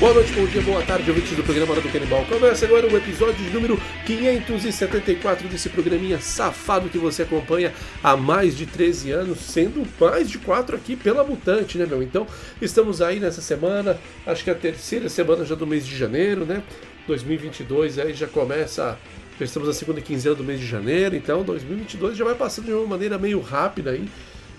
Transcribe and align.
Boa 0.00 0.14
noite, 0.14 0.32
bom 0.32 0.46
dia, 0.46 0.62
boa 0.62 0.80
tarde, 0.80 1.10
ouvintes 1.10 1.36
do 1.36 1.42
programa 1.42 1.72
Hora 1.72 1.82
do 1.82 1.92
Canibal. 1.92 2.24
Começa 2.24 2.64
agora 2.64 2.86
o 2.86 2.96
episódio 2.96 3.44
número 3.52 3.78
574 4.06 5.46
desse 5.46 5.68
programinha 5.68 6.18
safado 6.18 6.88
que 6.88 6.96
você 6.96 7.24
acompanha 7.24 7.70
há 8.02 8.16
mais 8.16 8.56
de 8.56 8.64
13 8.64 9.10
anos, 9.10 9.40
sendo 9.40 9.86
mais 10.00 10.30
de 10.30 10.38
4 10.38 10.74
aqui 10.74 10.96
pela 10.96 11.22
Mutante, 11.22 11.76
né, 11.76 11.84
meu? 11.84 12.02
Então, 12.02 12.26
estamos 12.62 13.02
aí 13.02 13.20
nessa 13.20 13.42
semana, 13.42 13.98
acho 14.26 14.42
que 14.42 14.48
é 14.48 14.54
a 14.54 14.56
terceira 14.56 15.06
semana 15.10 15.44
já 15.44 15.54
do 15.54 15.66
mês 15.66 15.86
de 15.86 15.94
janeiro, 15.94 16.46
né? 16.46 16.62
2022 17.06 17.98
aí 17.98 18.14
já 18.14 18.26
começa 18.26 18.98
já 19.38 19.44
estamos 19.44 19.68
na 19.68 19.74
segunda 19.74 20.00
quinzena 20.00 20.34
do 20.34 20.42
mês 20.42 20.60
de 20.60 20.66
janeiro, 20.66 21.14
então 21.14 21.42
2022 21.42 22.16
já 22.16 22.24
vai 22.24 22.34
passando 22.34 22.64
de 22.64 22.72
uma 22.72 22.86
maneira 22.86 23.18
meio 23.18 23.38
rápida 23.42 23.90
aí. 23.90 24.08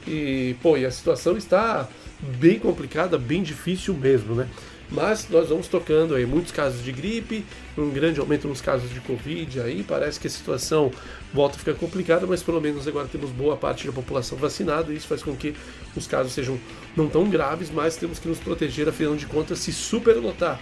E, 0.07 0.55
pô, 0.61 0.77
e 0.77 0.85
a 0.85 0.91
situação 0.91 1.35
está 1.35 1.87
bem 2.19 2.59
complicada, 2.59 3.17
bem 3.17 3.41
difícil 3.41 3.95
mesmo, 3.95 4.35
né? 4.35 4.47
Mas 4.91 5.29
nós 5.29 5.47
vamos 5.47 5.67
tocando 5.67 6.13
aí 6.13 6.25
muitos 6.25 6.51
casos 6.51 6.83
de 6.83 6.91
gripe, 6.91 7.45
um 7.77 7.89
grande 7.89 8.19
aumento 8.19 8.45
nos 8.45 8.59
casos 8.59 8.89
de 8.89 8.99
Covid 8.99 9.61
aí, 9.61 9.83
parece 9.83 10.19
que 10.19 10.27
a 10.27 10.29
situação 10.29 10.91
volta 11.33 11.55
a 11.55 11.59
ficar 11.59 11.75
complicada, 11.75 12.27
mas 12.27 12.43
pelo 12.43 12.59
menos 12.59 12.85
agora 12.85 13.07
temos 13.07 13.29
boa 13.29 13.55
parte 13.55 13.87
da 13.87 13.93
população 13.93 14.37
vacinada, 14.37 14.91
e 14.91 14.97
isso 14.97 15.07
faz 15.07 15.23
com 15.23 15.33
que 15.33 15.55
os 15.95 16.07
casos 16.07 16.33
sejam 16.33 16.59
não 16.93 17.07
tão 17.07 17.29
graves, 17.29 17.71
mas 17.71 17.95
temos 17.95 18.19
que 18.19 18.27
nos 18.27 18.39
proteger, 18.39 18.89
afinal 18.89 19.15
de 19.15 19.25
contas, 19.27 19.59
se 19.59 19.71
superlotar 19.71 20.59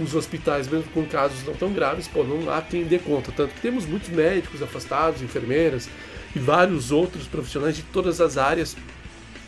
os 0.00 0.14
hospitais, 0.14 0.68
mesmo 0.68 0.90
com 0.92 1.04
casos 1.04 1.44
não 1.44 1.54
tão 1.54 1.72
graves, 1.72 2.08
pô, 2.08 2.24
não 2.24 2.50
há 2.50 2.62
quem 2.62 2.84
dê 2.84 2.98
conta. 2.98 3.30
Tanto 3.32 3.54
que 3.54 3.60
temos 3.60 3.84
muitos 3.86 4.08
médicos 4.08 4.62
afastados, 4.62 5.22
enfermeiras 5.22 5.88
e 6.34 6.38
vários 6.38 6.90
outros 6.90 7.26
profissionais 7.26 7.76
de 7.76 7.82
todas 7.82 8.20
as 8.20 8.36
áreas 8.36 8.76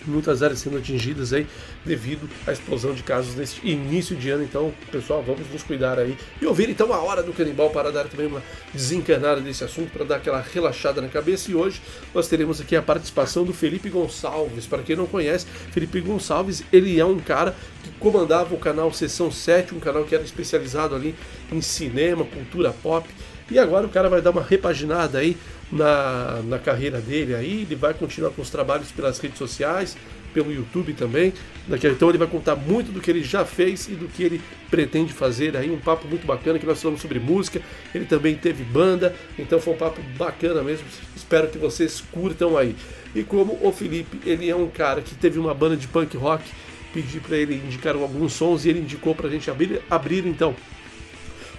muitas 0.06 0.42
áreas 0.42 0.58
sendo 0.60 0.78
atingidas 0.78 1.32
aí 1.32 1.46
devido 1.84 2.28
à 2.46 2.52
explosão 2.52 2.94
de 2.94 3.02
casos 3.02 3.34
nesse 3.34 3.66
início 3.66 4.16
de 4.16 4.30
ano. 4.30 4.44
Então, 4.44 4.72
pessoal, 4.90 5.22
vamos 5.22 5.48
nos 5.50 5.62
cuidar 5.62 5.98
aí 5.98 6.16
e 6.40 6.46
ouvir 6.46 6.68
então 6.68 6.92
a 6.92 6.98
hora 6.98 7.22
do 7.22 7.32
canibal 7.32 7.70
para 7.70 7.90
dar 7.90 8.08
também 8.08 8.26
uma 8.26 8.42
desencanada 8.72 9.40
desse 9.40 9.64
assunto, 9.64 9.90
para 9.90 10.04
dar 10.04 10.16
aquela 10.16 10.40
relaxada 10.40 11.00
na 11.00 11.08
cabeça. 11.08 11.50
E 11.50 11.54
hoje 11.54 11.80
nós 12.14 12.28
teremos 12.28 12.60
aqui 12.60 12.76
a 12.76 12.82
participação 12.82 13.44
do 13.44 13.52
Felipe 13.52 13.88
Gonçalves. 13.88 14.66
Para 14.66 14.82
quem 14.82 14.96
não 14.96 15.06
conhece, 15.06 15.46
Felipe 15.72 16.00
Gonçalves, 16.00 16.62
ele 16.72 16.98
é 16.98 17.04
um 17.04 17.18
cara 17.18 17.54
que 17.82 17.90
comandava 17.98 18.54
o 18.54 18.58
canal 18.58 18.92
Sessão 18.92 19.30
7, 19.30 19.74
um 19.74 19.80
canal 19.80 20.04
que 20.04 20.14
era 20.14 20.24
especializado 20.24 20.94
ali 20.94 21.14
em 21.52 21.60
cinema, 21.60 22.24
cultura 22.24 22.72
pop. 22.72 23.08
E 23.50 23.58
agora 23.58 23.86
o 23.86 23.88
cara 23.88 24.08
vai 24.08 24.20
dar 24.20 24.30
uma 24.30 24.42
repaginada 24.42 25.18
aí 25.18 25.36
na, 25.70 26.40
na 26.44 26.58
carreira 26.58 27.00
dele 27.00 27.34
aí, 27.34 27.62
ele 27.62 27.74
vai 27.74 27.94
continuar 27.94 28.30
com 28.30 28.42
os 28.42 28.50
trabalhos 28.50 28.90
pelas 28.90 29.18
redes 29.18 29.38
sociais, 29.38 29.96
pelo 30.32 30.52
YouTube 30.52 30.92
também. 30.92 31.32
Então 31.68 32.08
ele 32.08 32.18
vai 32.18 32.28
contar 32.28 32.56
muito 32.56 32.92
do 32.92 33.00
que 33.00 33.10
ele 33.10 33.22
já 33.22 33.44
fez 33.44 33.88
e 33.88 33.92
do 33.92 34.06
que 34.06 34.22
ele 34.22 34.40
pretende 34.70 35.12
fazer 35.12 35.56
aí. 35.56 35.70
Um 35.70 35.78
papo 35.78 36.06
muito 36.06 36.26
bacana 36.26 36.58
que 36.58 36.66
nós 36.66 36.80
falamos 36.80 37.00
sobre 37.00 37.18
música. 37.18 37.60
Ele 37.94 38.04
também 38.04 38.34
teve 38.34 38.62
banda, 38.64 39.14
então 39.38 39.60
foi 39.60 39.74
um 39.74 39.76
papo 39.76 40.00
bacana 40.16 40.62
mesmo. 40.62 40.86
Espero 41.16 41.48
que 41.48 41.58
vocês 41.58 42.02
curtam 42.12 42.56
aí. 42.56 42.76
E 43.14 43.22
como 43.22 43.58
o 43.62 43.72
Felipe, 43.72 44.20
ele 44.28 44.48
é 44.48 44.56
um 44.56 44.68
cara 44.68 45.00
que 45.00 45.14
teve 45.14 45.38
uma 45.38 45.54
banda 45.54 45.76
de 45.76 45.88
punk 45.88 46.16
rock, 46.16 46.44
pedi 46.92 47.20
para 47.20 47.36
ele 47.36 47.54
indicar 47.54 47.94
alguns 47.96 48.34
sons 48.34 48.64
e 48.64 48.70
ele 48.70 48.80
indicou 48.80 49.14
para 49.14 49.28
a 49.28 49.30
gente 49.30 49.50
abrir, 49.50 49.80
abrir 49.90 50.26
então 50.26 50.54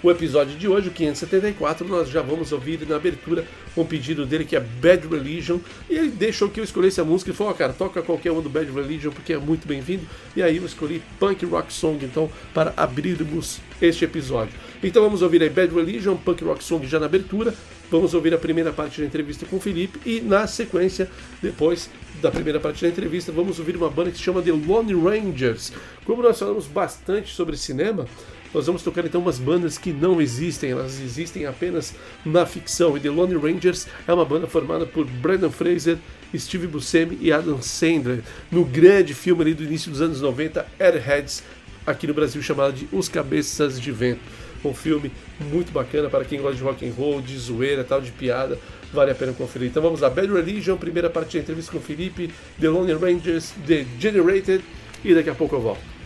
o 0.02 0.10
episódio 0.10 0.58
de 0.58 0.68
hoje, 0.68 0.88
o 0.88 0.92
574, 0.92 1.88
nós 1.88 2.10
já 2.10 2.22
vamos 2.22 2.52
ouvir 2.52 2.88
na 2.88 2.96
abertura 2.96 3.46
um 3.76 3.84
pedido 3.84 4.26
dele 4.26 4.46
que 4.46 4.56
é 4.56 4.60
Bad 4.60 5.08
Religion. 5.08 5.60
E 5.90 5.96
ele 5.96 6.10
deixou 6.10 6.50
que 6.50 6.60
eu 6.60 6.64
escolhesse 6.64 7.02
a 7.02 7.04
música 7.04 7.32
e 7.32 7.34
falou: 7.34 7.54
oh, 7.54 7.56
cara, 7.56 7.74
toca 7.74 8.02
qualquer 8.02 8.32
um 8.32 8.42
do 8.42 8.50
Bad 8.50 8.72
Religion 8.72 9.12
porque 9.12 9.34
é 9.34 9.38
muito 9.38 9.68
bem-vindo. 9.68 10.08
E 10.36 10.42
aí 10.42 10.58
eu 10.58 10.66
escolhi 10.66 11.02
Punk 11.20 11.46
Rock 11.46 11.74
Song, 11.74 12.04
então, 12.04 12.30
para 12.54 12.74
abrirmos 12.78 13.60
este 13.82 14.06
episódio. 14.06 14.54
Então 14.82 15.04
vamos 15.04 15.22
ouvir 15.22 15.42
aí 15.42 15.50
Bad 15.50 15.74
Religion, 15.74 16.16
Punk 16.16 16.44
Rock 16.44 16.64
Song 16.64 16.86
já 16.88 17.00
na 17.00 17.06
abertura. 17.06 17.54
Vamos 17.92 18.14
ouvir 18.14 18.34
a 18.34 18.38
primeira 18.38 18.72
parte 18.72 19.02
da 19.02 19.08
entrevista 19.08 19.48
com 19.48 19.56
o 19.58 19.60
Felipe 19.60 20.00
e 20.06 20.22
na 20.22 20.46
sequência, 20.46 21.10
depois 21.42 21.90
da 22.22 22.30
primeira 22.30 22.60
parte 22.60 22.81
da 22.81 22.90
entrevista, 22.90 23.31
vamos 23.31 23.60
ouvir 23.60 23.76
uma 23.76 23.90
banda 23.90 24.12
que 24.12 24.18
se 24.18 24.24
chama 24.24 24.42
The 24.42 24.52
Lone 24.52 24.94
Rangers. 24.94 25.72
Como 26.06 26.22
nós 26.22 26.38
falamos 26.38 26.68
bastante 26.68 27.34
sobre 27.34 27.58
cinema, 27.58 28.06
nós 28.54 28.66
vamos 28.66 28.82
tocar 28.82 29.06
então 29.06 29.22
umas 29.22 29.38
bandas 29.38 29.78
que 29.78 29.92
não 29.92 30.22
existem, 30.22 30.72
elas 30.72 31.00
existem 31.00 31.46
apenas 31.46 31.94
na 32.26 32.46
ficção. 32.46 32.98
E 32.98 33.00
The 33.00 33.10
Lone 33.10 33.36
Rangers 33.36 33.88
é 34.08 34.14
uma 34.14 34.26
banda 34.26 34.48
formada 34.48 34.86
por 34.86 35.06
Brandon 35.06 35.52
Fraser, 35.52 35.98
Steve 36.36 36.68
Buscemi 36.68 37.18
e 37.22 37.32
Adam 37.32 37.62
Sandler, 37.62 38.24
no 38.52 38.66
grande 38.66 39.14
filme 39.14 39.42
ali 39.42 39.54
do 39.54 39.64
início 39.64 39.92
dos 39.92 40.02
anos 40.02 40.22
90, 40.22 40.66
Airheads, 40.80 41.44
aqui 41.86 42.08
no 42.08 42.14
Brasil 42.14 42.42
chamado 42.42 42.74
de 42.74 42.88
Os 42.92 43.08
Cabeças 43.08 43.80
de 43.80 43.92
Vento. 43.92 44.22
Um 44.64 44.74
filme 44.74 45.12
muito 45.40 45.72
bacana 45.72 46.10
para 46.10 46.26
quem 46.26 46.42
gosta 46.42 46.58
de 46.58 46.64
rock 46.64 46.88
and 46.88 46.92
roll, 46.94 47.22
de 47.22 47.38
zoeira, 47.38 47.84
tal, 47.84 48.02
de 48.02 48.12
piada, 48.12 48.60
vale 48.92 49.12
a 49.12 49.16
pena 49.16 49.31
conferir. 49.31 49.70
Então 49.70 49.81
vamos 49.81 50.02
lá, 50.02 50.10
Bad 50.10 50.31
Religion, 50.31 50.76
primeira 50.76 51.10
parte 51.10 51.38
da 51.38 51.44
entrevista 51.44 51.72
com 51.72 51.78
o 51.78 51.81
Felipe, 51.81 52.30
The 52.60 52.68
Lone 52.68 52.94
Rangers, 52.94 53.54
The 53.66 53.86
Generated, 54.00 54.64
e 55.04 55.16
daqui 55.16 55.30
a 55.30 55.36
pouco 55.36 55.56
eu 55.56 55.62
volto. 55.62 55.99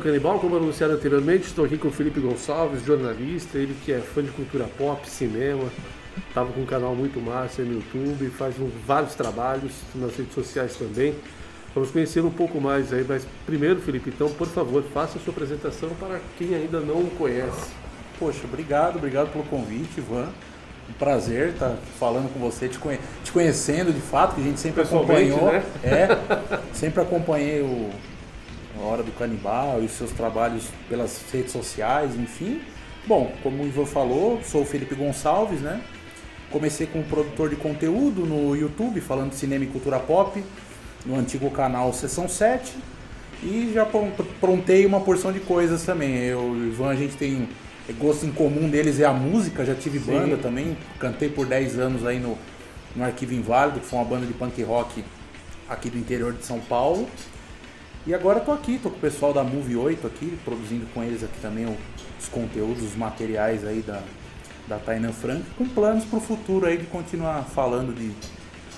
Do 0.00 0.02
Canibal, 0.02 0.38
como 0.38 0.56
anunciado 0.56 0.94
anteriormente, 0.94 1.44
estou 1.44 1.66
aqui 1.66 1.76
com 1.76 1.88
o 1.88 1.90
Felipe 1.90 2.20
Gonçalves, 2.20 2.82
jornalista, 2.84 3.58
ele 3.58 3.76
que 3.84 3.92
é 3.92 3.98
fã 3.98 4.22
de 4.22 4.30
cultura 4.30 4.64
pop, 4.78 5.08
cinema, 5.08 5.64
estava 6.26 6.50
com 6.50 6.60
um 6.60 6.66
canal 6.66 6.94
muito 6.94 7.20
massa 7.20 7.62
no 7.62 7.74
YouTube, 7.74 8.30
faz 8.30 8.58
um, 8.58 8.70
vários 8.86 9.14
trabalhos 9.14 9.72
nas 9.94 10.16
redes 10.16 10.32
sociais 10.32 10.74
também. 10.74 11.14
Vamos 11.74 11.90
conhecer 11.90 12.24
um 12.24 12.30
pouco 12.30 12.58
mais 12.60 12.92
aí, 12.94 13.04
mas 13.06 13.26
primeiro, 13.44 13.80
Felipe, 13.80 14.08
então, 14.08 14.30
por 14.30 14.48
favor, 14.48 14.82
faça 14.94 15.18
a 15.18 15.20
sua 15.20 15.32
apresentação 15.32 15.90
para 16.00 16.18
quem 16.38 16.54
ainda 16.54 16.80
não 16.80 17.02
o 17.02 17.10
conhece. 17.18 17.70
Poxa, 18.18 18.40
obrigado, 18.44 18.96
obrigado 18.96 19.30
pelo 19.30 19.44
convite, 19.44 19.98
Ivan. 19.98 20.28
Um 20.88 20.92
prazer 20.94 21.50
estar 21.50 21.76
falando 21.98 22.32
com 22.32 22.40
você, 22.40 22.68
te, 22.68 22.78
conhe 22.78 22.98
te 23.22 23.30
conhecendo 23.30 23.92
de 23.92 24.00
fato, 24.00 24.34
que 24.34 24.40
a 24.40 24.44
gente 24.44 24.58
sempre 24.58 24.82
acompanhou. 24.82 25.52
Né? 25.52 25.62
É, 25.84 26.08
sempre 26.72 27.02
acompanhei 27.02 27.60
o 27.60 27.90
a 28.80 28.86
Hora 28.86 29.02
do 29.02 29.12
Canibal 29.12 29.82
e 29.82 29.86
os 29.86 29.92
seus 29.92 30.10
trabalhos 30.10 30.64
pelas 30.88 31.22
redes 31.32 31.52
sociais, 31.52 32.14
enfim. 32.16 32.60
Bom, 33.06 33.32
como 33.42 33.62
o 33.62 33.66
Ivan 33.66 33.86
falou, 33.86 34.40
sou 34.42 34.62
o 34.62 34.64
Felipe 34.64 34.94
Gonçalves, 34.94 35.60
né? 35.60 35.80
Comecei 36.50 36.86
como 36.86 37.04
produtor 37.04 37.48
de 37.48 37.56
conteúdo 37.56 38.26
no 38.26 38.56
YouTube, 38.56 39.00
falando 39.00 39.30
de 39.30 39.36
cinema 39.36 39.64
e 39.64 39.68
cultura 39.68 39.98
pop, 39.98 40.42
no 41.06 41.16
antigo 41.16 41.50
canal 41.50 41.92
Sessão 41.92 42.28
7. 42.28 42.76
E 43.42 43.70
já 43.72 43.86
prontei 44.40 44.84
uma 44.84 45.00
porção 45.00 45.32
de 45.32 45.40
coisas 45.40 45.84
também. 45.84 46.16
Eu 46.16 46.54
e 46.56 46.60
o 46.60 46.66
Ivan, 46.68 46.88
a 46.88 46.96
gente 46.96 47.16
tem 47.16 47.48
gosto 47.98 48.26
em 48.26 48.32
comum 48.32 48.68
deles 48.68 49.00
é 49.00 49.04
a 49.04 49.12
música, 49.12 49.64
já 49.64 49.74
tive 49.74 49.98
Sim. 49.98 50.12
banda 50.12 50.36
também, 50.36 50.76
cantei 50.98 51.28
por 51.28 51.46
10 51.46 51.78
anos 51.78 52.06
aí 52.06 52.20
no, 52.20 52.36
no 52.94 53.04
Arquivo 53.04 53.34
Inválido, 53.34 53.80
que 53.80 53.86
foi 53.86 53.98
uma 53.98 54.04
banda 54.04 54.26
de 54.26 54.32
punk 54.32 54.62
rock 54.62 55.04
aqui 55.68 55.88
do 55.88 55.98
interior 55.98 56.32
de 56.32 56.44
São 56.44 56.60
Paulo. 56.60 57.08
E 58.06 58.14
agora 58.14 58.40
tô 58.40 58.50
aqui, 58.50 58.78
tô 58.82 58.88
com 58.88 58.96
o 58.96 59.00
pessoal 59.00 59.30
da 59.30 59.44
Movie 59.44 59.76
8 59.76 60.06
aqui, 60.06 60.38
produzindo 60.42 60.86
com 60.94 61.02
eles 61.02 61.22
aqui 61.22 61.38
também 61.42 61.66
os 62.18 62.28
conteúdos, 62.28 62.82
os 62.82 62.96
materiais 62.96 63.62
aí 63.66 63.82
da, 63.82 64.02
da 64.66 64.78
Tainan 64.78 65.12
Frank, 65.12 65.44
com 65.58 65.68
planos 65.68 66.06
pro 66.06 66.18
futuro 66.18 66.64
aí 66.64 66.78
de 66.78 66.86
continuar 66.86 67.42
falando 67.44 67.94
de, 67.94 68.10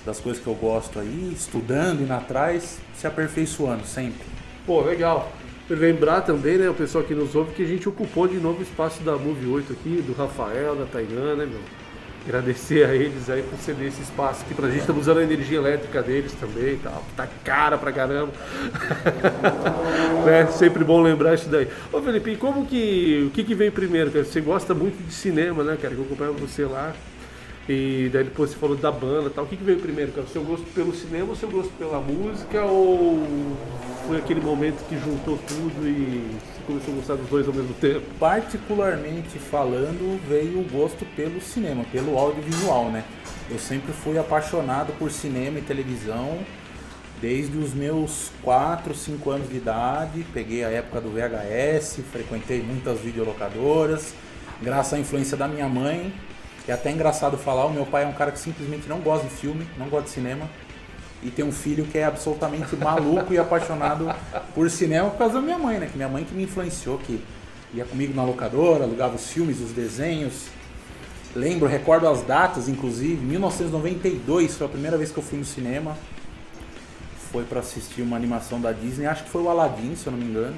das 0.04 0.18
coisas 0.18 0.42
que 0.42 0.48
eu 0.48 0.56
gosto 0.56 0.98
aí, 0.98 1.32
estudando, 1.32 2.02
indo 2.02 2.12
atrás, 2.12 2.80
se 2.94 3.06
aperfeiçoando 3.06 3.86
sempre. 3.86 4.26
Pô, 4.66 4.80
legal. 4.80 5.30
Lembrar 5.70 6.22
também, 6.22 6.58
né, 6.58 6.68
o 6.68 6.74
pessoal 6.74 7.04
que 7.04 7.14
nos 7.14 7.36
ouve, 7.36 7.54
que 7.54 7.62
a 7.62 7.66
gente 7.66 7.88
ocupou 7.88 8.26
de 8.26 8.38
novo 8.38 8.58
o 8.58 8.62
espaço 8.62 9.04
da 9.04 9.16
Movie 9.16 9.48
8 9.48 9.72
aqui, 9.72 10.02
do 10.04 10.12
Rafael, 10.14 10.74
da 10.74 10.84
Tainan, 10.84 11.36
né, 11.36 11.46
meu? 11.46 11.60
Agradecer 12.24 12.84
a 12.84 12.94
eles 12.94 13.28
aí 13.28 13.42
por 13.42 13.58
ceder 13.58 13.88
esse 13.88 14.02
espaço 14.02 14.42
aqui 14.42 14.54
pra 14.54 14.68
gente. 14.68 14.80
Estamos 14.80 15.02
usando 15.02 15.18
a 15.18 15.22
energia 15.22 15.58
elétrica 15.58 16.02
deles 16.02 16.32
também, 16.32 16.76
tá, 16.78 16.92
tá 17.16 17.28
cara 17.44 17.76
pra 17.76 17.92
caramba. 17.92 18.32
né? 20.24 20.46
Sempre 20.46 20.84
bom 20.84 21.02
lembrar 21.02 21.34
isso 21.34 21.48
daí. 21.48 21.68
Ô 21.92 22.00
Felipe, 22.00 22.36
como 22.36 22.66
que. 22.66 23.24
O 23.26 23.30
que, 23.30 23.44
que 23.44 23.54
vem 23.54 23.70
primeiro? 23.70 24.10
Você 24.10 24.40
gosta 24.40 24.74
muito 24.74 25.02
de 25.04 25.12
cinema, 25.12 25.64
né, 25.64 25.76
cara? 25.80 25.94
Que 25.94 26.00
eu 26.00 26.04
acompanho 26.04 26.32
você 26.34 26.64
lá. 26.64 26.92
E 27.68 28.10
daí 28.12 28.24
depois 28.24 28.50
você 28.50 28.56
falou 28.56 28.76
da 28.76 28.90
banda 28.90 29.30
tal. 29.30 29.44
O 29.44 29.46
que, 29.46 29.56
que 29.56 29.64
veio 29.64 29.78
primeiro, 29.78 30.12
cara? 30.12 30.26
O 30.26 30.30
seu 30.30 30.42
gosto 30.42 30.66
pelo 30.74 30.94
cinema 30.94 31.26
ou 31.26 31.32
o 31.32 31.36
seu 31.36 31.48
gosto 31.48 31.72
pela 31.78 32.00
música? 32.00 32.64
Ou 32.64 33.26
foi 34.06 34.18
aquele 34.18 34.40
momento 34.40 34.84
que 34.88 34.98
juntou 34.98 35.38
tudo 35.46 35.86
e 35.86 36.26
começou 36.66 36.94
a 36.94 36.96
gostar 36.96 37.14
dos 37.16 37.28
dois 37.28 37.46
ao 37.46 37.54
mesmo 37.54 37.74
tempo? 37.74 38.02
Particularmente 38.18 39.38
falando, 39.38 40.20
veio 40.28 40.60
o 40.60 40.64
gosto 40.64 41.04
pelo 41.16 41.40
cinema, 41.40 41.84
pelo 41.92 42.18
audiovisual, 42.18 42.90
né? 42.90 43.04
Eu 43.50 43.58
sempre 43.58 43.92
fui 43.92 44.18
apaixonado 44.18 44.92
por 44.98 45.10
cinema 45.10 45.58
e 45.58 45.62
televisão 45.62 46.38
desde 47.20 47.56
os 47.56 47.72
meus 47.72 48.32
4, 48.42 48.94
5 48.94 49.30
anos 49.30 49.48
de 49.48 49.56
idade. 49.56 50.26
Peguei 50.32 50.64
a 50.64 50.70
época 50.70 51.00
do 51.00 51.10
VHS, 51.10 52.00
frequentei 52.10 52.62
muitas 52.62 52.98
videolocadoras. 53.00 54.14
Graças 54.60 54.94
à 54.94 54.98
influência 54.98 55.36
da 55.36 55.46
minha 55.48 55.68
mãe, 55.68 56.12
é 56.66 56.72
até 56.72 56.92
engraçado 56.92 57.36
falar, 57.36 57.66
o 57.66 57.70
meu 57.70 57.84
pai 57.84 58.04
é 58.04 58.06
um 58.06 58.12
cara 58.12 58.30
que 58.30 58.38
simplesmente 58.38 58.88
não 58.88 59.00
gosta 59.00 59.26
de 59.26 59.34
filme, 59.34 59.66
não 59.76 59.88
gosta 59.88 60.04
de 60.04 60.10
cinema. 60.10 60.48
E 61.22 61.30
tem 61.30 61.44
um 61.44 61.52
filho 61.52 61.84
que 61.84 61.98
é 61.98 62.04
absolutamente 62.04 62.74
maluco 62.74 63.32
e 63.32 63.38
apaixonado 63.38 64.12
por 64.54 64.68
cinema 64.68 65.10
por 65.10 65.18
causa 65.18 65.34
da 65.34 65.40
minha 65.40 65.58
mãe, 65.58 65.78
né? 65.78 65.86
Que 65.86 65.96
minha 65.96 66.08
mãe 66.08 66.24
que 66.24 66.34
me 66.34 66.42
influenciou, 66.42 66.98
que 66.98 67.22
ia 67.72 67.84
comigo 67.84 68.12
na 68.14 68.24
locadora, 68.24 68.84
alugava 68.84 69.14
os 69.14 69.30
filmes, 69.30 69.60
os 69.60 69.70
desenhos. 69.70 70.46
Lembro, 71.34 71.68
recordo 71.68 72.08
as 72.08 72.22
datas, 72.22 72.68
inclusive. 72.68 73.24
1992 73.24 74.56
foi 74.56 74.66
a 74.66 74.70
primeira 74.70 74.98
vez 74.98 75.12
que 75.12 75.18
eu 75.18 75.22
fui 75.22 75.38
no 75.38 75.44
cinema. 75.44 75.96
Foi 77.30 77.44
para 77.44 77.60
assistir 77.60 78.02
uma 78.02 78.16
animação 78.16 78.60
da 78.60 78.72
Disney, 78.72 79.06
acho 79.06 79.24
que 79.24 79.30
foi 79.30 79.42
o 79.42 79.48
Aladdin, 79.48 79.94
se 79.94 80.06
eu 80.06 80.12
não 80.12 80.18
me 80.18 80.26
engano. 80.26 80.56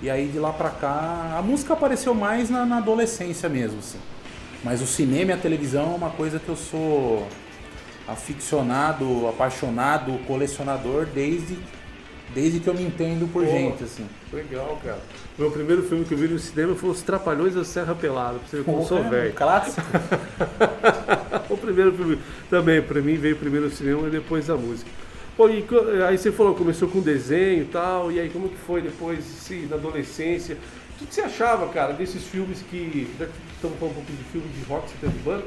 E 0.00 0.08
aí 0.08 0.28
de 0.28 0.38
lá 0.38 0.52
pra 0.52 0.70
cá, 0.70 1.34
a 1.36 1.42
música 1.42 1.74
apareceu 1.74 2.14
mais 2.14 2.48
na, 2.48 2.64
na 2.64 2.78
adolescência 2.78 3.48
mesmo, 3.48 3.80
assim. 3.80 3.98
Mas 4.62 4.80
o 4.80 4.86
cinema 4.86 5.32
e 5.32 5.34
a 5.34 5.36
televisão 5.36 5.92
é 5.92 5.96
uma 5.96 6.10
coisa 6.10 6.38
que 6.38 6.48
eu 6.48 6.56
sou 6.56 7.26
aficionado, 8.06 9.26
apaixonado, 9.28 10.18
colecionador 10.26 11.06
desde 11.06 11.58
desde 12.34 12.58
que 12.58 12.68
eu 12.68 12.74
me 12.74 12.82
entendo 12.82 13.30
por 13.32 13.44
Pô, 13.44 13.50
gente, 13.50 13.84
assim. 13.84 14.06
Legal, 14.32 14.78
cara. 14.82 14.98
Meu 15.38 15.50
primeiro 15.50 15.84
filme 15.84 16.04
que 16.04 16.12
eu 16.12 16.18
vi 16.18 16.26
no 16.26 16.38
cinema 16.38 16.74
foi 16.74 16.90
Os 16.90 17.00
Trapalhões 17.00 17.54
da 17.54 17.64
Serra 17.64 17.94
Pelada, 17.94 18.40
pra 18.40 18.48
você 18.48 18.56
ver 18.56 18.64
como 18.64 18.80
eu 18.80 18.84
sou 18.84 18.98
é, 18.98 19.08
velho. 19.08 19.32
clássico. 19.32 19.80
o 21.48 21.56
primeiro 21.56 21.92
filme 21.92 22.18
também, 22.50 22.82
pra 22.82 23.00
mim, 23.00 23.14
veio 23.14 23.36
primeiro 23.36 23.66
o 23.66 23.70
cinema 23.70 24.08
e 24.08 24.10
depois 24.10 24.50
a 24.50 24.56
música. 24.56 24.90
Pô, 25.36 25.48
e, 25.48 25.64
aí 26.06 26.18
você 26.18 26.30
falou, 26.32 26.54
começou 26.54 26.88
com 26.88 27.00
desenho 27.00 27.62
e 27.62 27.66
tal, 27.66 28.10
e 28.10 28.20
aí 28.20 28.28
como 28.30 28.48
que 28.48 28.56
foi 28.58 28.82
depois, 28.82 29.24
na 29.68 29.76
adolescência? 29.76 30.56
O 30.94 30.98
que, 30.98 31.06
que, 31.06 31.14
você 31.14 31.22
achava, 31.22 31.68
cara, 31.68 31.92
desses 31.92 32.24
filmes 32.24 32.62
que. 32.70 33.08
Já 33.18 33.26
que 33.26 33.32
estamos 33.54 33.78
falando 33.78 33.92
um 33.92 33.96
pouquinho 33.96 34.18
de 34.18 34.24
filme 34.24 34.48
de 34.48 34.64
rock, 34.64 34.88
você 34.88 34.94
teve 35.00 35.18
banda, 35.24 35.44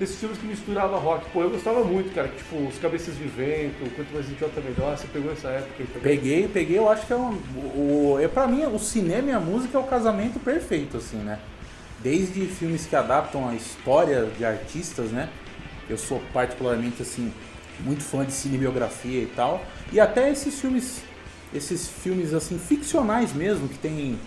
desses 0.00 0.16
filmes 0.16 0.38
que 0.38 0.46
misturavam 0.46 0.98
rock. 0.98 1.28
Pô, 1.30 1.42
eu 1.42 1.50
gostava 1.50 1.84
muito, 1.84 2.12
cara, 2.14 2.28
tipo, 2.28 2.56
Os 2.66 2.78
Cabeças 2.78 3.14
de 3.16 3.24
Vento, 3.24 3.88
Quanto 3.94 4.12
Mais 4.14 4.26
Idiota 4.28 4.60
Melhor, 4.62 4.96
você 4.96 5.06
pegou 5.06 5.30
essa 5.30 5.48
época 5.48 5.74
aí 5.78 5.86
também? 5.86 6.02
Peguei, 6.02 6.48
peguei, 6.48 6.78
eu 6.78 6.88
acho 6.88 7.06
que 7.06 7.12
é 7.12 7.16
um. 7.16 7.38
O, 7.76 8.18
é, 8.18 8.26
pra 8.26 8.46
mim, 8.46 8.64
o 8.64 8.78
cinema 8.78 9.28
e 9.28 9.32
a 9.32 9.38
música 9.38 9.76
é 9.76 9.80
o 9.80 9.84
casamento 9.84 10.40
perfeito, 10.40 10.96
assim, 10.96 11.18
né? 11.18 11.38
Desde 12.02 12.46
filmes 12.46 12.86
que 12.86 12.96
adaptam 12.96 13.46
a 13.46 13.54
história 13.54 14.26
de 14.38 14.42
artistas, 14.42 15.10
né? 15.10 15.28
Eu 15.88 15.98
sou 15.98 16.22
particularmente, 16.32 17.02
assim, 17.02 17.30
muito 17.80 18.02
fã 18.02 18.24
de 18.24 18.32
cinebiografia 18.32 19.22
e 19.22 19.26
tal. 19.26 19.62
E 19.92 20.00
até 20.00 20.30
esses 20.30 20.58
filmes, 20.58 21.02
esses 21.52 21.88
filmes, 21.88 22.32
assim, 22.32 22.58
ficcionais 22.58 23.34
mesmo, 23.34 23.68
que 23.68 23.76
tem 23.76 24.18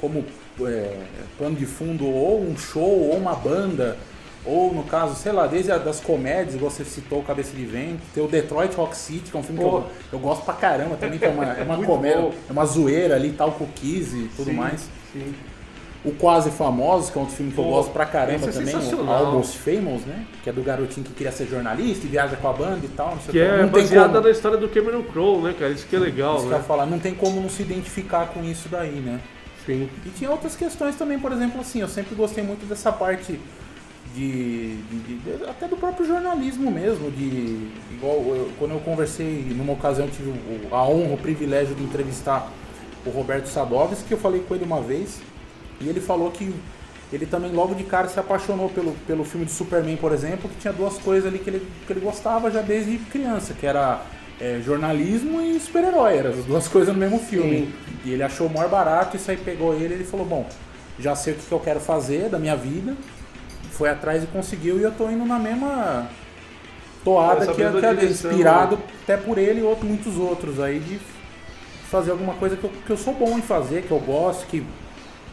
como 0.00 0.24
é, 0.62 0.96
pano 1.38 1.54
de 1.54 1.66
fundo 1.66 2.06
ou 2.06 2.40
um 2.40 2.56
show 2.56 3.10
ou 3.10 3.16
uma 3.16 3.34
banda 3.34 3.98
ou 4.48 4.72
no 4.72 4.82
caso, 4.82 5.14
sei 5.14 5.30
lá, 5.30 5.46
desde 5.46 5.70
a, 5.70 5.76
das 5.76 6.00
comédias, 6.00 6.54
você 6.54 6.82
citou 6.82 7.22
Cabeça 7.22 7.54
de 7.54 7.66
Vento, 7.66 8.00
tem 8.14 8.24
o 8.24 8.26
Detroit 8.26 8.74
Rock 8.74 8.96
City, 8.96 9.30
que 9.30 9.36
é 9.36 9.40
um 9.40 9.42
filme 9.42 9.60
Pô. 9.60 9.68
que 9.68 9.76
eu, 9.76 9.90
eu, 10.14 10.18
gosto 10.18 10.42
pra 10.42 10.54
caramba 10.54 10.96
também, 10.96 11.18
que 11.18 11.26
é 11.26 11.28
uma, 11.28 11.44
é 11.44 11.62
uma 11.62 11.76
comédia, 11.84 12.30
é 12.48 12.52
uma 12.52 12.64
zoeira 12.64 13.14
ali, 13.14 13.32
tal, 13.32 13.52
cookies 13.52 14.14
e 14.14 14.30
tudo 14.34 14.50
sim, 14.50 14.56
mais. 14.56 14.88
Sim. 15.12 15.34
O 16.02 16.12
Quase 16.12 16.50
Famosos, 16.50 17.10
que 17.10 17.18
é 17.18 17.20
outro 17.20 17.36
filme 17.36 17.50
que 17.50 17.56
Pô, 17.56 17.64
eu 17.64 17.70
gosto 17.70 17.90
pra 17.90 18.06
caramba 18.06 18.48
é 18.48 18.52
também, 18.52 18.74
o 18.74 19.10
Almost 19.10 19.58
Famous, 19.58 20.06
né? 20.06 20.24
Que 20.42 20.48
é 20.48 20.52
do 20.52 20.62
garotinho 20.62 21.04
que 21.04 21.12
queria 21.12 21.32
ser 21.32 21.46
jornalista 21.46 22.06
e 22.06 22.08
viaja 22.08 22.36
com 22.36 22.48
a 22.48 22.52
banda 22.52 22.80
e 22.84 22.88
tal. 22.88 23.18
que 23.28 23.38
é 23.38 23.62
não 23.62 23.68
baseada 23.68 24.08
como... 24.08 24.20
na 24.22 24.30
história 24.30 24.56
do 24.56 24.68
Cameron 24.68 25.02
Crowe, 25.02 25.42
né, 25.42 25.54
cara? 25.58 25.72
Isso 25.72 25.86
que 25.86 25.96
é 25.96 25.98
legal, 25.98 26.36
isso 26.36 26.46
né? 26.46 26.54
Que 26.54 26.60
eu 26.60 26.64
falar, 26.64 26.86
não 26.86 26.98
tem 26.98 27.12
como 27.12 27.40
não 27.40 27.50
se 27.50 27.62
identificar 27.62 28.28
com 28.28 28.42
isso 28.44 28.68
daí, 28.70 28.92
né? 28.92 29.20
Sim. 29.66 29.90
E 30.06 30.08
tinha 30.10 30.30
outras 30.30 30.56
questões 30.56 30.96
também, 30.96 31.18
por 31.18 31.32
exemplo, 31.32 31.60
assim, 31.60 31.80
eu 31.80 31.88
sempre 31.88 32.14
gostei 32.14 32.42
muito 32.42 32.64
dessa 32.66 32.90
parte 32.90 33.38
de, 34.18 34.76
de, 34.76 35.18
de 35.18 35.44
até 35.48 35.68
do 35.68 35.76
próprio 35.76 36.04
jornalismo 36.04 36.70
mesmo, 36.70 37.10
de 37.10 37.70
igual 37.92 38.16
eu, 38.16 38.50
quando 38.58 38.72
eu 38.72 38.80
conversei 38.80 39.46
numa 39.54 39.74
ocasião 39.74 40.08
tive 40.08 40.34
a 40.72 40.82
honra, 40.82 41.14
o 41.14 41.18
privilégio 41.18 41.74
de 41.76 41.84
entrevistar 41.84 42.50
o 43.06 43.10
Roberto 43.10 43.46
Sadovski, 43.46 44.08
que 44.08 44.14
eu 44.14 44.18
falei 44.18 44.40
com 44.40 44.54
ele 44.56 44.64
uma 44.64 44.80
vez, 44.80 45.20
e 45.80 45.88
ele 45.88 46.00
falou 46.00 46.32
que 46.32 46.52
ele 47.12 47.26
também 47.26 47.52
logo 47.52 47.74
de 47.74 47.84
cara 47.84 48.08
se 48.08 48.18
apaixonou 48.18 48.68
pelo, 48.68 48.92
pelo 49.06 49.24
filme 49.24 49.46
de 49.46 49.52
Superman, 49.52 49.96
por 49.96 50.12
exemplo, 50.12 50.50
que 50.50 50.56
tinha 50.60 50.72
duas 50.72 50.98
coisas 50.98 51.26
ali 51.26 51.38
que 51.38 51.48
ele, 51.48 51.66
que 51.86 51.92
ele 51.92 52.00
gostava 52.00 52.50
já 52.50 52.60
desde 52.60 52.98
criança, 52.98 53.54
que 53.54 53.64
era 53.64 54.02
é, 54.40 54.60
jornalismo 54.64 55.40
e 55.40 55.58
super-herói, 55.60 56.16
eram 56.16 56.30
as 56.30 56.44
duas 56.44 56.66
coisas 56.68 56.92
no 56.92 57.00
mesmo 57.00 57.20
filme. 57.20 57.60
Sim. 57.60 57.72
E 58.04 58.12
ele 58.12 58.22
achou 58.22 58.48
o 58.48 58.52
maior 58.52 58.68
barato, 58.68 59.16
isso 59.16 59.30
aí 59.30 59.36
pegou 59.36 59.74
ele 59.74 59.94
ele 59.94 60.04
falou, 60.04 60.26
bom, 60.26 60.46
já 60.98 61.14
sei 61.14 61.34
o 61.34 61.36
que 61.36 61.52
eu 61.52 61.60
quero 61.60 61.78
fazer 61.78 62.28
da 62.28 62.38
minha 62.38 62.56
vida. 62.56 62.96
Foi 63.78 63.88
atrás 63.88 64.22
e 64.22 64.26
conseguiu 64.26 64.78
e 64.78 64.82
eu 64.82 64.92
tô 64.92 65.08
indo 65.08 65.24
na 65.24 65.38
mesma 65.38 66.10
toada 67.04 67.46
que, 67.46 67.54
que 67.54 67.62
é 67.62 68.04
inspirado 68.04 68.76
né? 68.76 68.82
até 69.04 69.16
por 69.16 69.38
ele 69.38 69.60
e 69.60 69.62
outro, 69.62 69.86
muitos 69.86 70.16
outros 70.16 70.60
aí 70.60 70.80
de 70.80 70.98
fazer 71.88 72.10
alguma 72.10 72.34
coisa 72.34 72.56
que 72.56 72.64
eu, 72.64 72.70
que 72.84 72.90
eu 72.90 72.96
sou 72.98 73.14
bom 73.14 73.38
em 73.38 73.42
fazer, 73.42 73.84
que 73.84 73.90
eu 73.90 74.00
gosto, 74.00 74.46
que 74.46 74.66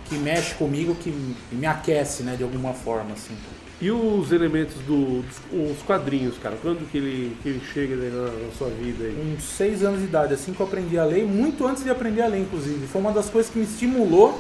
que 0.08 0.16
mexe 0.16 0.54
comigo, 0.56 0.96
que 0.96 1.14
me 1.52 1.66
aquece, 1.66 2.24
né, 2.24 2.36
de 2.36 2.44
alguma 2.44 2.74
forma, 2.74 3.14
assim. 3.14 3.36
E 3.82 3.92
os 3.92 4.32
elementos 4.32 4.76
do, 4.88 5.22
dos 5.22 5.72
os 5.72 5.82
quadrinhos, 5.82 6.38
cara? 6.38 6.56
Quando 6.62 6.90
que 6.90 6.98
ele, 6.98 7.36
que 7.42 7.50
ele 7.50 7.62
chega 7.74 7.96
na, 7.96 8.32
na 8.46 8.52
sua 8.58 8.70
vida 8.70 9.04
aí? 9.04 9.36
uns 9.36 9.44
seis 9.44 9.84
anos 9.84 10.00
de 10.00 10.06
idade, 10.06 10.34
assim 10.34 10.54
que 10.54 10.60
eu 10.60 10.66
aprendi 10.66 10.98
a 10.98 11.04
ler, 11.04 11.26
muito 11.26 11.68
antes 11.68 11.84
de 11.84 11.90
aprender 11.90 12.22
a 12.22 12.28
ler, 12.28 12.40
inclusive. 12.40 12.88
Foi 12.88 13.02
uma 13.02 13.12
das 13.12 13.30
coisas 13.30 13.52
que 13.52 13.60
me 13.60 13.66
estimulou 13.66 14.40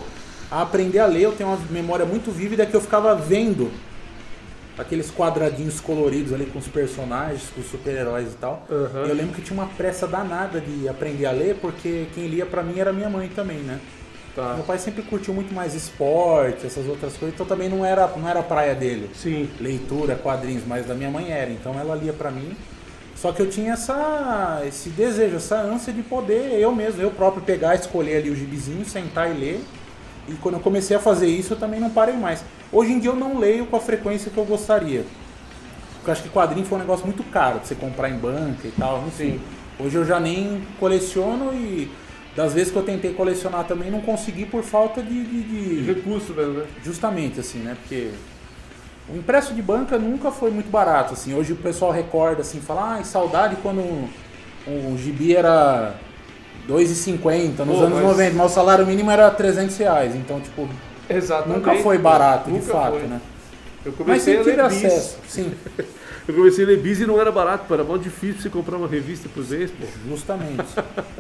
a 0.49 0.61
aprender 0.61 0.99
a 0.99 1.05
ler. 1.05 1.23
Eu 1.23 1.31
tenho 1.33 1.49
uma 1.49 1.59
memória 1.69 2.05
muito 2.05 2.31
vívida 2.31 2.65
que 2.65 2.73
eu 2.73 2.81
ficava 2.81 3.13
vendo 3.13 3.69
aqueles 4.77 5.09
quadradinhos 5.11 5.79
coloridos 5.79 6.33
ali 6.33 6.45
com 6.45 6.59
os 6.59 6.67
personagens, 6.67 7.49
com 7.53 7.61
os 7.61 7.67
super-heróis 7.67 8.33
e 8.33 8.35
tal. 8.37 8.65
Aham. 8.69 9.05
E 9.05 9.09
Eu 9.09 9.15
lembro 9.15 9.33
que 9.33 9.41
tinha 9.41 9.59
uma 9.59 9.67
pressa 9.67 10.07
danada 10.07 10.59
de 10.59 10.87
aprender 10.87 11.25
a 11.25 11.31
ler, 11.31 11.55
porque 11.55 12.07
quem 12.13 12.27
lia 12.27 12.45
pra 12.45 12.61
mim 12.61 12.79
era 12.79 12.91
minha 12.91 13.09
mãe 13.09 13.29
também, 13.29 13.57
né? 13.59 13.79
Tá. 14.35 14.53
Meu 14.55 14.65
pai 14.65 14.77
sempre 14.77 15.01
curtiu 15.01 15.33
muito 15.33 15.53
mais 15.53 15.73
esporte, 15.73 16.67
essas 16.67 16.85
outras 16.87 17.15
coisas, 17.15 17.33
então 17.33 17.45
também 17.45 17.69
não 17.69 17.85
era, 17.85 18.05
não 18.17 18.27
era 18.27 18.43
praia 18.43 18.75
dele 18.75 19.09
Sim. 19.13 19.49
leitura, 19.61 20.15
quadrinhos, 20.15 20.63
mas 20.67 20.85
da 20.85 20.93
minha 20.93 21.09
mãe 21.09 21.31
era, 21.31 21.49
então 21.49 21.79
ela 21.79 21.95
lia 21.95 22.11
pra 22.11 22.29
mim. 22.29 22.53
Só 23.15 23.31
que 23.31 23.41
eu 23.41 23.49
tinha 23.49 23.73
essa, 23.73 24.61
esse 24.67 24.89
desejo, 24.89 25.37
essa 25.37 25.55
ânsia 25.55 25.93
de 25.93 26.03
poder 26.03 26.59
eu 26.59 26.75
mesmo, 26.75 27.01
eu 27.01 27.11
próprio 27.11 27.41
pegar, 27.41 27.75
escolher 27.75 28.17
ali 28.17 28.29
o 28.29 28.35
gibizinho, 28.35 28.83
sentar 28.83 29.33
e 29.33 29.39
ler. 29.39 29.61
E 30.27 30.33
quando 30.33 30.55
eu 30.55 30.59
comecei 30.61 30.95
a 30.97 30.99
fazer 30.99 31.27
isso, 31.27 31.53
eu 31.53 31.57
também 31.57 31.79
não 31.79 31.89
parei 31.89 32.15
mais. 32.15 32.43
Hoje 32.71 32.91
em 32.91 32.99
dia 32.99 33.11
eu 33.11 33.15
não 33.15 33.37
leio 33.37 33.65
com 33.67 33.75
a 33.75 33.79
frequência 33.79 34.31
que 34.31 34.37
eu 34.37 34.45
gostaria. 34.45 35.05
Porque 35.95 36.09
eu 36.09 36.11
acho 36.13 36.23
que 36.23 36.29
quadrinho 36.29 36.65
foi 36.65 36.77
um 36.77 36.81
negócio 36.81 37.05
muito 37.05 37.23
caro 37.25 37.57
pra 37.59 37.65
você 37.67 37.75
comprar 37.75 38.09
em 38.09 38.17
banca 38.17 38.67
e 38.67 38.71
tal, 38.71 39.03
enfim. 39.07 39.39
Hoje 39.79 39.95
eu 39.95 40.05
já 40.05 40.19
nem 40.19 40.63
coleciono 40.79 41.53
e 41.53 41.91
das 42.35 42.53
vezes 42.53 42.71
que 42.71 42.77
eu 42.77 42.83
tentei 42.83 43.13
colecionar 43.13 43.63
também 43.65 43.89
não 43.89 44.01
consegui 44.01 44.45
por 44.45 44.61
falta 44.63 45.01
de- 45.01 45.23
de- 45.23 45.43
de, 45.83 45.93
Recurso 45.93 46.33
mesmo, 46.33 46.53
né? 46.53 46.65
Justamente, 46.83 47.39
assim, 47.39 47.59
né? 47.59 47.77
Porque 47.81 48.09
o 49.09 49.15
impresso 49.17 49.53
de 49.53 49.61
banca 49.61 49.97
nunca 49.97 50.31
foi 50.31 50.51
muito 50.51 50.69
barato, 50.69 51.13
assim. 51.13 51.33
Hoje 51.33 51.53
o 51.53 51.55
pessoal 51.55 51.91
recorda, 51.91 52.41
assim, 52.41 52.59
fala, 52.59 52.95
ai, 52.95 53.03
saudade 53.03 53.55
quando 53.61 53.81
um 54.67 54.97
gibi 54.97 55.35
era 55.35 55.95
2,50 56.67 57.59
nos 57.65 57.77
Pô, 57.77 57.83
anos 57.83 57.93
mas- 57.99 58.03
90, 58.03 58.35
mas 58.35 58.51
o 58.51 58.53
salário 58.55 58.85
mínimo 58.85 59.11
era 59.11 59.29
300 59.31 59.77
reais. 59.77 60.15
Então, 60.15 60.39
tipo, 60.39 60.67
Exatamente. 61.09 61.57
nunca 61.59 61.75
foi 61.83 61.97
barato, 61.97 62.45
de 62.49 62.57
Nunca 62.57 62.71
fato, 62.73 62.97
foi. 62.99 63.07
né? 63.07 63.21
Eu 63.85 63.91
Mas 63.91 63.97
comecei 63.97 64.33
a 64.33 64.43
sempre 64.43 64.51
tive 64.51 64.63
ler 64.63 64.69
bis. 64.69 64.85
acesso, 64.85 65.17
sim, 65.27 65.53
Eu 66.27 66.33
comecei 66.33 66.63
a 66.65 66.67
ler 66.69 66.79
bis 66.79 66.99
e 66.99 67.05
não 67.05 67.21
era 67.21 67.31
barato, 67.31 67.65
pô. 67.67 67.75
Era 67.75 67.83
mó 67.83 67.97
difícil 67.97 68.41
você 68.41 68.49
comprar 68.49 68.77
uma 68.77 68.87
revista 68.87 69.29
por 69.29 69.43
vez, 69.43 69.69
pô. 69.69 69.85
justamente. 70.09 70.63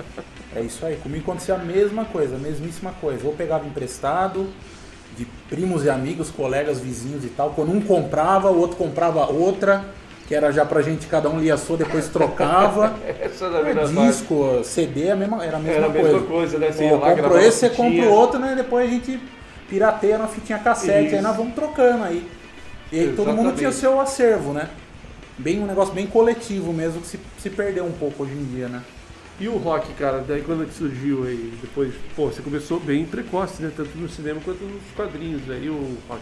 é 0.55 0.61
isso 0.61 0.83
aí. 0.83 0.95
Comigo 0.95 1.21
acontecia 1.21 1.53
a 1.53 1.59
mesma 1.59 2.05
coisa, 2.05 2.35
a 2.37 2.39
mesmíssima 2.39 2.91
coisa. 2.99 3.19
Ou 3.27 3.31
pegava 3.33 3.67
emprestado 3.67 4.47
de 5.15 5.25
primos 5.47 5.85
e 5.85 5.91
amigos, 5.91 6.31
colegas, 6.31 6.79
vizinhos 6.79 7.23
e 7.23 7.27
tal. 7.27 7.51
Quando 7.51 7.71
um 7.71 7.79
comprava, 7.81 8.49
o 8.49 8.57
outro 8.57 8.77
comprava 8.77 9.27
outra, 9.31 9.85
que 10.27 10.33
era 10.33 10.51
já 10.51 10.65
pra 10.65 10.81
gente, 10.81 11.05
cada 11.07 11.29
um 11.29 11.39
lia 11.39 11.53
a 11.53 11.57
sua, 11.57 11.77
depois 11.77 12.07
trocava. 12.09 12.95
Essa 13.19 13.45
era 13.45 13.57
a 13.57 13.69
É, 13.69 13.73
parte. 13.75 13.93
disco, 13.93 14.61
CD, 14.63 15.11
a 15.11 15.15
mesma, 15.15 15.43
era 15.45 15.57
a 15.57 15.59
mesma 15.59 15.75
Era 15.77 15.85
a 15.87 15.91
coisa. 15.91 16.11
mesma 16.13 16.27
coisa, 16.27 16.57
né? 16.57 16.71
Você 16.71 16.91
lá, 16.91 17.15
comprou 17.15 17.39
esse, 17.39 17.59
você 17.59 17.69
compra 17.69 18.05
o 18.05 18.09
outro, 18.11 18.39
né? 18.39 18.53
Depois 18.55 18.87
a 18.89 18.91
gente 18.91 19.19
pirateia 19.69 20.17
na 20.17 20.27
fitinha 20.27 20.59
cassete, 20.59 21.07
Isso. 21.07 21.15
aí 21.15 21.21
nós 21.21 21.35
vamos 21.35 21.53
trocando 21.53 22.03
aí. 22.03 22.27
E 22.91 22.99
aí 22.99 23.13
todo 23.15 23.31
mundo 23.33 23.55
tinha 23.55 23.71
seu 23.71 23.99
acervo, 23.99 24.53
né? 24.53 24.69
Bem, 25.37 25.59
um 25.59 25.65
negócio 25.65 25.93
bem 25.93 26.07
coletivo 26.07 26.71
mesmo, 26.71 27.01
que 27.01 27.07
se, 27.07 27.19
se 27.39 27.49
perdeu 27.49 27.85
um 27.85 27.91
pouco 27.91 28.23
hoje 28.23 28.33
em 28.33 28.43
dia, 28.45 28.67
né? 28.67 28.81
E 29.39 29.49
o 29.49 29.57
rock, 29.57 29.91
cara, 29.95 30.23
daí 30.25 30.41
quando 30.41 30.65
que 30.65 30.73
surgiu 30.73 31.25
aí? 31.25 31.53
Depois, 31.61 31.93
pô, 32.15 32.27
você 32.27 32.41
começou 32.41 32.79
bem 32.79 33.05
precoce, 33.05 33.61
né? 33.61 33.69
Tanto 33.75 33.97
no 33.97 34.07
cinema 34.07 34.39
quanto 34.45 34.63
nos 34.63 34.81
quadrinhos, 34.95 35.41
né? 35.45 35.59
E 35.61 35.69
o 35.69 35.97
rock? 36.07 36.21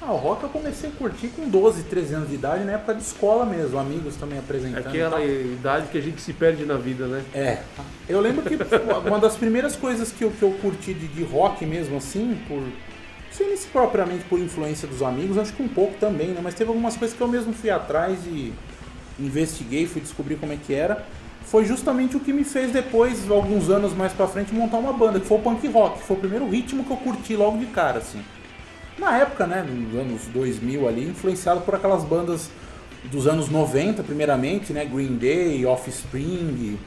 Ah, 0.00 0.12
o 0.12 0.16
rock 0.16 0.42
eu 0.42 0.48
comecei 0.50 0.90
a 0.90 0.92
curtir 0.92 1.28
com 1.28 1.48
12, 1.48 1.84
13 1.84 2.14
anos 2.14 2.28
de 2.28 2.34
idade, 2.34 2.64
na 2.64 2.72
época 2.72 2.94
de 2.94 3.02
escola 3.02 3.46
mesmo, 3.46 3.78
amigos 3.78 4.14
também 4.16 4.38
apresentando. 4.38 4.86
Aquela 4.86 5.24
idade 5.24 5.88
que 5.88 5.98
a 5.98 6.00
gente 6.00 6.20
se 6.20 6.32
perde 6.32 6.64
na 6.64 6.76
vida, 6.76 7.06
né? 7.06 7.24
É. 7.34 7.62
Eu 8.08 8.20
lembro 8.20 8.42
que 8.42 8.56
uma 9.06 9.18
das 9.18 9.36
primeiras 9.36 9.74
coisas 9.74 10.12
que 10.12 10.22
eu, 10.22 10.30
que 10.30 10.42
eu 10.42 10.52
curti 10.60 10.92
de, 10.92 11.08
de 11.08 11.24
rock 11.24 11.64
mesmo 11.64 11.96
assim, 11.96 12.38
por. 12.46 12.60
Não 12.60 13.46
sei 13.46 13.56
se 13.56 13.66
propriamente 13.68 14.24
por 14.24 14.38
influência 14.38 14.88
dos 14.88 15.02
amigos, 15.02 15.36
acho 15.36 15.52
que 15.52 15.62
um 15.62 15.68
pouco 15.68 15.94
também, 15.98 16.28
né? 16.28 16.40
Mas 16.42 16.54
teve 16.54 16.70
algumas 16.70 16.96
coisas 16.96 17.14
que 17.14 17.22
eu 17.22 17.28
mesmo 17.28 17.52
fui 17.52 17.68
atrás 17.68 18.18
e 18.26 18.52
investiguei, 19.18 19.86
fui 19.86 20.00
descobrir 20.00 20.36
como 20.36 20.52
é 20.52 20.56
que 20.56 20.72
era. 20.72 21.04
Foi 21.46 21.64
justamente 21.64 22.16
o 22.16 22.20
que 22.20 22.32
me 22.32 22.44
fez 22.44 22.72
depois, 22.72 23.30
alguns 23.30 23.70
anos 23.70 23.92
mais 23.94 24.12
pra 24.12 24.26
frente, 24.26 24.52
montar 24.52 24.78
uma 24.78 24.92
banda, 24.92 25.20
que 25.20 25.26
foi 25.26 25.38
o 25.38 25.40
punk 25.40 25.66
rock. 25.68 25.98
que 25.98 26.04
Foi 26.04 26.16
o 26.16 26.20
primeiro 26.20 26.48
ritmo 26.48 26.82
que 26.82 26.90
eu 26.90 26.96
curti 26.96 27.36
logo 27.36 27.58
de 27.58 27.66
cara, 27.66 27.98
assim. 27.98 28.20
Na 28.98 29.18
época, 29.18 29.46
né, 29.46 29.62
nos 29.68 29.98
anos 30.00 30.22
2000 30.32 30.88
ali, 30.88 31.08
influenciado 31.08 31.60
por 31.60 31.74
aquelas 31.74 32.02
bandas 32.04 32.48
dos 33.04 33.26
anos 33.26 33.48
90, 33.50 34.02
primeiramente, 34.02 34.72
né, 34.72 34.84
Green 34.84 35.16
Day, 35.16 35.64
Offspring, 35.66 36.78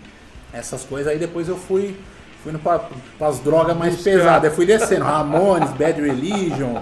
essas 0.51 0.83
coisas. 0.83 1.11
Aí 1.11 1.19
depois 1.19 1.47
eu 1.47 1.55
fui 1.57 1.95
fui 2.43 2.53
indo 2.53 2.59
para 2.59 2.81
as 3.27 3.39
drogas 3.39 3.75
mais 3.77 4.01
pesadas. 4.01 4.49
Eu 4.49 4.55
fui 4.55 4.65
descendo, 4.65 5.03
Ramones, 5.03 5.71
Bad 5.71 6.01
Religion, 6.01 6.81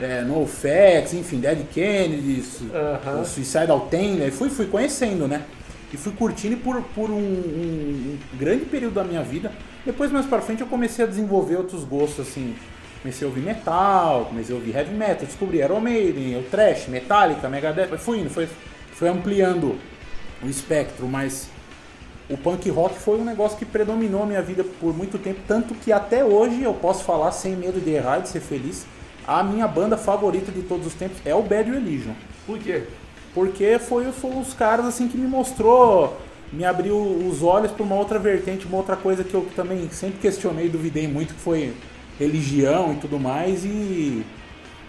é, 0.00 0.22
NoFX, 0.22 1.12
enfim, 1.12 1.38
Dead 1.40 1.58
Kennedys, 1.72 2.60
Aham. 2.74 3.20
o 3.20 3.24
Suicidal 3.26 3.80
Tendency. 3.90 4.30
Fui, 4.30 4.48
fui 4.48 4.66
conhecendo, 4.66 5.28
né? 5.28 5.42
E 5.92 5.96
fui 5.98 6.10
curtindo 6.12 6.56
por, 6.56 6.80
por 6.94 7.10
um, 7.10 7.14
um- 7.18 8.18
um 8.34 8.38
grande 8.38 8.64
período 8.64 8.94
da 8.94 9.04
minha 9.04 9.22
vida. 9.22 9.52
Depois, 9.84 10.10
mais 10.10 10.24
pra 10.26 10.40
frente, 10.40 10.62
eu 10.62 10.66
comecei 10.66 11.04
a 11.04 11.08
desenvolver 11.08 11.56
outros 11.56 11.84
gostos, 11.84 12.26
assim. 12.26 12.54
Comecei 13.04 13.26
a 13.26 13.28
ouvir 13.28 13.42
metal, 13.42 14.24
comecei 14.30 14.54
a 14.54 14.58
ouvir 14.58 14.74
heavy 14.74 14.94
metal, 14.94 15.26
descobri 15.26 15.58
Iron 15.58 15.78
Maiden, 15.78 16.38
o 16.38 16.42
Trash, 16.44 16.88
Metallica, 16.88 17.50
Megadeth. 17.50 17.98
Fui 17.98 18.20
indo, 18.20 18.30
foi, 18.30 18.48
foi 18.94 19.10
ampliando 19.10 19.78
o 20.42 20.48
espectro, 20.48 21.06
mas 21.06 21.50
o 22.30 22.38
punk 22.38 22.70
rock 22.70 22.98
foi 22.98 23.18
um 23.18 23.24
negócio 23.24 23.58
que 23.58 23.66
predominou 23.66 24.22
a 24.22 24.26
minha 24.26 24.40
vida 24.40 24.64
por 24.80 24.96
muito 24.96 25.18
tempo, 25.18 25.40
tanto 25.46 25.74
que 25.74 25.92
até 25.92 26.24
hoje 26.24 26.62
eu 26.62 26.72
posso 26.72 27.04
falar 27.04 27.30
sem 27.32 27.54
medo 27.54 27.78
de 27.78 27.90
errar, 27.90 28.20
de 28.20 28.30
ser 28.30 28.40
feliz, 28.40 28.86
a 29.28 29.42
minha 29.42 29.68
banda 29.68 29.98
favorita 29.98 30.50
de 30.50 30.62
todos 30.62 30.86
os 30.86 30.94
tempos 30.94 31.18
é 31.26 31.34
o 31.34 31.42
Bad 31.42 31.70
Religion. 31.70 32.14
Por 32.46 32.58
quê? 32.58 32.84
Porque 33.34 33.78
foi, 33.78 34.10
foi 34.12 34.34
os 34.34 34.54
caras 34.54 34.86
assim 34.86 35.08
que 35.08 35.18
me 35.18 35.26
mostrou, 35.26 36.16
me 36.50 36.64
abriu 36.64 36.96
os 36.96 37.42
olhos 37.42 37.70
para 37.70 37.82
uma 37.82 37.96
outra 37.96 38.18
vertente, 38.18 38.64
uma 38.64 38.78
outra 38.78 38.96
coisa 38.96 39.22
que 39.22 39.34
eu 39.34 39.46
também 39.54 39.90
sempre 39.90 40.20
questionei, 40.20 40.70
duvidei 40.70 41.06
muito, 41.06 41.34
que 41.34 41.40
foi 41.40 41.74
religião 42.18 42.92
e 42.94 42.96
tudo 42.96 43.18
mais, 43.18 43.64
e 43.64 44.24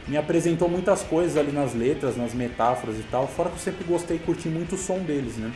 me 0.07 0.17
apresentou 0.17 0.69
muitas 0.69 1.01
coisas 1.01 1.37
ali 1.37 1.51
nas 1.51 1.73
letras, 1.73 2.15
nas 2.15 2.33
metáforas 2.33 2.97
e 2.97 3.03
tal, 3.03 3.27
fora 3.27 3.49
que 3.49 3.55
eu 3.55 3.59
sempre 3.59 3.83
gostei 3.85 4.17
e 4.17 4.19
curti 4.19 4.47
muito 4.47 4.75
o 4.75 4.77
som 4.77 4.99
deles, 4.99 5.35
né? 5.37 5.51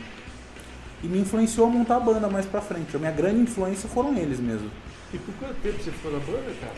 E 1.02 1.06
me 1.06 1.18
influenciou 1.18 1.66
a 1.66 1.70
montar 1.70 1.96
a 1.96 2.00
banda 2.00 2.28
mais 2.28 2.44
pra 2.44 2.60
frente. 2.60 2.94
A 2.94 2.98
minha 2.98 3.12
grande 3.12 3.40
influência 3.40 3.88
foram 3.88 4.14
eles 4.16 4.38
mesmo. 4.38 4.70
E 5.14 5.18
por 5.18 5.34
quanto 5.36 5.54
tempo 5.62 5.82
você 5.82 5.90
ficou 5.90 6.12
na 6.12 6.18
banda, 6.18 6.52
cara? 6.60 6.74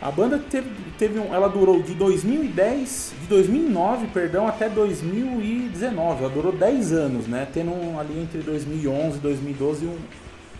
A 0.00 0.10
banda 0.10 0.38
teve, 0.38 0.68
teve 0.98 1.18
um, 1.18 1.32
ela 1.32 1.48
durou 1.48 1.82
de 1.82 1.94
2010, 1.94 3.14
de 3.22 3.26
2009, 3.28 4.08
perdão, 4.08 4.46
até 4.46 4.68
2019. 4.68 6.24
Ela 6.24 6.32
durou 6.32 6.52
10 6.52 6.92
anos, 6.92 7.26
né? 7.26 7.48
Tendo 7.52 7.70
um, 7.70 7.98
ali 7.98 8.20
entre 8.20 8.40
2011 8.40 9.16
e 9.16 9.20
2012 9.20 9.86
um, 9.86 9.96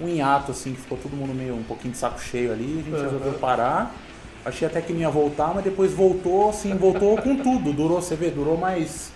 um 0.01 0.09
hiato, 0.09 0.53
assim, 0.53 0.73
que 0.73 0.81
ficou 0.81 0.99
todo 0.99 1.17
mundo 1.17 1.35
meio 1.35 1.55
um 1.55 1.63
pouquinho 1.63 1.93
de 1.93 1.99
saco 1.99 2.21
cheio 2.21 2.53
ali. 2.53 2.81
A 2.81 2.91
gente 2.91 2.95
Aham. 2.95 3.05
resolveu 3.05 3.33
parar. 3.35 3.95
Achei 4.45 4.69
até 4.69 4.81
que 4.81 4.93
não 4.93 5.01
ia 5.01 5.11
voltar, 5.11 5.53
mas 5.55 5.65
depois 5.65 5.93
voltou, 5.93 6.51
assim, 6.51 6.75
voltou 6.77 7.17
com 7.21 7.37
tudo. 7.37 7.73
Durou, 7.73 8.01
você 8.01 8.15
vê, 8.15 8.31
durou 8.31 8.57
mais 8.57 9.11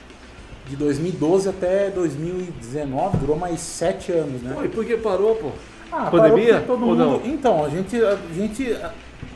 de 0.67 0.75
2012 0.77 1.49
até 1.49 1.89
2019, 1.91 3.19
durou 3.19 3.37
mais 3.37 3.61
7 3.61 4.11
anos, 4.13 4.43
né? 4.43 4.53
Pô, 4.55 4.65
e 4.65 4.69
por 4.69 4.85
que 4.85 4.97
parou, 4.97 5.37
pô? 5.37 5.51
Ah, 5.93 6.09
Pandemia 6.11 6.61
todo 6.67 6.81
mundo. 6.81 6.97
não? 6.97 7.21
Então, 7.25 7.65
a 7.65 7.69
gente, 7.69 7.97
a 8.05 8.17
gente 8.35 8.77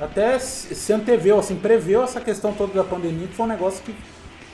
até 0.00 0.38
se 0.38 0.92
anteveu, 0.92 1.38
assim, 1.38 1.56
preveu 1.56 2.02
essa 2.02 2.20
questão 2.20 2.52
toda 2.52 2.72
da 2.74 2.84
pandemia, 2.84 3.26
que 3.28 3.34
foi 3.34 3.46
um 3.46 3.48
negócio 3.48 3.82
que 3.84 3.94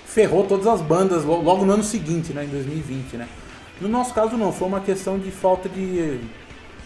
ferrou 0.06 0.44
todas 0.44 0.66
as 0.66 0.80
bandas 0.80 1.24
lo- 1.24 1.40
logo 1.42 1.64
no 1.64 1.72
ano 1.74 1.82
seguinte, 1.84 2.32
né, 2.32 2.44
em 2.44 2.48
2020, 2.48 3.16
né. 3.16 3.28
No 3.80 3.88
nosso 3.88 4.12
caso 4.12 4.36
não, 4.36 4.52
foi 4.52 4.68
uma 4.68 4.80
questão 4.80 5.18
de 5.18 5.30
falta 5.30 5.68
de 5.68 6.20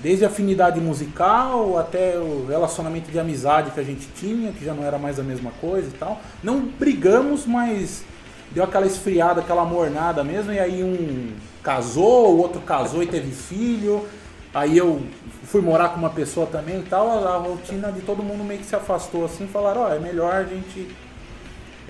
desde 0.05 0.23
a 0.23 0.29
afinidade 0.29 0.79
musical 0.83 1.79
até 1.79 2.19
o 2.19 2.45
relacionamento 2.47 3.11
de 3.11 3.19
amizade 3.19 3.71
que 3.71 3.81
a 3.81 3.83
gente 3.83 4.07
tinha, 4.15 4.53
que 4.53 4.63
já 4.63 4.75
não 4.75 4.85
era 4.85 4.99
mais 4.99 5.19
a 5.19 5.23
mesma 5.23 5.51
coisa 5.63 5.89
e 5.89 5.93
tal. 5.93 6.21
Não 6.43 6.61
brigamos, 6.61 7.47
mas 7.47 8.05
deu 8.51 8.63
aquela 8.63 8.87
esfriada, 8.87 9.41
aquela 9.41 9.65
mornada 9.65 10.23
mesmo, 10.23 10.53
e 10.53 10.61
aí 10.61 10.85
um 10.85 11.33
casou, 11.63 12.35
o 12.35 12.39
outro 12.39 12.61
casou 12.61 13.03
e 13.03 13.07
teve 13.07 13.33
filho. 13.33 14.07
Aí 14.53 14.77
eu 14.77 15.01
fui 15.45 15.63
morar 15.63 15.89
com 15.89 15.97
uma 15.97 16.11
pessoa 16.11 16.47
também 16.47 16.81
e 16.81 16.83
tal, 16.83 17.27
a, 17.27 17.39
rotina 17.39 17.91
de 17.91 18.03
todo 18.03 18.23
mundo 18.23 18.45
meio 18.45 18.61
que 18.61 18.67
se 18.67 18.77
afastou 18.77 19.25
assim, 19.25 19.47
falaram, 19.47 19.85
ó, 19.85 19.89
é 19.89 19.99
melhor 19.99 20.35
a 20.35 20.45
gente 20.45 20.87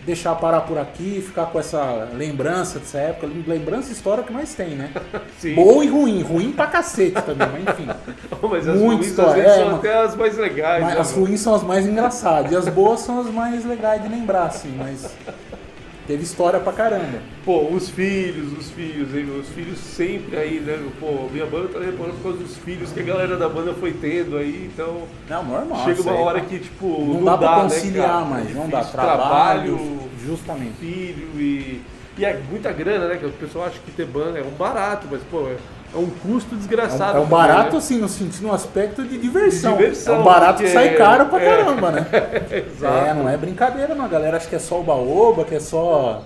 deixar 0.04 0.34
parar 0.36 0.62
por 0.62 0.78
aqui, 0.78 1.22
ficar 1.24 1.46
com 1.46 1.58
essa 1.58 2.08
lembrança 2.14 2.78
dessa 2.78 2.98
época. 2.98 3.28
Lembrança 3.46 3.92
história 3.92 4.22
que 4.22 4.32
mais 4.32 4.54
tem, 4.54 4.70
né? 4.70 4.90
Sim. 5.38 5.54
Boa 5.54 5.84
e 5.84 5.88
ruim. 5.88 6.22
Ruim 6.22 6.52
pra 6.52 6.66
cacete 6.66 7.20
também, 7.22 7.48
mas 7.52 7.78
enfim. 7.78 7.88
Mas 8.54 8.68
as 8.68 8.76
Muita 8.76 8.96
ruins, 8.96 9.06
história, 9.06 9.42
é, 9.42 9.54
são 9.54 9.76
até 9.76 9.94
as 9.94 10.14
mais 10.14 10.36
legais. 10.36 10.84
Mas 10.84 10.94
né, 10.94 11.00
as 11.00 11.12
ruins 11.12 11.40
são 11.40 11.54
as 11.54 11.62
mais 11.62 11.86
engraçadas. 11.86 12.52
E 12.52 12.56
as 12.56 12.68
boas 12.68 13.00
são 13.00 13.20
as 13.20 13.26
mais 13.28 13.64
legais 13.64 14.02
de 14.02 14.08
lembrar, 14.08 14.44
assim, 14.44 14.74
mas. 14.76 15.10
Teve 16.06 16.22
história 16.22 16.60
pra 16.60 16.72
caramba. 16.72 17.18
Pô, 17.46 17.68
os 17.70 17.88
filhos, 17.88 18.52
os 18.58 18.70
filhos, 18.70 19.14
hein? 19.14 19.26
Os 19.40 19.48
filhos 19.48 19.78
sempre 19.78 20.36
aí, 20.36 20.60
né? 20.60 20.78
Pô, 21.00 21.28
minha 21.32 21.46
banda 21.46 21.68
tá 21.68 21.78
reparando 21.80 22.16
por 22.16 22.22
causa 22.24 22.38
dos 22.38 22.56
filhos 22.58 22.92
que 22.92 23.00
a 23.00 23.02
galera 23.02 23.36
da 23.38 23.48
banda 23.48 23.72
foi 23.72 23.92
tendo 23.92 24.36
aí, 24.36 24.68
então. 24.70 25.02
Não, 25.30 25.42
normal. 25.42 25.82
chega 25.84 26.02
uma 26.02 26.12
aí 26.12 26.18
hora 26.18 26.40
tá- 26.40 26.46
que, 26.46 26.58
tipo, 26.58 26.86
Não, 26.86 27.14
não, 27.14 27.24
dá 27.24 27.38
pra 27.38 27.56
né, 27.56 27.62
conciliar 27.62 28.08
cara? 28.08 28.24
mais, 28.26 28.50
É 28.50 28.54
não 28.54 28.68
dá. 28.68 28.84
Trabalho, 28.84 30.00
justamente. 30.26 30.74
filho 30.78 31.28
e. 31.36 31.80
E 32.16 32.24
é 32.24 32.38
muita 32.48 32.70
grana, 32.70 33.08
né? 33.08 33.16
Que 33.16 33.26
o 33.26 33.32
pessoal 33.32 33.66
acha 33.66 33.78
que 33.84 33.90
ter 33.90 34.06
banda 34.06 34.38
é 34.38 34.42
um 34.42 34.50
barato, 34.56 35.08
mas, 35.10 35.20
pô, 35.30 35.48
é 35.48 35.56
é 35.94 35.98
um 35.98 36.10
custo 36.10 36.52
É 36.52 36.56
um, 36.56 36.58
desgraçado. 36.58 37.18
é 37.18 37.20
um 37.20 37.26
barato, 37.26 37.72
né? 37.72 37.78
assim, 37.78 37.98
no 37.98 38.08
sentido, 38.08 38.48
no 38.48 38.52
aspecto 38.52 39.02
de 39.04 39.16
diversão. 39.18 39.72
De 39.72 39.78
diversão, 39.78 40.16
é 40.16 40.18
um 40.18 40.22
barato 40.24 40.62
que 40.62 40.68
sai 40.68 40.94
caro 40.94 41.26
pra 41.26 41.40
é- 41.40 41.46
caramba, 41.46 41.90
né? 41.92 42.06
Exato. 42.66 43.06
É, 43.06 43.14
não 43.14 43.28
é 43.28 43.36
brincadeira, 43.36 43.94
não. 43.94 44.04
A 44.04 44.08
galera 44.08 44.36
acha 44.36 44.48
que 44.48 44.56
é 44.56 44.58
só 44.58 44.80
o 44.80 44.82
baoba, 44.82 45.44
que 45.44 45.54
é 45.54 45.60
só. 45.60 46.22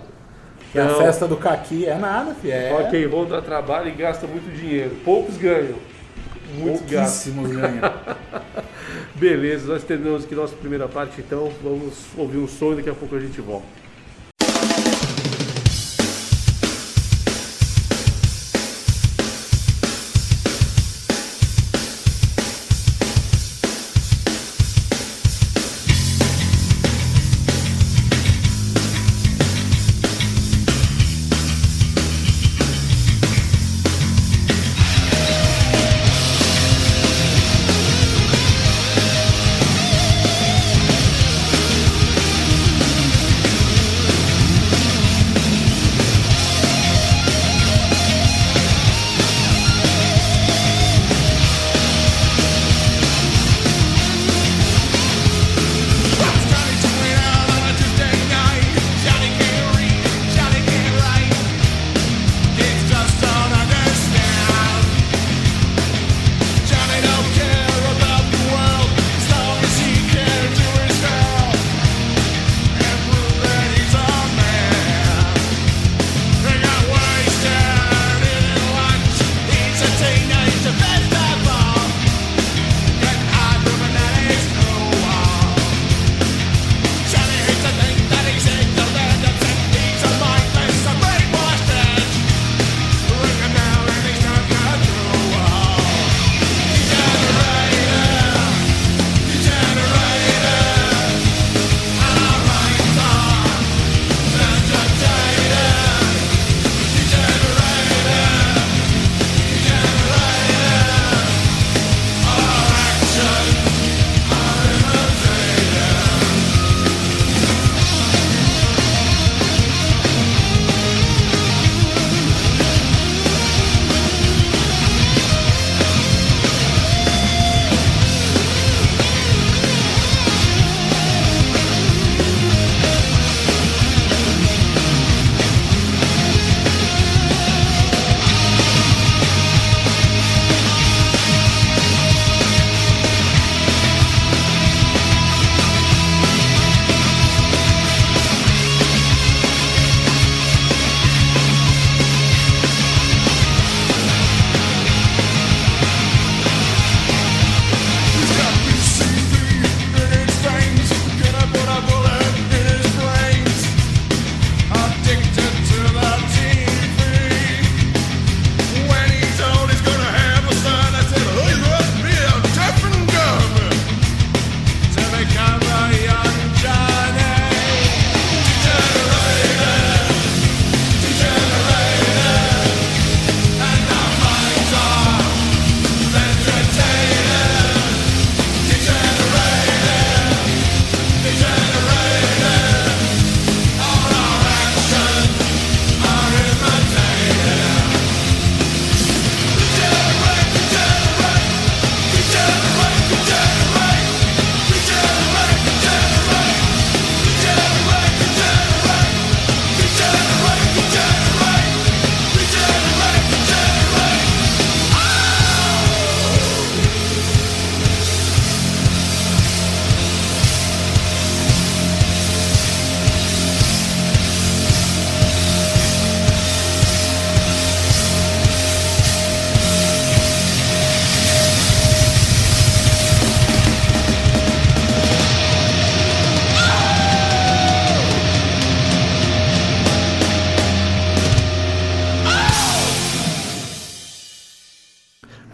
Que 0.73 0.79
é 0.79 0.83
a 0.83 0.89
festa 0.91 1.27
do 1.27 1.37
caqui. 1.37 1.87
É 1.87 1.97
nada, 1.97 2.35
filho. 2.35 2.53
É 2.53 2.71
Rock 2.71 3.05
and 3.05 3.09
roll 3.09 3.27
dá 3.27 3.41
trabalho 3.41 3.89
e 3.89 3.93
gasta 3.93 4.27
muito 4.27 4.55
dinheiro. 4.55 4.97
Poucos 5.05 5.37
ganham. 5.37 5.77
Muitos 6.57 6.81
pouquíssimos 6.81 7.51
ganham. 7.51 7.93
Beleza, 9.15 9.73
nós 9.73 9.83
terminamos 9.83 10.25
aqui 10.25 10.35
nossa 10.35 10.55
primeira 10.57 10.87
parte, 10.89 11.21
então 11.21 11.51
vamos 11.63 11.95
ouvir 12.17 12.39
um 12.39 12.49
som 12.49 12.73
e 12.73 12.77
daqui 12.77 12.91
a 12.91 12.95
pouco 12.95 13.17
a 13.17 13.21
gente 13.21 13.41
volta. 13.41 13.67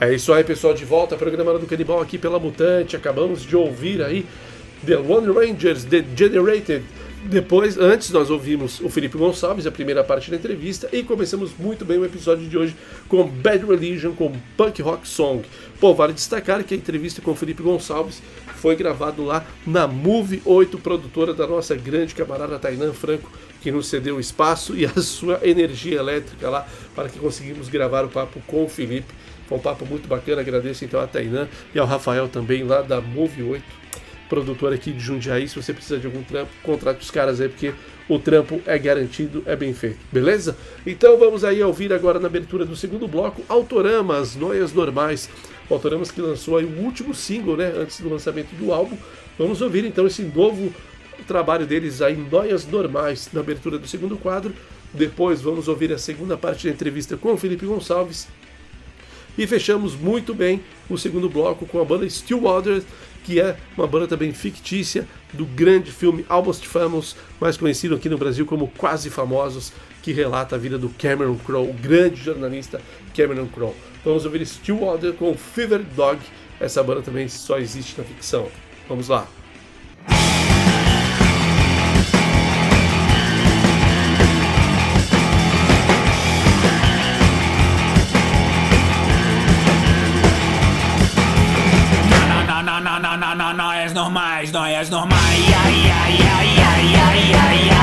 É 0.04 0.12
isso 0.12 0.34
aí, 0.34 0.44
pessoal, 0.44 0.74
de 0.74 0.84
volta, 0.84 1.16
programa 1.16 1.58
do 1.58 1.66
Canibal 1.66 1.98
aqui 1.98 2.18
pela 2.18 2.38
Mutante. 2.38 2.94
Acabamos 2.94 3.40
de 3.40 3.56
ouvir 3.56 4.02
aí 4.02 4.26
The 4.84 4.98
One 4.98 5.32
Rangers 5.32 5.84
Degenerated 5.84 6.84
Depois, 7.24 7.78
antes, 7.78 8.10
nós 8.10 8.28
ouvimos 8.28 8.80
o 8.80 8.90
Felipe 8.90 9.16
Gonçalves, 9.16 9.66
a 9.66 9.72
primeira 9.72 10.04
parte 10.04 10.30
da 10.30 10.36
entrevista, 10.36 10.90
e 10.92 11.02
começamos 11.02 11.52
muito 11.58 11.86
bem 11.86 11.96
o 11.96 12.04
episódio 12.04 12.46
de 12.46 12.58
hoje 12.58 12.76
com 13.08 13.26
Bad 13.26 13.64
Religion, 13.64 14.12
com 14.12 14.30
Punk 14.58 14.82
Rock 14.82 15.08
Song. 15.08 15.42
Pô, 15.80 15.94
vale 15.94 16.12
destacar 16.12 16.62
que 16.64 16.74
a 16.74 16.76
entrevista 16.76 17.22
com 17.22 17.30
o 17.30 17.34
Felipe 17.34 17.62
Gonçalves 17.62 18.20
foi 18.56 18.76
gravado 18.76 19.24
lá 19.24 19.46
na 19.66 19.86
Move 19.88 20.42
8, 20.44 20.76
produtora 20.80 21.32
da 21.32 21.46
nossa 21.46 21.74
grande 21.74 22.14
camarada 22.14 22.58
Tainan 22.58 22.92
Franco, 22.92 23.30
que 23.64 23.72
nos 23.72 23.86
cedeu 23.86 24.16
o 24.16 24.20
espaço 24.20 24.76
e 24.76 24.84
a 24.84 24.92
sua 25.00 25.40
energia 25.42 25.98
elétrica 25.98 26.50
lá 26.50 26.68
para 26.94 27.08
que 27.08 27.18
conseguimos 27.18 27.70
gravar 27.70 28.04
o 28.04 28.08
papo 28.10 28.38
com 28.46 28.62
o 28.62 28.68
Felipe. 28.68 29.14
Foi 29.48 29.56
um 29.56 29.60
papo 29.60 29.86
muito 29.86 30.06
bacana, 30.06 30.42
agradeço 30.42 30.84
então 30.84 31.00
a 31.00 31.06
Tainan 31.06 31.48
e 31.74 31.78
ao 31.78 31.86
Rafael 31.86 32.28
também 32.28 32.62
lá 32.62 32.82
da 32.82 33.00
Move 33.00 33.42
8 33.42 33.64
produtor 34.28 34.72
aqui 34.72 34.92
de 34.92 35.00
Jundiaí. 35.00 35.48
Se 35.48 35.56
você 35.56 35.72
precisa 35.72 35.98
de 35.98 36.06
algum 36.06 36.22
trampo, 36.22 36.50
contrate 36.62 37.00
os 37.00 37.10
caras 37.10 37.40
aí, 37.40 37.48
porque 37.48 37.72
o 38.06 38.18
trampo 38.18 38.60
é 38.66 38.78
garantido, 38.78 39.42
é 39.46 39.56
bem 39.56 39.72
feito, 39.72 39.98
beleza? 40.12 40.56
Então 40.86 41.18
vamos 41.18 41.42
aí 41.42 41.62
ouvir 41.62 41.90
agora 41.92 42.18
na 42.18 42.26
abertura 42.26 42.66
do 42.66 42.76
segundo 42.76 43.08
bloco 43.08 43.42
Autoramas, 43.48 44.36
Noias 44.36 44.74
Normais. 44.74 45.30
Autoramas 45.70 46.10
que 46.10 46.20
lançou 46.20 46.58
aí 46.58 46.64
o 46.66 46.80
último 46.80 47.14
single, 47.14 47.56
né, 47.56 47.72
antes 47.76 48.00
do 48.00 48.10
lançamento 48.10 48.54
do 48.56 48.72
álbum. 48.72 48.96
Vamos 49.38 49.62
ouvir 49.62 49.84
então 49.86 50.06
esse 50.06 50.22
novo 50.22 50.72
trabalho 51.22 51.66
deles 51.66 52.02
aí, 52.02 52.16
Noias 52.16 52.66
Normais, 52.66 53.28
na 53.32 53.40
abertura 53.40 53.78
do 53.78 53.86
segundo 53.86 54.16
quadro. 54.16 54.52
Depois 54.92 55.40
vamos 55.40 55.68
ouvir 55.68 55.92
a 55.92 55.98
segunda 55.98 56.36
parte 56.36 56.66
da 56.66 56.72
entrevista 56.72 57.16
com 57.16 57.32
o 57.32 57.36
Felipe 57.36 57.66
Gonçalves. 57.66 58.28
E 59.36 59.46
fechamos 59.46 59.94
muito 59.94 60.32
bem 60.34 60.62
o 60.88 60.96
segundo 60.96 61.28
bloco 61.28 61.66
com 61.66 61.80
a 61.80 61.84
banda 61.84 62.08
Stillwater 62.08 62.82
que 63.24 63.40
é 63.40 63.56
uma 63.76 63.86
banda 63.86 64.06
também 64.06 64.32
fictícia 64.32 65.08
do 65.32 65.44
grande 65.44 65.90
filme 65.90 66.24
Almost 66.28 66.68
Famous, 66.68 67.16
mais 67.40 67.56
conhecido 67.56 67.94
aqui 67.94 68.08
no 68.08 68.18
Brasil 68.18 68.46
como 68.46 68.68
Quase 68.68 69.10
Famosos, 69.10 69.72
que 70.02 70.12
relata 70.12 70.54
a 70.54 70.58
vida 70.58 70.78
do 70.78 70.90
Cameron 70.90 71.36
Crowe, 71.38 71.70
o 71.70 71.72
grande 71.72 72.22
jornalista 72.22 72.80
Cameron 73.16 73.46
Crowe. 73.46 73.74
Vamos 74.04 74.26
ouvir 74.26 74.46
Stillwater 74.46 75.14
com 75.14 75.34
Fever 75.34 75.82
Dog, 75.96 76.20
essa 76.60 76.82
banda 76.82 77.00
também 77.00 77.26
só 77.26 77.58
existe 77.58 77.98
na 77.98 78.04
ficção. 78.04 78.48
Vamos 78.86 79.08
lá. 79.08 79.26
Normais, 93.94 94.50
noias 94.52 94.90
normais. 94.90 95.20
Ai, 95.20 95.54
ai, 95.54 95.90
ai, 95.90 96.18
ai, 96.20 96.58
ai, 96.58 96.94
ai, 96.94 97.68
ai. 97.68 97.73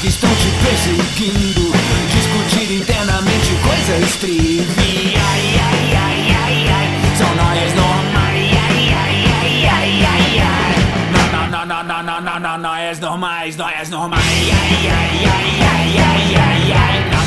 Que 0.00 0.06
estão 0.06 0.30
te 0.30 0.48
perseguindo, 0.64 1.72
discutir 2.12 2.72
internamente 2.76 3.50
coisas 3.62 4.16
triviais. 4.16 5.16
Ai, 5.16 5.94
ai, 5.96 6.36
ai, 6.36 6.68
ai. 6.70 7.16
São 7.16 7.34
noias 7.34 7.74
normais. 7.74 8.52
Ai, 8.52 8.94
ai, 8.94 9.24
ai, 9.26 9.66
ai, 9.66 10.04
ai, 10.04 10.40
ai. 10.40 10.74
Não, 11.12 11.48
não, 11.50 11.66
não, 11.66 11.82
não, 11.84 12.02
não, 12.02 12.20
não, 12.20 12.40
não, 12.40 12.58
noias 12.58 13.00
normais, 13.00 13.56
noias 13.56 13.90
normais. 13.90 14.22
Ai, 14.24 14.50
ai, 14.50 14.86
ai, 14.86 15.24
ai, 15.24 15.98
ai, 15.98 16.36
ai, 16.36 16.72
ai. 16.72 17.17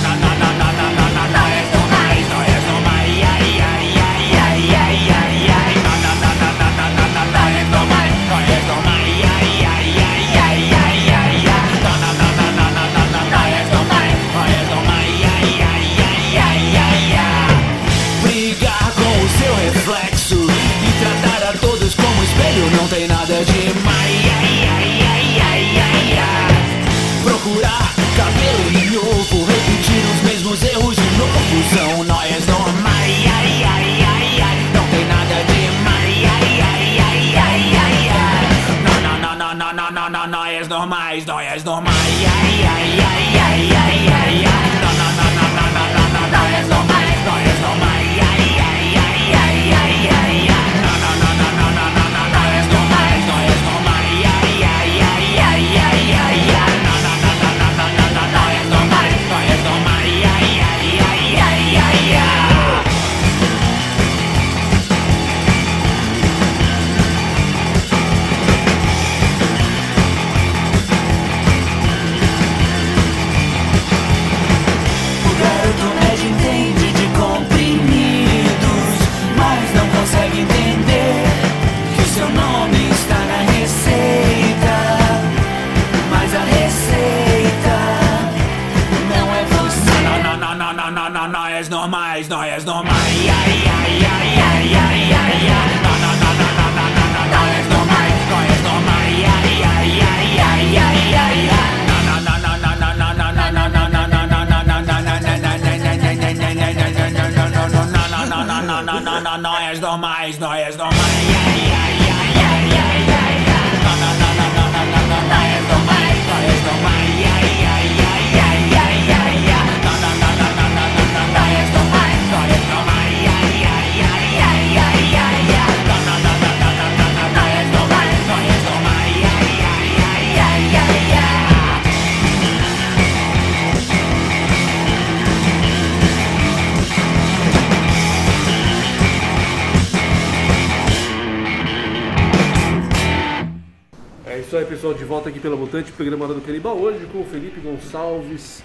Pessoal, 144.82 144.94
de 144.96 145.06
volta 145.06 145.30
aqui 145.30 145.40
pela 145.40 145.56
Mutante, 145.56 145.92
programa 145.92 146.28
do 146.28 146.42
Canibal, 146.42 146.76
hoje 146.76 147.06
com 147.12 147.22
o 147.22 147.24
Felipe 147.24 147.60
Gonçalves, 147.60 148.64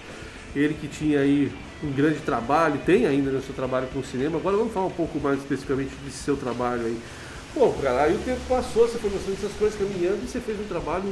ele 0.54 0.72
que 0.72 0.88
tinha 0.88 1.20
aí 1.20 1.52
um 1.84 1.92
grande 1.92 2.20
trabalho, 2.20 2.80
tem 2.86 3.04
ainda 3.04 3.30
no 3.30 3.42
seu 3.42 3.54
trabalho 3.54 3.86
com 3.92 3.98
o 3.98 4.02
cinema. 4.02 4.38
Agora 4.38 4.56
vamos 4.56 4.72
falar 4.72 4.86
um 4.86 4.92
pouco 4.92 5.20
mais 5.20 5.38
especificamente 5.40 5.90
desse 6.02 6.16
seu 6.16 6.34
trabalho 6.34 6.86
aí. 6.86 6.98
Bom, 7.54 7.70
cara, 7.82 8.04
aí 8.04 8.14
o 8.14 8.18
tempo 8.20 8.40
passou, 8.48 8.88
você 8.88 8.96
foi 8.96 9.10
mostrando 9.10 9.36
essas 9.36 9.52
coisas 9.58 9.78
caminhando 9.78 10.24
e 10.24 10.26
você 10.26 10.40
fez 10.40 10.58
um 10.58 10.64
trabalho 10.64 11.04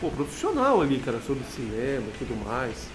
pô, 0.00 0.08
profissional 0.08 0.82
ali, 0.82 0.98
cara, 0.98 1.20
sobre 1.24 1.44
cinema 1.44 2.02
e 2.12 2.18
tudo 2.18 2.34
mais. 2.44 2.88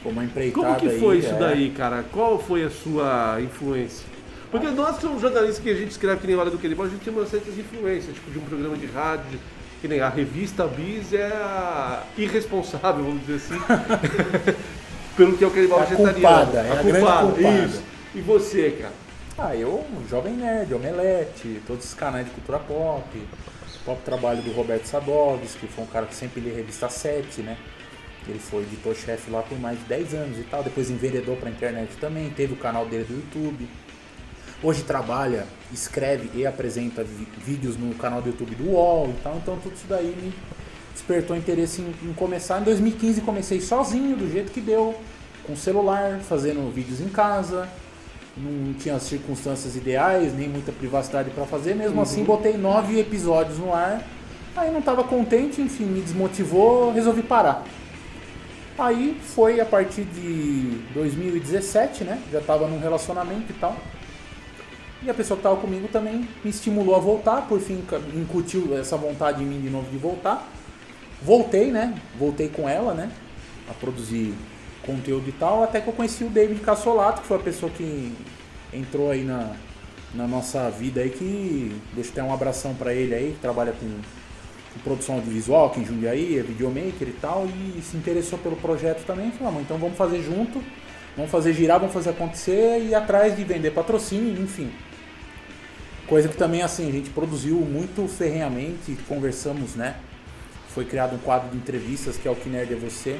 Foi 0.00 0.12
uma 0.12 0.22
empreitada 0.22 0.64
Como 0.64 0.78
que 0.78 0.88
aí, 0.88 1.00
foi 1.00 1.18
isso 1.18 1.34
é. 1.34 1.38
daí, 1.40 1.70
cara? 1.70 2.04
Qual 2.04 2.38
foi 2.38 2.62
a 2.62 2.70
sua 2.70 3.40
influência? 3.40 4.06
Porque 4.48 4.68
nós 4.68 4.94
que 4.94 5.02
somos 5.02 5.20
jornalistas 5.20 5.58
que 5.58 5.70
a 5.70 5.74
gente 5.74 5.90
escreve 5.90 6.20
que 6.20 6.26
nem 6.28 6.36
Hora 6.36 6.50
do 6.50 6.58
Canibal, 6.58 6.86
a 6.86 6.88
gente 6.88 7.00
tem 7.00 7.12
uma 7.12 7.26
certa 7.26 7.50
influência, 7.50 8.12
tipo 8.12 8.30
de 8.30 8.38
um 8.38 8.42
programa 8.42 8.76
de 8.76 8.86
rádio, 8.86 9.40
que 9.82 9.88
nem 9.88 10.00
a 10.00 10.08
revista 10.08 10.64
Bis 10.66 11.12
é 11.12 11.26
a 11.26 12.04
irresponsável, 12.16 13.04
vamos 13.04 13.26
dizer 13.26 13.34
assim, 13.34 13.60
pelo 15.16 15.36
que 15.36 15.42
é 15.42 15.46
o 15.46 15.50
canibal 15.50 15.80
É 15.80 15.86
vegetariano. 15.86 16.14
culpada, 16.14 16.58
é 16.60 16.72
a 16.72 16.76
culpada. 16.76 17.40
Isso. 17.66 17.82
E 18.14 18.20
você, 18.20 18.70
cara? 18.80 18.92
Ah, 19.36 19.56
eu, 19.56 19.84
Jovem 20.08 20.34
Nerd, 20.34 20.72
Omelete, 20.72 21.60
todos 21.66 21.84
esses 21.84 21.94
canais 21.94 22.26
de 22.26 22.30
cultura 22.30 22.60
pop, 22.60 23.02
o 23.18 23.84
próprio 23.84 24.04
trabalho 24.04 24.40
do 24.42 24.52
Roberto 24.52 24.84
Sadovski, 24.86 25.66
que 25.66 25.72
foi 25.72 25.82
um 25.84 25.88
cara 25.88 26.06
que 26.06 26.14
sempre 26.14 26.40
lê 26.40 26.50
revista 26.52 26.88
7, 26.88 27.40
né? 27.42 27.56
Ele 28.28 28.38
foi 28.38 28.62
editor-chefe 28.62 29.32
lá 29.32 29.42
por 29.42 29.58
mais 29.58 29.76
de 29.80 29.84
10 29.86 30.14
anos 30.14 30.38
e 30.38 30.42
tal, 30.44 30.62
depois 30.62 30.90
enveredou 30.90 31.34
pra 31.34 31.50
internet 31.50 31.90
também, 32.00 32.30
teve 32.30 32.52
o 32.52 32.56
canal 32.56 32.86
dele 32.86 33.02
do 33.04 33.14
YouTube. 33.14 33.66
Hoje 34.64 34.84
trabalha, 34.84 35.44
escreve 35.72 36.30
e 36.38 36.46
apresenta 36.46 37.04
vídeos 37.44 37.76
no 37.76 37.92
canal 37.96 38.22
do 38.22 38.28
YouTube 38.28 38.54
do 38.54 38.70
UOL 38.70 39.08
e 39.08 39.20
tal, 39.20 39.36
então 39.38 39.58
tudo 39.60 39.74
isso 39.74 39.86
daí 39.88 40.16
me 40.22 40.32
despertou 40.92 41.36
interesse 41.36 41.82
em, 41.82 41.92
em 42.08 42.12
começar. 42.12 42.60
Em 42.60 42.64
2015 42.64 43.22
comecei 43.22 43.60
sozinho, 43.60 44.16
do 44.16 44.30
jeito 44.30 44.52
que 44.52 44.60
deu, 44.60 44.94
com 45.44 45.56
celular, 45.56 46.20
fazendo 46.20 46.72
vídeos 46.72 47.00
em 47.00 47.08
casa, 47.08 47.68
não 48.36 48.72
tinha 48.74 48.94
as 48.94 49.02
circunstâncias 49.02 49.74
ideais, 49.74 50.32
nem 50.32 50.48
muita 50.48 50.70
privacidade 50.70 51.30
para 51.30 51.44
fazer, 51.44 51.74
mesmo 51.74 52.00
assim 52.00 52.22
botei 52.22 52.56
nove 52.56 53.00
episódios 53.00 53.58
no 53.58 53.74
ar. 53.74 54.06
Aí 54.56 54.70
não 54.70 54.78
estava 54.78 55.02
contente, 55.02 55.60
enfim, 55.60 55.86
me 55.86 56.00
desmotivou, 56.00 56.92
resolvi 56.92 57.22
parar. 57.22 57.64
Aí 58.78 59.20
foi 59.34 59.60
a 59.60 59.66
partir 59.66 60.04
de 60.04 60.78
2017, 60.94 62.04
né? 62.04 62.22
Já 62.30 62.38
estava 62.38 62.68
num 62.68 62.78
relacionamento 62.78 63.50
e 63.50 63.54
tal. 63.54 63.76
E 65.04 65.10
a 65.10 65.14
pessoa 65.14 65.36
que 65.36 65.40
estava 65.40 65.60
comigo 65.60 65.88
também 65.88 66.28
me 66.44 66.50
estimulou 66.50 66.94
a 66.94 66.98
voltar, 66.98 67.48
por 67.48 67.60
fim 67.60 67.82
incutiu 68.14 68.76
essa 68.78 68.96
vontade 68.96 69.42
em 69.42 69.46
mim 69.46 69.60
de 69.60 69.68
novo 69.68 69.90
de 69.90 69.96
voltar. 69.98 70.48
Voltei, 71.20 71.72
né? 71.72 71.94
Voltei 72.16 72.48
com 72.48 72.68
ela, 72.68 72.94
né? 72.94 73.10
A 73.68 73.74
produzir 73.74 74.32
conteúdo 74.86 75.28
e 75.28 75.32
tal, 75.32 75.62
até 75.62 75.80
que 75.80 75.88
eu 75.88 75.92
conheci 75.92 76.24
o 76.24 76.28
David 76.28 76.60
Cassolato, 76.60 77.22
que 77.22 77.26
foi 77.26 77.36
a 77.36 77.40
pessoa 77.40 77.70
que 77.70 78.12
entrou 78.72 79.10
aí 79.10 79.22
na, 79.24 79.52
na 80.14 80.26
nossa 80.26 80.70
vida 80.70 81.00
aí, 81.00 81.10
que 81.10 81.74
deixa 81.94 82.12
ter 82.12 82.22
um 82.22 82.32
abração 82.32 82.74
pra 82.74 82.92
ele 82.92 83.14
aí, 83.14 83.32
que 83.32 83.40
trabalha 83.40 83.72
com, 83.72 83.86
com 83.86 84.80
produção 84.82 85.16
audiovisual 85.16 85.66
aqui 85.66 85.80
em 85.80 85.84
Jundiaí, 85.84 86.38
é 86.38 86.42
videomaker 86.42 87.08
e 87.08 87.16
tal, 87.20 87.46
e 87.46 87.80
se 87.80 87.96
interessou 87.96 88.38
pelo 88.38 88.56
projeto 88.56 89.04
também, 89.04 89.30
falou, 89.32 89.54
"Ah, 89.56 89.62
então 89.62 89.78
vamos 89.78 89.96
fazer 89.96 90.20
junto, 90.20 90.60
vamos 91.16 91.30
fazer 91.30 91.52
girar, 91.52 91.78
vamos 91.78 91.94
fazer 91.94 92.10
acontecer 92.10 92.84
e 92.84 92.94
atrás 92.94 93.36
de 93.36 93.44
vender 93.44 93.70
patrocínio, 93.70 94.42
enfim. 94.42 94.70
Coisa 96.12 96.28
que 96.28 96.36
também 96.36 96.60
assim, 96.60 96.90
a 96.90 96.92
gente 96.92 97.08
produziu 97.08 97.56
muito 97.56 98.06
ferrenhamente, 98.06 98.98
conversamos, 99.08 99.74
né? 99.74 99.96
Foi 100.74 100.84
criado 100.84 101.14
um 101.14 101.18
quadro 101.18 101.48
de 101.48 101.56
entrevistas 101.56 102.18
que 102.18 102.28
é 102.28 102.30
o 102.30 102.36
Que 102.36 102.50
Nerd 102.50 102.70
é 102.70 102.76
Você, 102.76 103.18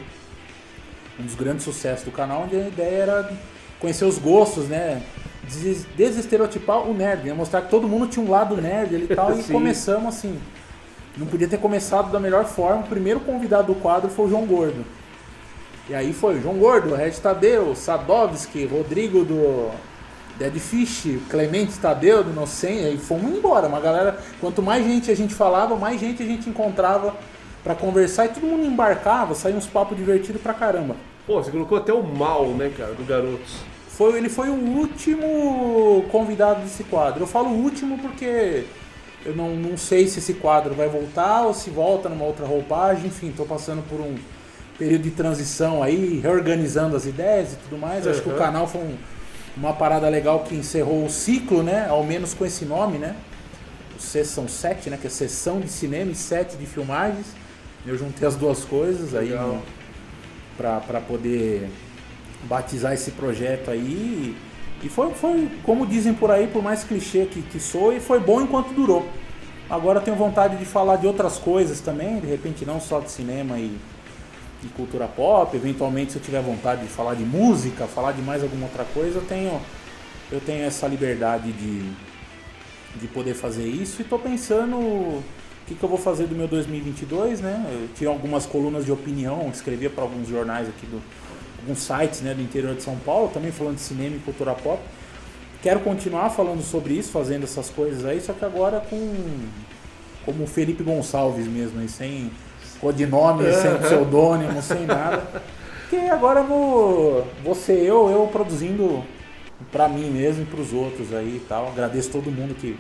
um 1.19 1.23
dos 1.23 1.35
grandes 1.35 1.65
sucessos 1.65 2.05
do 2.05 2.11
canal, 2.11 2.43
onde 2.43 2.55
a 2.55 2.69
ideia 2.69 2.97
era 2.97 3.33
conhecer 3.81 4.05
os 4.05 4.19
gostos, 4.19 4.69
né? 4.69 5.03
Des- 5.49 5.87
Desestereotipar 5.97 6.87
o 6.87 6.93
nerd, 6.93 7.27
né? 7.29 7.33
mostrar 7.33 7.63
que 7.63 7.71
todo 7.71 7.89
mundo 7.89 8.09
tinha 8.09 8.23
um 8.27 8.29
lado 8.29 8.61
nerd 8.61 8.95
ali 8.95 9.07
e 9.09 9.17
tal, 9.17 9.33
e 9.41 9.43
começamos 9.45 10.15
assim. 10.15 10.39
Não 11.17 11.27
podia 11.27 11.49
ter 11.49 11.57
começado 11.57 12.13
da 12.13 12.21
melhor 12.21 12.45
forma. 12.45 12.83
O 12.83 12.89
primeiro 12.89 13.21
convidado 13.21 13.73
do 13.73 13.81
quadro 13.81 14.11
foi 14.11 14.27
o 14.27 14.29
João 14.29 14.45
Gordo. 14.45 14.85
E 15.89 15.95
aí 15.95 16.13
foi 16.13 16.37
o 16.37 16.43
João 16.43 16.59
Gordo, 16.59 16.95
Red 16.95 17.13
Tadeu, 17.13 17.75
Sadovski, 17.75 18.67
Rodrigo 18.67 19.25
do 19.25 19.71
Dead 20.43 20.59
Fish, 20.59 21.19
Clemente 21.31 21.79
Tadeu 21.79 22.25
do 22.25 22.31
Inocência, 22.31 22.89
e 22.89 22.99
fomos 22.99 23.31
embora. 23.33 23.69
Uma 23.69 23.79
galera, 23.81 24.19
quanto 24.41 24.61
mais 24.61 24.85
gente 24.85 25.11
a 25.11 25.15
gente 25.15 25.35
falava, 25.35 25.77
mais 25.77 26.01
gente 26.01 26.23
a 26.23 26.27
gente 26.27 26.49
encontrava 26.51 27.15
pra 27.63 27.75
conversar 27.77 28.27
e 28.27 28.29
todo 28.31 28.45
mundo 28.45 28.65
embarcava, 28.67 29.35
saía 29.37 29.55
uns 29.57 29.67
papos 29.67 29.97
divertidos 29.97 30.43
pra 30.43 30.53
caramba. 30.53 30.97
Pô, 31.27 31.41
você 31.41 31.51
colocou 31.53 31.79
até 31.79 31.93
o 31.93 32.03
mal, 32.03 32.47
né, 32.49 32.73
cara, 32.77 32.93
do 32.95 33.05
Garotos. 33.05 33.55
Foi, 33.89 34.17
ele 34.19 34.29
foi 34.29 34.49
o 34.49 34.55
último 34.55 36.05
convidado 36.11 36.63
desse 36.63 36.83
quadro. 36.85 37.23
Eu 37.23 37.27
falo 37.27 37.51
último 37.51 37.99
porque 37.99 38.65
eu 39.25 39.37
não, 39.37 39.51
não 39.55 39.77
sei 39.77 40.09
se 40.09 40.19
esse 40.19 40.35
quadro 40.35 40.75
vai 40.75 40.89
voltar 40.89 41.43
ou 41.43 41.55
se 41.55 41.71
volta 41.71 42.09
numa 42.09 42.25
outra 42.25 42.45
roupagem. 42.45 43.07
Enfim, 43.07 43.29
estou 43.29 43.47
passando 43.47 43.83
por 43.89 44.01
um 44.01 44.17
período 44.77 45.03
de 45.03 45.11
transição 45.11 45.83
aí, 45.83 46.19
reorganizando 46.21 46.97
as 46.97 47.07
ideias 47.07 47.53
e 47.53 47.57
tudo 47.57 47.79
mais. 47.79 48.07
Acho 48.07 48.23
que 48.23 48.29
o 48.29 48.33
Uhum. 48.33 48.39
canal 48.39 48.67
foi 48.67 48.81
um- 48.81 48.97
uma 49.57 49.73
parada 49.73 50.09
legal 50.09 50.41
que 50.41 50.55
encerrou 50.55 51.05
o 51.05 51.11
ciclo, 51.11 51.63
né? 51.63 51.87
Ao 51.89 52.03
menos 52.03 52.35
com 52.35 52.45
esse 52.45 52.65
nome, 52.65 52.99
né? 52.99 53.15
O 53.97 54.01
Sessão 54.01 54.49
7, 54.49 54.91
né? 54.91 54.99
Que 55.01 55.07
é 55.07 55.11
sessão 55.11 55.61
de 55.61 55.69
cinema 55.69 56.11
e 56.11 56.15
7 56.15 56.57
de 56.57 56.67
filmagens. 56.67 57.27
Eu 57.85 57.99
juntei 57.99 58.27
as 58.27 58.37
duas 58.37 58.65
coisas 58.65 59.15
aí 59.15 59.33
para 60.57 61.01
poder 61.01 61.69
batizar 62.45 62.93
esse 62.93 63.11
projeto 63.11 63.71
aí. 63.71 64.37
E 64.83 64.89
foi, 64.89 65.13
foi, 65.15 65.49
como 65.63 65.87
dizem 65.87 66.15
por 66.15 66.31
aí, 66.31 66.47
por 66.47 66.63
mais 66.63 66.83
clichê 66.83 67.27
que, 67.27 67.43
que 67.43 67.61
sou, 67.61 67.93
e 67.93 68.01
foi 68.01 68.19
bom 68.19 68.41
enquanto 68.43 68.73
durou. 68.73 69.07
Agora 69.71 70.01
eu 70.01 70.03
tenho 70.03 70.17
vontade 70.17 70.57
de 70.57 70.65
falar 70.65 70.97
de 70.97 71.07
outras 71.07 71.39
coisas 71.39 71.81
também, 71.81 72.19
de 72.19 72.27
repente 72.27 72.65
não 72.67 72.81
só 72.81 73.01
de 73.01 73.11
cinema 73.11 73.59
e, 73.59 73.77
e 74.65 74.69
cultura 74.69 75.07
pop. 75.07 75.57
Eventualmente, 75.57 76.13
se 76.13 76.19
eu 76.19 76.23
tiver 76.23 76.41
vontade 76.41 76.83
de 76.83 76.89
falar 76.89 77.15
de 77.15 77.25
música, 77.25 77.87
falar 77.87 78.13
de 78.13 78.23
mais 78.23 78.43
alguma 78.43 78.67
outra 78.67 78.85
coisa, 78.85 79.19
eu 79.19 79.25
tenho, 79.25 79.61
eu 80.31 80.41
tenho 80.41 80.65
essa 80.65 80.87
liberdade 80.87 81.53
de, 81.53 81.91
de 83.01 83.09
poder 83.09 83.35
fazer 83.35 83.67
isso. 83.67 84.01
E 84.01 84.03
estou 84.03 84.19
pensando 84.19 84.77
o 84.77 85.23
que, 85.67 85.75
que 85.75 85.83
eu 85.83 85.89
vou 85.89 85.99
fazer 85.99 86.27
do 86.27 86.35
meu 86.35 86.49
2022, 86.49 87.41
né? 87.41 87.65
Eu 87.71 87.89
tinha 87.95 88.11
algumas 88.11 88.47
colunas 88.47 88.85
de 88.85 88.93
opinião, 88.93 89.49
escrevia 89.53 89.91
para 89.91 90.03
alguns 90.03 90.29
jornais 90.29 90.69
aqui 90.69 90.87
do 90.87 91.01
alguns 91.63 91.79
sites, 91.79 92.21
né, 92.21 92.35
do 92.35 92.43
interior 92.43 92.75
de 92.75 92.83
São 92.83 92.97
Paulo, 92.97 93.31
também 93.33 93.53
falando 93.53 93.77
de 93.77 93.83
cinema 93.83 94.17
e 94.17 94.19
cultura 94.19 94.53
pop. 94.53 94.83
Quero 95.63 95.81
continuar 95.81 96.31
falando 96.31 96.61
sobre 96.61 96.95
isso, 96.95 97.13
fazendo 97.13 97.45
essas 97.45 97.71
coisas 97.71 98.05
aí, 98.05 98.21
só 98.21 98.33
que 98.33 98.45
agora 98.45 98.81
com 98.81 98.99
como 100.25 100.47
Felipe 100.47 100.83
Gonçalves 100.83 101.47
mesmo, 101.47 101.81
aí, 101.81 101.89
sem 101.89 102.31
codinome, 102.83 103.45
sem 103.55 103.77
pseudônimo, 103.79 104.61
sem 104.61 104.85
nada. 104.85 105.23
Porque 105.89 105.97
agora 106.07 106.41
eu 106.41 106.45
vou, 106.47 107.29
vou 107.45 107.55
ser 107.55 107.79
eu, 107.79 108.11
eu 108.11 108.27
produzindo 108.33 109.05
pra 109.71 109.89
mim 109.89 110.11
mesmo 110.11 110.43
e 110.43 110.47
pros 110.47 110.73
outros 110.73 111.15
aí 111.15 111.37
e 111.37 111.47
tal. 111.49 111.69
Agradeço 111.69 112.11
todo 112.11 112.31
mundo 112.31 112.55
que 112.55 112.77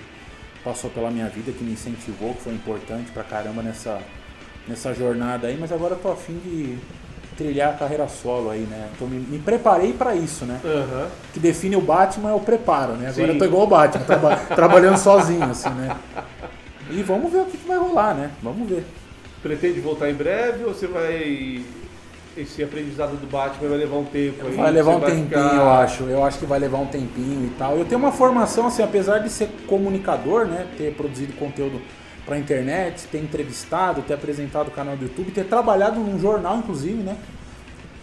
passou 0.64 0.90
pela 0.90 1.10
minha 1.10 1.28
vida, 1.28 1.52
que 1.52 1.62
me 1.62 1.72
incentivou, 1.72 2.34
que 2.34 2.42
foi 2.42 2.52
importante 2.52 3.12
pra 3.12 3.22
caramba 3.22 3.62
nessa, 3.62 3.98
nessa 4.66 4.92
jornada 4.92 5.46
aí, 5.46 5.56
mas 5.58 5.70
agora 5.72 5.94
eu 5.94 5.98
tô 5.98 6.10
afim 6.10 6.38
de 6.44 6.76
trilhar 7.36 7.70
a 7.70 7.76
carreira 7.76 8.08
solo 8.08 8.50
aí, 8.50 8.60
né? 8.60 8.88
Tô, 8.98 9.06
me, 9.06 9.18
me 9.18 9.38
preparei 9.38 9.92
pra 9.92 10.14
isso, 10.14 10.44
né? 10.44 10.60
O 10.64 11.32
que 11.32 11.40
define 11.40 11.76
o 11.76 11.80
Batman 11.80 12.30
é 12.30 12.34
o 12.34 12.40
preparo, 12.40 12.92
né? 12.92 13.08
Agora 13.08 13.26
Sim. 13.28 13.32
eu 13.34 13.38
tô 13.38 13.44
igual 13.44 13.62
o 13.64 13.66
Batman, 13.66 14.04
traba- 14.04 14.36
trabalhando 14.36 14.96
sozinho, 14.98 15.44
assim, 15.44 15.70
né? 15.70 15.96
E 16.90 17.02
vamos 17.02 17.32
ver 17.32 17.38
o 17.42 17.44
que, 17.46 17.56
que 17.56 17.68
vai 17.68 17.78
rolar, 17.78 18.14
né? 18.14 18.30
Vamos 18.42 18.68
ver. 18.68 18.84
Pretende 19.42 19.80
voltar 19.80 20.10
em 20.10 20.14
breve 20.14 20.64
ou 20.64 20.72
você 20.74 20.86
vai. 20.86 21.62
Esse 22.34 22.62
aprendizado 22.62 23.20
do 23.20 23.26
Batman 23.26 23.68
vai 23.68 23.78
levar 23.78 23.96
um 23.96 24.04
tempo 24.06 24.46
aí? 24.46 24.56
Vai 24.56 24.70
levar 24.72 24.92
um 24.96 25.00
vai 25.00 25.10
tempinho, 25.10 25.28
ficar- 25.28 25.54
eu 25.54 25.70
acho. 25.70 26.02
Eu 26.04 26.24
acho 26.24 26.38
que 26.38 26.46
vai 26.46 26.58
levar 26.58 26.78
um 26.78 26.86
tempinho 26.86 27.46
e 27.46 27.50
tal. 27.58 27.76
Eu 27.76 27.84
tenho 27.84 28.00
uma 28.00 28.12
formação, 28.12 28.66
assim, 28.68 28.82
apesar 28.82 29.18
de 29.18 29.28
ser 29.28 29.48
comunicador, 29.66 30.46
né? 30.46 30.66
Ter 30.78 30.94
produzido 30.94 31.34
conteúdo 31.34 31.78
pra 32.24 32.38
internet, 32.38 33.06
ter 33.08 33.18
entrevistado, 33.18 34.00
ter 34.00 34.14
apresentado 34.14 34.68
o 34.68 34.70
canal 34.70 34.96
do 34.96 35.02
YouTube, 35.04 35.30
ter 35.30 35.44
trabalhado 35.44 36.00
num 36.00 36.18
jornal, 36.18 36.56
inclusive, 36.56 37.02
né? 37.02 37.18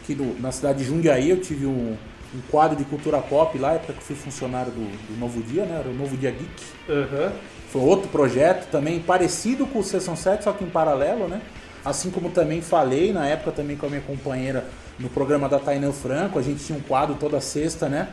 Aqui 0.04 0.14
do- 0.14 0.40
na 0.40 0.52
cidade 0.52 0.80
de 0.80 0.84
Jundiaí 0.86 1.30
eu 1.32 1.38
tive 1.42 1.66
um, 1.66 1.96
um 2.36 2.42
quadro 2.52 2.76
de 2.78 2.84
cultura 2.84 3.18
pop 3.20 3.58
lá, 3.58 3.74
época 3.74 3.94
que 3.94 4.00
eu 4.00 4.04
fui 4.04 4.16
funcionário 4.16 4.72
do, 4.72 4.82
do 4.82 5.20
Novo 5.20 5.42
Dia, 5.42 5.64
né? 5.66 5.78
Era 5.80 5.90
o 5.90 5.94
Novo 5.94 6.16
Dia 6.16 6.30
Geek. 6.30 6.64
Aham. 6.88 7.32
Foi 7.72 7.82
outro 7.82 8.10
projeto 8.10 8.70
também 8.72 9.00
parecido 9.00 9.66
com 9.68 9.80
o 9.80 9.84
Sessão 9.84 10.16
7, 10.16 10.44
só 10.44 10.52
que 10.52 10.64
em 10.64 10.70
paralelo, 10.70 11.28
né? 11.28 11.42
Assim 11.86 12.10
como 12.10 12.30
também 12.30 12.62
falei 12.62 13.14
na 13.14 13.28
época 13.28 13.52
também 13.52 13.78
com 13.78 13.86
a 13.86 13.90
minha 13.90 14.02
companheira 14.02 14.66
no 14.98 15.08
programa 15.10 15.48
da 15.48 15.60
Tainã 15.60 15.92
Franco, 15.92 16.38
a 16.38 16.42
gente 16.42 16.64
tinha 16.64 16.78
um 16.78 16.82
quadro 16.82 17.16
toda 17.16 17.40
sexta, 17.40 17.88
né? 17.88 18.10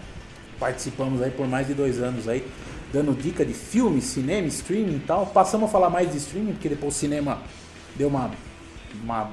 Participamos 0.61 1.21
aí 1.21 1.31
por 1.31 1.47
mais 1.49 1.67
de 1.67 1.75
dois 1.75 2.01
anos 2.01 2.29
aí, 2.29 2.47
dando 2.93 3.13
dica 3.13 3.45
de 3.45 3.53
filme, 3.53 4.01
cinema, 4.01 4.47
streaming 4.47 4.97
e 4.97 5.01
tal. 5.01 5.27
Passamos 5.27 5.69
a 5.69 5.73
falar 5.73 5.91
mais 5.91 6.11
de 6.13 6.19
streaming, 6.19 6.53
porque 6.53 6.69
depois 6.69 6.95
o 6.95 6.99
cinema 6.99 7.39
deu 7.97 8.09
uma, 8.09 8.31
uma 9.03 9.31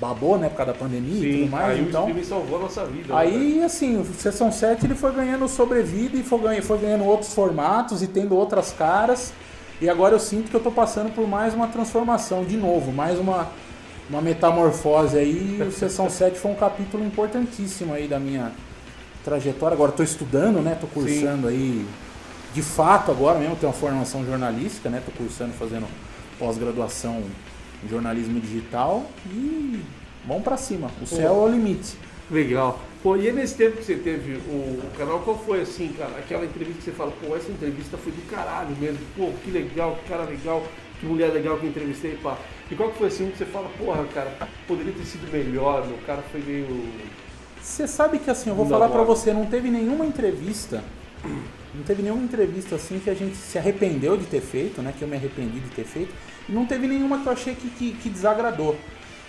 babou, 0.00 0.38
né? 0.38 0.48
Por 0.48 0.56
causa 0.56 0.72
da 0.72 0.78
pandemia 0.78 1.14
e 1.14 1.32
Sim, 1.32 1.38
tudo 1.40 1.50
mais. 1.50 1.70
aí 1.70 1.80
o 1.82 1.88
então, 1.88 2.02
streaming 2.02 2.24
salvou 2.24 2.58
a 2.58 2.62
nossa 2.62 2.84
vida. 2.86 3.14
né, 3.14 3.20
Aí, 3.20 3.62
assim, 3.62 4.00
o 4.00 4.04
Sessão 4.04 4.50
7 4.50 4.86
ele 4.86 4.94
foi 4.94 5.12
ganhando 5.12 5.46
sobrevida 5.48 6.16
e 6.16 6.22
foi 6.22 6.38
ganhando, 6.40 6.62
foi 6.62 6.78
ganhando 6.78 7.04
outros 7.04 7.34
formatos 7.34 8.02
e 8.02 8.06
tendo 8.06 8.34
outras 8.34 8.72
caras. 8.72 9.32
E 9.80 9.88
agora 9.88 10.14
eu 10.14 10.20
sinto 10.20 10.50
que 10.50 10.56
eu 10.56 10.60
tô 10.60 10.70
passando 10.70 11.14
por 11.14 11.28
mais 11.28 11.52
uma 11.54 11.66
transformação, 11.68 12.44
de 12.44 12.56
novo, 12.56 12.92
mais 12.92 13.18
uma, 13.18 13.48
uma 14.08 14.22
metamorfose 14.22 15.18
aí. 15.18 15.58
E 15.58 15.62
o 15.62 15.72
Sessão 15.72 16.08
7 16.10 16.38
foi 16.38 16.50
um 16.50 16.54
capítulo 16.54 17.04
importantíssimo 17.04 17.92
aí 17.92 18.08
da 18.08 18.18
minha 18.18 18.52
trajetória. 19.24 19.74
Agora 19.74 19.90
estou 19.90 20.04
estudando, 20.04 20.62
né? 20.62 20.76
Tô 20.80 20.86
cursando 20.86 21.48
aí 21.48 21.86
de 22.56 22.62
fato 22.62 23.10
agora 23.10 23.38
mesmo, 23.38 23.54
tenho 23.56 23.70
uma 23.70 23.78
formação 23.78 24.24
jornalística, 24.24 24.88
né? 24.88 25.02
Tô 25.04 25.12
cursando, 25.12 25.52
fazendo 25.52 25.86
pós-graduação 26.38 27.22
em 27.84 27.88
jornalismo 27.88 28.40
digital 28.40 29.04
e 29.26 29.82
vamos 30.26 30.42
para 30.42 30.56
cima. 30.56 30.90
O 31.02 31.06
céu 31.06 31.34
é 31.34 31.38
o 31.38 31.48
limite. 31.48 31.98
Legal. 32.30 32.80
Pô, 33.02 33.16
e 33.16 33.26
aí 33.26 33.32
nesse 33.32 33.54
tempo 33.54 33.76
que 33.76 33.84
você 33.84 33.94
teve 33.94 34.34
o, 34.48 34.80
o 34.84 34.90
canal, 34.96 35.20
qual 35.20 35.38
foi 35.38 35.62
assim, 35.62 35.92
cara? 35.96 36.18
Aquela 36.18 36.44
entrevista 36.44 36.78
que 36.78 36.84
você 36.84 36.92
fala, 36.92 37.12
pô, 37.12 37.36
essa 37.36 37.50
entrevista 37.50 37.96
foi 37.96 38.12
do 38.12 38.28
caralho 38.28 38.74
mesmo. 38.80 38.98
Pô, 39.16 39.30
que 39.44 39.50
legal, 39.50 39.96
que 40.02 40.08
cara 40.08 40.24
legal, 40.24 40.62
que 40.98 41.06
mulher 41.06 41.32
legal 41.32 41.56
que 41.58 41.64
eu 41.64 41.70
entrevistei, 41.70 42.18
pá. 42.22 42.36
E 42.70 42.74
qual 42.74 42.90
que 42.90 42.98
foi 42.98 43.08
assim 43.08 43.30
que 43.30 43.38
você 43.38 43.44
fala, 43.44 43.68
porra, 43.78 44.04
cara, 44.12 44.36
poderia 44.66 44.92
ter 44.92 45.04
sido 45.04 45.30
melhor, 45.30 45.86
meu 45.86 45.98
cara 46.06 46.22
foi 46.32 46.40
meio. 46.40 46.84
Você 47.62 47.86
sabe 47.86 48.18
que 48.18 48.30
assim, 48.30 48.50
eu 48.50 48.56
vou 48.56 48.66
falar 48.66 48.88
bola. 48.88 49.04
você, 49.04 49.32
não 49.32 49.46
teve 49.46 49.70
nenhuma 49.70 50.04
entrevista, 50.04 50.82
não 51.74 51.82
teve 51.84 52.02
nenhuma 52.02 52.22
entrevista 52.22 52.76
assim 52.76 52.98
que 52.98 53.10
a 53.10 53.14
gente 53.14 53.36
se 53.36 53.58
arrependeu 53.58 54.16
de 54.16 54.24
ter 54.24 54.40
feito, 54.40 54.80
né? 54.82 54.92
Que 54.96 55.02
eu 55.02 55.08
me 55.08 55.16
arrependi 55.16 55.60
de 55.60 55.70
ter 55.70 55.84
feito. 55.84 56.12
E 56.48 56.52
não 56.52 56.64
teve 56.64 56.86
nenhuma 56.86 57.20
que 57.20 57.26
eu 57.26 57.32
achei 57.32 57.54
que, 57.54 57.68
que, 57.70 57.92
que 57.92 58.08
desagradou. 58.08 58.76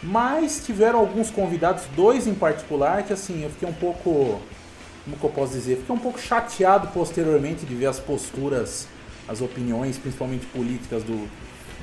Mas 0.03 0.61
tiveram 0.65 0.99
alguns 0.99 1.29
convidados, 1.31 1.83
dois 1.95 2.27
em 2.27 2.33
particular, 2.35 3.03
que 3.03 3.13
assim, 3.13 3.43
eu 3.43 3.49
fiquei 3.49 3.67
um 3.67 3.73
pouco. 3.73 4.39
Como 5.03 5.17
que 5.17 5.23
eu 5.23 5.29
posso 5.29 5.53
dizer? 5.53 5.77
Fiquei 5.77 5.95
um 5.95 5.99
pouco 5.99 6.19
chateado 6.19 6.87
posteriormente 6.89 7.65
de 7.65 7.73
ver 7.73 7.85
as 7.87 7.99
posturas, 7.99 8.87
as 9.27 9.41
opiniões, 9.41 9.97
principalmente 9.97 10.45
políticas 10.47 11.01
do, 11.01 11.27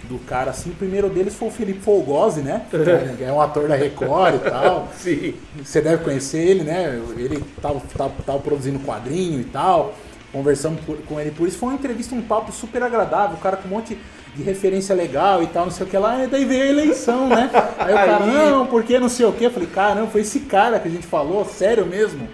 do 0.09 0.19
cara, 0.27 0.51
assim. 0.51 0.71
O 0.71 0.75
primeiro 0.75 1.09
deles 1.09 1.35
foi 1.35 1.49
o 1.49 1.51
Felipe 1.51 1.81
Folgose, 1.81 2.43
né? 2.43 2.67
É 3.21 3.33
um 3.33 3.41
ator 3.41 3.67
da 3.67 3.75
Record 3.75 4.35
e 4.37 4.51
tal. 4.51 4.89
Sim. 4.97 5.35
Você 5.63 5.81
deve 5.81 6.05
conhecer 6.05 6.39
ele, 6.39 6.63
né? 6.65 7.01
Ele 7.17 7.43
tava, 7.61 7.81
tava, 7.97 8.13
tava 8.25 8.39
produzindo 8.41 8.79
quadrinho 8.81 9.41
e 9.41 9.45
tal. 9.45 9.95
Conversamos 10.31 10.81
por- 10.85 10.99
com 10.99 11.19
ele 11.19 11.31
por 11.31 11.49
isso. 11.49 11.59
Foi 11.59 11.71
uma 11.71 11.77
entrevista, 11.77 12.15
um 12.15 12.23
papo 12.23 12.53
super 12.53 12.83
agradável. 12.83 13.37
O 13.37 13.41
cara 13.41 13.57
com 13.57 13.67
um 13.69 13.71
monte 13.71 13.95
de 13.95 14.01
referência 14.43 14.95
legal 14.95 15.43
e 15.43 15.47
tal, 15.47 15.65
não 15.67 15.73
sei 15.73 15.87
o 15.87 15.89
que 15.89 15.97
lá. 15.97 16.25
E 16.25 16.27
daí 16.27 16.45
veio 16.45 16.63
a 16.63 16.67
eleição, 16.67 17.29
né? 17.29 17.51
Aí 17.79 17.93
o 17.93 17.97
cara, 17.97 18.27
não, 18.27 18.67
porque 18.67 18.99
não 18.99 19.09
sei 19.09 19.27
o 19.27 19.33
que. 19.33 19.45
Eu 19.45 19.51
falei, 19.51 19.69
caramba, 19.69 20.09
foi 20.09 20.23
esse 20.23 20.41
cara 20.41 20.79
que 20.79 20.89
a 20.89 20.91
gente 20.91 21.07
falou, 21.07 21.45
sério 21.45 21.87
mesmo. 21.87 22.29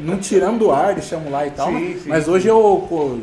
Não 0.00 0.18
tiramos 0.18 0.58
do 0.58 0.70
ar, 0.70 0.94
deixamos 0.94 1.30
lá 1.30 1.46
e 1.46 1.50
tal. 1.50 1.68
Sim, 1.68 1.72
mas 1.74 2.02
sim, 2.02 2.08
mas 2.08 2.24
sim. 2.24 2.30
hoje 2.30 2.48
eu 2.48 2.86
pô, 2.88 3.18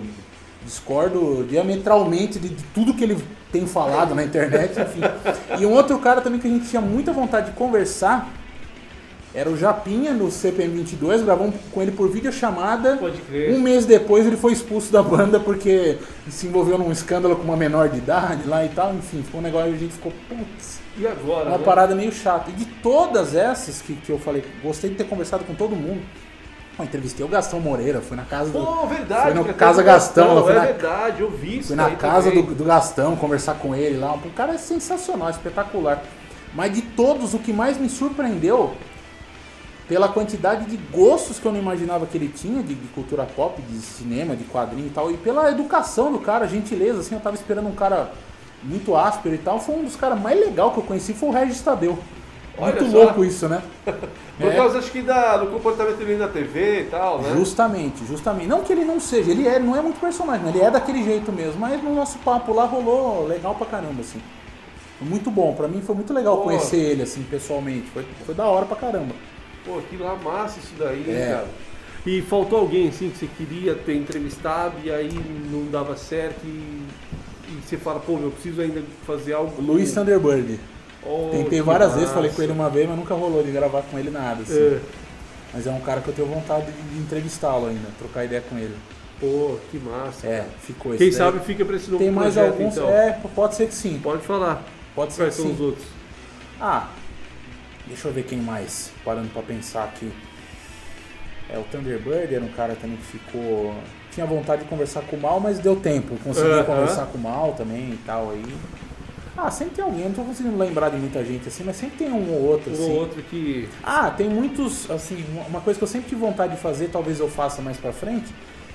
discordo 0.63 1.45
diametralmente 1.49 2.39
de, 2.39 2.49
de 2.49 2.63
tudo 2.73 2.93
que 2.93 3.03
ele 3.03 3.17
tem 3.51 3.65
falado 3.65 4.15
na 4.15 4.23
internet, 4.23 4.79
enfim. 4.79 5.01
E 5.59 5.65
um 5.65 5.73
outro 5.73 5.97
cara 5.99 6.21
também 6.21 6.39
que 6.39 6.47
a 6.47 6.51
gente 6.51 6.69
tinha 6.69 6.81
muita 6.81 7.11
vontade 7.11 7.47
de 7.47 7.57
conversar 7.57 8.29
era 9.33 9.49
o 9.49 9.55
Japinha 9.57 10.11
no 10.13 10.29
CPM 10.29 10.75
22, 10.79 11.23
gravamos 11.23 11.55
com 11.71 11.81
ele 11.81 11.91
por 11.91 12.09
videochamada. 12.09 12.97
Pode 12.97 13.19
crer. 13.21 13.53
Um 13.53 13.61
mês 13.61 13.85
depois 13.85 14.25
ele 14.27 14.35
foi 14.35 14.51
expulso 14.51 14.91
da 14.91 15.01
banda 15.01 15.39
porque 15.39 15.97
se 16.29 16.47
envolveu 16.47 16.77
num 16.77 16.91
escândalo 16.91 17.35
com 17.37 17.43
uma 17.43 17.55
menor 17.55 17.87
de 17.87 17.97
idade 17.99 18.45
lá 18.47 18.65
e 18.65 18.69
tal, 18.69 18.93
enfim, 18.93 19.23
ficou 19.23 19.39
um 19.39 19.43
negócio 19.43 19.71
e 19.71 19.75
a 19.75 19.77
gente 19.77 19.93
ficou, 19.93 20.11
putz, 20.27 20.79
E 20.97 21.07
agora? 21.07 21.47
uma 21.49 21.57
né? 21.57 21.63
parada 21.63 21.95
meio 21.95 22.11
chata. 22.11 22.49
E 22.51 22.53
de 22.53 22.65
todas 22.65 23.33
essas 23.33 23.81
que, 23.81 23.93
que 23.95 24.11
eu 24.11 24.19
falei, 24.19 24.43
gostei 24.61 24.89
de 24.89 24.97
ter 24.97 25.05
conversado 25.05 25.45
com 25.45 25.53
todo 25.55 25.75
mundo. 25.77 26.01
Eu 26.77 26.85
entrevistei 26.85 27.23
o 27.25 27.29
Gastão 27.29 27.59
Moreira, 27.59 28.01
fui 28.01 28.17
na 28.17 28.23
casa 28.23 28.49
do. 28.51 28.65
Pô, 28.65 28.87
verdade. 28.87 29.33
Foi 29.33 29.43
cara, 29.43 29.53
Casa 29.53 29.83
Gastão, 29.83 30.37
eu 30.37 30.43
fui 30.43 30.51
é 30.51 30.55
na- 30.55 30.61
verdade, 30.65 31.21
eu 31.21 31.29
vi 31.29 31.59
isso 31.59 31.67
Fui 31.67 31.75
na 31.75 31.91
casa 31.91 32.31
do, 32.31 32.41
do 32.43 32.63
Gastão 32.63 33.15
conversar 33.15 33.55
com 33.55 33.75
ele 33.75 33.97
lá. 33.97 34.13
O 34.13 34.29
cara 34.31 34.53
é 34.53 34.57
sensacional, 34.57 35.29
espetacular. 35.29 36.01
Mas 36.55 36.73
de 36.73 36.81
todos, 36.81 37.33
o 37.33 37.39
que 37.39 37.53
mais 37.53 37.77
me 37.77 37.87
surpreendeu, 37.87 38.73
pela 39.91 40.07
quantidade 40.07 40.67
de 40.67 40.77
gostos 40.77 41.37
que 41.37 41.45
eu 41.45 41.51
não 41.51 41.59
imaginava 41.59 42.05
que 42.05 42.17
ele 42.17 42.29
tinha, 42.29 42.63
de, 42.63 42.73
de 42.73 42.87
cultura 42.93 43.25
pop, 43.25 43.61
de 43.61 43.77
cinema, 43.79 44.37
de 44.37 44.45
quadrinho 44.45 44.87
e 44.87 44.89
tal, 44.89 45.11
e 45.11 45.17
pela 45.17 45.51
educação 45.51 46.09
do 46.09 46.19
cara, 46.19 46.47
gentileza, 46.47 47.01
assim, 47.01 47.13
eu 47.13 47.19
tava 47.19 47.35
esperando 47.35 47.67
um 47.67 47.73
cara 47.75 48.09
muito 48.63 48.95
áspero 48.95 49.35
e 49.35 49.37
tal. 49.37 49.59
Foi 49.59 49.75
um 49.75 49.83
dos 49.83 49.97
caras 49.97 50.17
mais 50.17 50.39
legais 50.39 50.71
que 50.71 50.77
eu 50.79 50.83
conheci, 50.83 51.13
foi 51.13 51.27
o 51.27 51.31
Regis 51.33 51.59
Tadeu. 51.59 51.99
Olha 52.57 52.73
Muito 52.79 52.89
só. 52.89 52.97
louco 52.99 53.25
isso, 53.25 53.49
né? 53.49 53.61
Por 54.39 54.47
É. 54.49 54.55
causa, 54.55 54.79
acho 54.79 54.91
que, 54.91 55.01
da, 55.01 55.35
do 55.35 55.47
comportamento 55.47 55.97
dele 55.97 56.15
na 56.15 56.29
TV 56.29 56.83
e 56.83 56.83
tal, 56.85 57.21
né? 57.21 57.33
Justamente, 57.35 58.05
justamente. 58.05 58.47
Não 58.47 58.61
que 58.61 58.71
ele 58.71 58.85
não 58.85 58.97
seja, 58.97 59.29
ele 59.29 59.45
é, 59.45 59.59
não 59.59 59.75
é 59.75 59.81
muito 59.81 59.99
personagem, 59.99 60.47
ele 60.47 60.61
é 60.61 60.71
daquele 60.71 61.03
jeito 61.03 61.33
mesmo, 61.33 61.59
mas 61.59 61.83
no 61.83 61.93
nosso 61.93 62.17
papo 62.19 62.53
lá 62.53 62.63
rolou 62.63 63.27
legal 63.27 63.55
pra 63.55 63.65
caramba, 63.67 63.99
assim. 63.99 64.21
Muito 65.01 65.29
bom, 65.29 65.53
pra 65.53 65.67
mim 65.67 65.81
foi 65.81 65.95
muito 65.95 66.13
legal 66.13 66.37
Pô. 66.37 66.43
conhecer 66.43 66.77
ele, 66.77 67.01
assim, 67.03 67.23
pessoalmente. 67.23 67.87
Foi, 67.93 68.05
foi 68.25 68.33
da 68.33 68.45
hora 68.45 68.65
pra 68.65 68.77
caramba. 68.77 69.13
Pô, 69.65 69.79
que 69.89 69.97
lá 69.97 70.15
massa 70.15 70.59
isso 70.59 70.73
daí, 70.77 71.05
É. 71.09 71.29
cara? 71.33 71.47
E 72.05 72.21
faltou 72.23 72.59
alguém, 72.59 72.89
assim, 72.89 73.09
que 73.11 73.17
você 73.17 73.27
queria 73.37 73.75
ter 73.75 73.95
entrevistado 73.95 74.73
e 74.83 74.91
aí 74.91 75.11
não 75.51 75.69
dava 75.69 75.95
certo 75.95 76.39
e, 76.43 76.83
e 77.47 77.59
você 77.63 77.77
fala, 77.77 77.99
pô, 77.99 78.17
eu 78.17 78.31
preciso 78.31 78.59
ainda 78.61 78.81
fazer 79.05 79.33
algo. 79.33 79.61
Luiz 79.61 79.93
Thunderbird. 79.93 80.59
Oh, 81.03 81.29
Tentei 81.31 81.59
que 81.59 81.61
várias 81.61 81.89
vezes, 81.93 82.07
massa. 82.09 82.15
falei 82.15 82.31
com 82.31 82.41
ele 82.41 82.51
uma 82.51 82.69
vez, 82.69 82.87
mas 82.89 82.97
nunca 82.97 83.13
rolou 83.13 83.43
de 83.43 83.51
gravar 83.51 83.83
com 83.83 83.97
ele 83.99 84.09
nada, 84.09 84.41
assim. 84.43 84.57
É. 84.57 84.79
Mas 85.53 85.67
é 85.67 85.71
um 85.71 85.81
cara 85.81 86.01
que 86.01 86.07
eu 86.07 86.13
tenho 86.13 86.27
vontade 86.27 86.71
de 86.71 86.97
entrevistá-lo 86.99 87.67
ainda, 87.67 87.87
trocar 87.99 88.25
ideia 88.25 88.41
com 88.41 88.57
ele. 88.57 88.75
Pô, 89.19 89.57
que 89.69 89.77
massa. 89.77 90.25
É, 90.25 90.37
cara. 90.39 90.49
ficou 90.61 90.91
Quem 90.93 91.09
daí. 91.09 91.13
sabe 91.13 91.39
fica 91.45 91.63
pra 91.65 91.75
esse 91.75 91.91
novo 91.91 92.03
Tem 92.03 92.11
mais 92.11 92.33
projeto, 92.33 92.53
alguns. 92.53 92.73
então. 92.77 92.89
É, 92.89 93.19
pode 93.35 93.55
ser 93.55 93.67
que 93.67 93.75
sim. 93.75 93.99
Pode 94.01 94.23
falar. 94.23 94.63
Pode 94.95 95.13
ser 95.13 95.17
que 95.17 95.23
Quais 95.27 95.35
são 95.35 95.45
sim. 95.45 95.53
os 95.53 95.59
outros? 95.61 95.85
Ah, 96.59 96.87
deixa 97.91 98.07
eu 98.07 98.13
ver 98.13 98.23
quem 98.23 98.39
mais, 98.39 98.89
parando 99.03 99.27
pra 99.29 99.41
pensar 99.41 99.83
aqui. 99.83 100.11
É, 101.49 101.57
o 101.57 101.63
Thunderbird 101.63 102.33
era 102.33 102.43
um 102.43 102.47
cara 102.49 102.75
também 102.75 102.95
que 102.97 103.03
ficou. 103.17 103.75
Tinha 104.11 104.25
vontade 104.25 104.63
de 104.63 104.69
conversar 104.69 105.01
com 105.01 105.15
o 105.17 105.19
Mal, 105.19 105.39
mas 105.39 105.59
deu 105.59 105.75
tempo. 105.75 106.15
Consegui 106.23 106.49
Aham. 106.49 106.63
conversar 106.63 107.05
com 107.07 107.17
o 107.17 107.21
Mal 107.21 107.53
também 107.53 107.91
e 107.91 107.99
tal 108.05 108.31
aí. 108.31 108.43
Ah, 109.37 109.49
sempre 109.49 109.75
tem 109.75 109.83
alguém, 109.83 110.05
não 110.05 110.11
tô 110.13 110.23
conseguindo 110.23 110.57
lembrar 110.57 110.89
de 110.89 110.97
muita 110.97 111.23
gente 111.23 111.47
assim, 111.47 111.63
mas 111.65 111.75
sempre 111.77 111.97
tem 111.97 112.11
um 112.11 112.31
ou 112.33 112.43
outro 112.49 112.69
Um 112.69 112.73
assim. 112.73 112.91
ou 112.91 112.97
outro 112.99 113.21
que. 113.23 113.67
Ah, 113.83 114.11
tem 114.11 114.29
muitos, 114.29 114.89
assim, 114.91 115.25
uma- 115.49 115.61
coisa 115.61 115.77
que 115.77 115.83
eu 115.83 115.87
sempre 115.87 116.09
tive 116.09 116.21
vontade 116.21 116.55
de 116.55 116.61
fazer, 116.61 116.89
talvez 116.89 117.19
eu 117.19 117.29
faça 117.29 117.61
mais 117.61 117.77
pra 117.77 117.91
frente. 117.93 118.27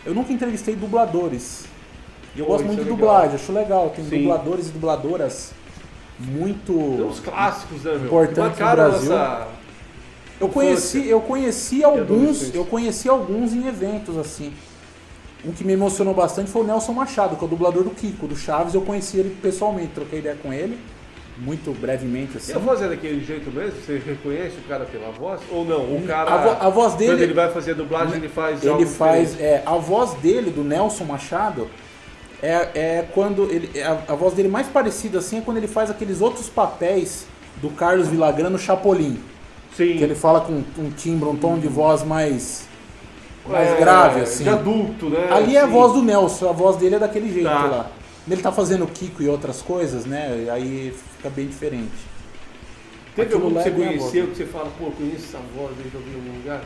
Eu 0.05 0.15
nunca 0.15 0.33
entrevistei 0.33 0.75
dubladores. 0.75 1.65
E 2.35 2.41
eu 2.41 2.47
Pô, 2.47 2.53
gosto 2.53 2.67
muito 2.67 2.81
é 2.81 2.85
de 2.85 2.91
legal. 2.91 2.97
dublagem, 3.07 3.35
acho 3.37 3.53
legal. 3.53 3.91
Tem 3.95 4.05
Sim. 4.05 4.19
dubladores 4.23 4.69
e 4.69 4.73
dubladoras 4.73 5.53
muito. 6.19 6.73
Uns 6.73 7.21
clássicos, 7.21 7.83
né, 7.83 7.93
meu? 7.95 8.05
Importante 8.07 8.61
no 8.61 8.71
Brasil. 8.73 9.11
nossa. 9.11 9.47
Eu 10.39 10.49
conheci, 10.51 11.09
eu 11.09 11.21
conheci 11.21 11.83
alguns, 11.83 12.55
eu 12.55 12.65
conheci 12.65 13.09
alguns 13.09 13.55
em 13.55 13.67
eventos 13.67 14.19
assim. 14.19 14.53
Um 15.45 15.53
que 15.53 15.65
me 15.65 15.73
emocionou 15.73 16.13
bastante 16.13 16.51
foi 16.51 16.63
o 16.63 16.65
Nelson 16.67 16.93
Machado, 16.93 17.37
que 17.37 17.43
é 17.43 17.47
o 17.47 17.49
dublador 17.49 17.85
do 17.85 17.91
Kiko, 17.91 18.27
do 18.27 18.37
Chaves. 18.37 18.75
Eu 18.75 18.83
conheci 18.83 19.17
ele 19.19 19.35
pessoalmente, 19.41 19.93
troquei 19.95 20.19
ideia 20.19 20.37
com 20.43 20.53
ele, 20.53 20.79
muito 21.39 21.71
brevemente 21.81 22.37
assim. 22.37 22.53
E 22.53 22.55
a 22.55 22.59
voz 22.59 22.83
é 22.83 22.89
daquele 22.89 23.25
jeito 23.25 23.51
mesmo? 23.51 23.81
Você 23.81 23.99
reconhece 24.05 24.57
o 24.59 24.69
cara 24.69 24.85
pela 24.85 25.11
voz? 25.11 25.41
Ou 25.51 25.65
não? 25.65 25.97
O 25.97 26.03
cara. 26.07 26.31
A 26.31 26.37
vo- 26.37 26.67
a 26.67 26.69
voz 26.69 26.95
dele- 26.95 27.13
Quando 27.13 27.23
ele 27.23 27.35
vai 27.35 27.51
fazer 27.53 27.71
a 27.71 27.75
dublagem, 27.75 28.17
ele 28.17 28.29
faz. 28.29 28.63
Ele 28.63 28.85
faz, 28.87 29.31
diferente. 29.31 29.43
é, 29.43 29.63
a 29.65 29.75
voz 29.77 30.13
dele, 30.15 30.51
do 30.51 30.63
Nelson 30.65 31.05
Machado, 31.05 31.69
é, 32.43 32.71
é 32.75 33.09
quando 33.15 33.45
ele, 33.51 33.71
é 33.75 33.83
a, 33.85 33.93
a 34.09 34.15
voz 34.15 34.35
dele 34.35 34.49
mais 34.49 34.67
parecida 34.67 35.19
assim 35.19 35.39
é 35.39 35.41
quando 35.41 35.57
ele 35.57 35.69
faz 35.69 35.91
aqueles 35.91 36.21
outros 36.21 36.49
papéis 36.49 37.27
do 37.63 37.71
Carlos 37.71 38.09
Villagrán 38.09 38.51
no 38.51 38.59
Chapolin, 38.59 39.19
Sim. 39.75 39.97
que 39.97 40.05
ele 40.05 40.15
fala 40.15 40.41
com 40.43 40.63
um 40.79 40.91
timbre, 40.91 41.29
um 41.29 41.37
tom 41.37 41.59
de 41.59 41.69
voz 41.69 42.03
mais 42.03 42.67
mais 43.47 43.71
É, 43.71 43.77
grave 43.79 44.21
assim. 44.21 44.43
De 44.45 44.51
adulto, 44.51 45.09
né? 45.09 45.29
Ali 45.31 45.57
é 45.57 45.61
a 45.61 45.67
Sim. 45.67 45.73
voz 45.73 45.93
do 45.93 46.03
Nelson, 46.03 46.49
a 46.49 46.53
voz 46.53 46.77
dele 46.77 46.97
é 46.97 46.99
daquele 46.99 47.33
jeito 47.33 47.49
Tá. 47.49 47.65
lá. 47.65 47.91
Ele 48.29 48.43
tá 48.43 48.51
fazendo 48.51 48.87
Kiko 48.89 49.23
e 49.23 49.29
outras 49.29 49.63
coisas, 49.63 50.05
né? 50.05 50.49
Aí 50.51 50.93
fica 51.17 51.31
bem 51.31 51.47
diferente. 51.47 51.93
Teve 53.15 53.33
algum 53.35 53.49
que 53.55 53.63
você 53.63 53.69
é 53.69 53.73
conheceu 53.73 54.27
que 54.27 54.37
você 54.37 54.45
fala, 54.47 54.69
pô, 54.79 54.91
conheço 54.91 55.27
essa 55.29 55.39
voz, 55.57 55.71
eu 55.71 56.01
ver 56.01 56.11
em 56.11 56.15
algum 56.17 56.39
lugar? 56.39 56.65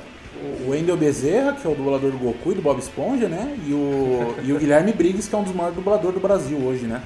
O 0.67 0.71
Wendel 0.71 0.97
Bezerra, 0.97 1.53
que 1.53 1.67
é 1.67 1.71
o 1.71 1.75
dublador 1.75 2.11
do 2.11 2.19
Goku 2.19 2.53
e 2.53 2.55
do 2.55 2.63
Bob 2.63 2.79
Esponja, 2.79 3.29
né? 3.29 3.57
E 3.67 3.73
o, 3.75 4.35
e 4.43 4.53
o 4.53 4.59
Guilherme 4.59 4.93
Briggs, 4.93 5.29
que 5.29 5.35
é 5.35 5.39
um 5.39 5.43
dos 5.43 5.55
maiores 5.55 5.77
dubladores 5.77 6.15
do 6.15 6.21
Brasil 6.21 6.57
hoje, 6.59 6.87
né? 6.87 7.03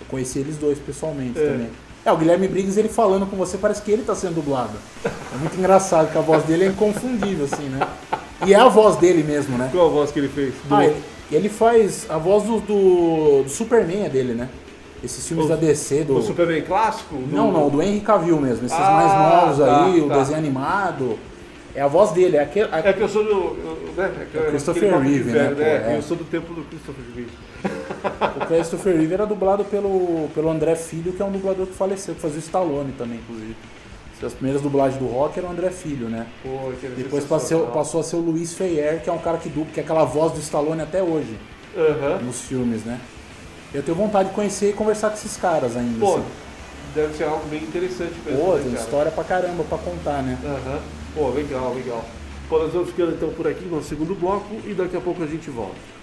Eu 0.00 0.06
conheci 0.08 0.40
eles 0.40 0.56
dois 0.58 0.78
pessoalmente 0.78 1.38
É. 1.38 1.46
também. 1.46 1.68
É, 2.04 2.10
o 2.12 2.16
Guilherme 2.16 2.48
Briggs, 2.48 2.78
ele 2.78 2.88
falando 2.88 3.26
com 3.26 3.36
você, 3.36 3.56
parece 3.56 3.80
que 3.80 3.90
ele 3.90 4.02
tá 4.02 4.14
sendo 4.14 4.34
dublado. 4.34 4.72
É 5.04 5.38
muito 5.38 5.56
engraçado, 5.56 6.10
que 6.10 6.18
a 6.18 6.20
voz 6.20 6.42
dele 6.44 6.64
é 6.64 6.66
inconfundível, 6.68 7.44
assim, 7.50 7.68
né? 7.68 7.86
E 8.44 8.52
é 8.52 8.56
a 8.58 8.68
voz 8.68 8.96
dele 8.96 9.22
mesmo, 9.22 9.56
né? 9.56 9.68
Qual 9.72 9.86
a 9.86 9.90
voz 9.90 10.10
que 10.10 10.18
ele 10.18 10.28
fez? 10.28 10.52
Do- 10.64 10.74
Ah, 10.74 10.84
ele, 10.84 10.96
ele 11.30 11.48
faz 11.48 12.06
a 12.10 12.18
voz 12.18 12.42
do, 12.42 12.58
do, 12.60 13.42
do 13.44 13.48
Superman 13.48 14.04
é 14.06 14.08
dele, 14.08 14.34
né? 14.34 14.48
Esses 15.02 15.26
filmes 15.26 15.46
O- 15.46 15.48
da 15.48 15.54
DC, 15.56 16.02
do... 16.02 16.16
O 16.16 16.22
Superman 16.22 16.62
clássico? 16.62 17.14
Do- 17.14 17.34
Não, 17.34 17.52
não, 17.52 17.68
do 17.70 17.80
Henry 17.80 18.00
Cavill 18.00 18.40
mesmo. 18.40 18.66
Esses 18.66 18.76
Ah, 18.78 18.90
mais 18.90 19.12
novos 19.56 19.64
tá, 19.64 19.86
aí, 19.86 20.00
o 20.00 20.08
tá. 20.08 20.18
desenho 20.18 20.38
animado. 20.38 21.18
É 21.74 21.80
a 21.80 21.86
voz 21.86 22.10
dele, 22.12 22.36
é 22.36 22.42
aquele. 22.42 22.68
É 22.70 22.92
que 22.92 23.00
eu 23.00 23.08
sou 23.08 23.24
do. 23.24 23.30
eu- 23.30 23.78
Né? 23.96 24.26
É 24.34 24.36
eu- 24.38 24.46
Christopher 24.50 24.98
Reeve, 25.00 25.30
velho, 25.30 25.56
né, 25.56 25.78
pô, 25.80 25.90
é. 25.90 25.96
Eu 25.96 26.02
sou 26.02 26.16
do 26.16 26.24
tempo 26.24 26.52
do 26.54 26.62
Christopher 26.64 27.04
Reeve. 27.14 27.30
O 28.36 28.46
Christopher 28.46 28.96
Reeve 28.96 29.14
era 29.14 29.26
dublado 29.26 29.64
pelo, 29.64 30.28
pelo 30.34 30.50
André 30.50 30.74
Filho, 30.76 31.12
que 31.12 31.22
é 31.22 31.24
um 31.24 31.30
dublador 31.30 31.66
que 31.66 31.74
faleceu, 31.74 32.14
que 32.14 32.20
fazia 32.20 32.38
o 32.38 32.40
Stallone 32.40 32.92
também, 32.92 33.18
inclusive. 33.18 33.54
As 34.24 34.32
primeiras 34.34 34.62
dublagens 34.62 35.00
do 35.00 35.06
rock 35.08 35.36
eram 35.38 35.48
o 35.48 35.52
André 35.52 35.70
Filho, 35.70 36.08
né? 36.08 36.26
Pô, 36.44 36.72
era 36.80 36.94
Depois 36.94 37.24
passou, 37.24 37.66
passou 37.66 38.00
a 38.00 38.04
ser 38.04 38.14
o 38.16 38.20
Luiz 38.20 38.54
Feyer, 38.54 39.02
que 39.02 39.10
é 39.10 39.12
um 39.12 39.18
cara 39.18 39.36
que 39.36 39.48
dubla, 39.48 39.72
que 39.74 39.80
é 39.80 39.82
aquela 39.82 40.04
voz 40.04 40.32
do 40.32 40.38
Stallone 40.38 40.80
até 40.80 41.02
hoje, 41.02 41.36
nos 42.22 42.40
filmes, 42.42 42.84
né? 42.84 43.00
Eu 43.74 43.82
tenho 43.82 43.96
vontade 43.96 44.28
de 44.28 44.34
conhecer 44.34 44.70
e 44.70 44.72
conversar 44.74 45.08
com 45.08 45.16
esses 45.16 45.36
caras 45.36 45.76
ainda. 45.76 45.98
Pô, 45.98 46.14
assim. 46.16 46.24
deve 46.94 47.16
ser 47.16 47.24
algo 47.24 47.44
bem 47.48 47.64
interessante 47.64 48.14
mesmo. 48.24 48.40
Pô, 48.44 48.52
né, 48.54 48.60
tem 48.62 48.70
cara? 48.72 48.84
história 48.84 49.10
pra 49.10 49.24
caramba 49.24 49.64
pra 49.64 49.78
contar, 49.78 50.22
né? 50.22 50.38
Aham. 50.44 50.78
Pô, 51.14 51.28
legal, 51.28 51.74
legal. 51.74 52.04
Pô, 52.48 52.58
nós 52.58 52.72
vamos 52.72 52.90
ficando 52.90 53.12
então 53.12 53.28
por 53.30 53.46
aqui 53.46 53.64
no 53.66 53.82
segundo 53.82 54.14
bloco 54.14 54.56
e 54.64 54.72
daqui 54.72 54.96
a 54.96 55.00
pouco 55.00 55.22
a 55.22 55.26
gente 55.26 55.50
volta. 55.50 56.01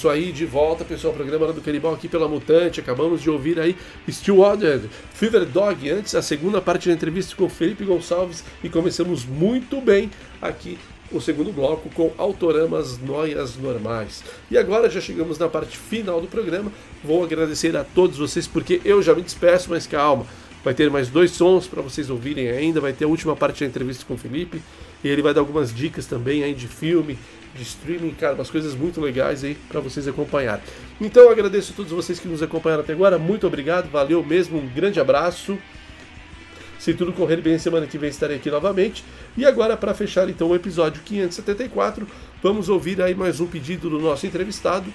Isso 0.00 0.08
aí, 0.08 0.32
de 0.32 0.46
volta, 0.46 0.82
pessoal. 0.82 1.12
Programa 1.12 1.52
do 1.52 1.60
Canibal 1.60 1.92
aqui 1.92 2.08
pela 2.08 2.26
Mutante. 2.26 2.80
Acabamos 2.80 3.20
de 3.20 3.28
ouvir 3.28 3.60
aí 3.60 3.76
Stillwater, 4.08 4.80
Fever 5.12 5.44
Dog. 5.44 5.90
Antes, 5.90 6.14
a 6.14 6.22
segunda 6.22 6.58
parte 6.58 6.88
da 6.88 6.94
entrevista 6.94 7.36
com 7.36 7.50
Felipe 7.50 7.84
Gonçalves. 7.84 8.42
E 8.64 8.70
começamos 8.70 9.26
muito 9.26 9.78
bem 9.78 10.10
aqui 10.40 10.78
o 11.12 11.20
segundo 11.20 11.52
bloco 11.52 11.90
com 11.90 12.12
Autoramas 12.16 12.96
Noias 12.98 13.58
Normais. 13.58 14.24
E 14.50 14.56
agora 14.56 14.88
já 14.88 15.02
chegamos 15.02 15.38
na 15.38 15.50
parte 15.50 15.76
final 15.76 16.18
do 16.18 16.28
programa. 16.28 16.72
Vou 17.04 17.22
agradecer 17.22 17.76
a 17.76 17.84
todos 17.84 18.16
vocês 18.16 18.46
porque 18.46 18.80
eu 18.82 19.02
já 19.02 19.14
me 19.14 19.20
despeço, 19.20 19.68
mas 19.68 19.86
calma. 19.86 20.24
Vai 20.64 20.72
ter 20.72 20.90
mais 20.90 21.08
dois 21.08 21.32
sons 21.32 21.66
para 21.66 21.82
vocês 21.82 22.08
ouvirem 22.08 22.48
ainda. 22.48 22.80
Vai 22.80 22.94
ter 22.94 23.04
a 23.04 23.08
última 23.08 23.36
parte 23.36 23.60
da 23.60 23.66
entrevista 23.66 24.06
com 24.06 24.14
o 24.14 24.18
Felipe. 24.18 24.62
E 25.04 25.08
ele 25.08 25.20
vai 25.20 25.34
dar 25.34 25.40
algumas 25.40 25.74
dicas 25.74 26.06
também 26.06 26.42
aí 26.42 26.54
de 26.54 26.68
filme, 26.68 27.18
de 27.60 27.66
streaming, 27.66 28.12
cara, 28.12 28.34
umas 28.34 28.50
coisas 28.50 28.74
muito 28.74 29.00
legais 29.00 29.44
aí 29.44 29.54
para 29.68 29.80
vocês 29.80 30.08
acompanharem. 30.08 30.62
Então 30.98 31.24
eu 31.24 31.30
agradeço 31.30 31.72
a 31.72 31.76
todos 31.76 31.92
vocês 31.92 32.18
que 32.18 32.26
nos 32.26 32.42
acompanharam 32.42 32.82
até 32.82 32.94
agora. 32.94 33.18
Muito 33.18 33.46
obrigado, 33.46 33.90
valeu 33.90 34.24
mesmo, 34.24 34.58
um 34.58 34.66
grande 34.66 34.98
abraço. 34.98 35.58
Se 36.78 36.94
tudo 36.94 37.12
correr 37.12 37.42
bem, 37.42 37.58
semana 37.58 37.86
que 37.86 37.98
vem 37.98 38.08
estarei 38.08 38.38
aqui 38.38 38.50
novamente. 38.50 39.04
E 39.36 39.44
agora, 39.44 39.76
para 39.76 39.92
fechar 39.92 40.30
então 40.30 40.48
o 40.48 40.54
episódio 40.54 41.02
574, 41.04 42.06
vamos 42.42 42.70
ouvir 42.70 43.02
aí 43.02 43.14
mais 43.14 43.38
um 43.38 43.46
pedido 43.46 43.90
do 43.90 43.98
nosso 43.98 44.26
entrevistado, 44.26 44.90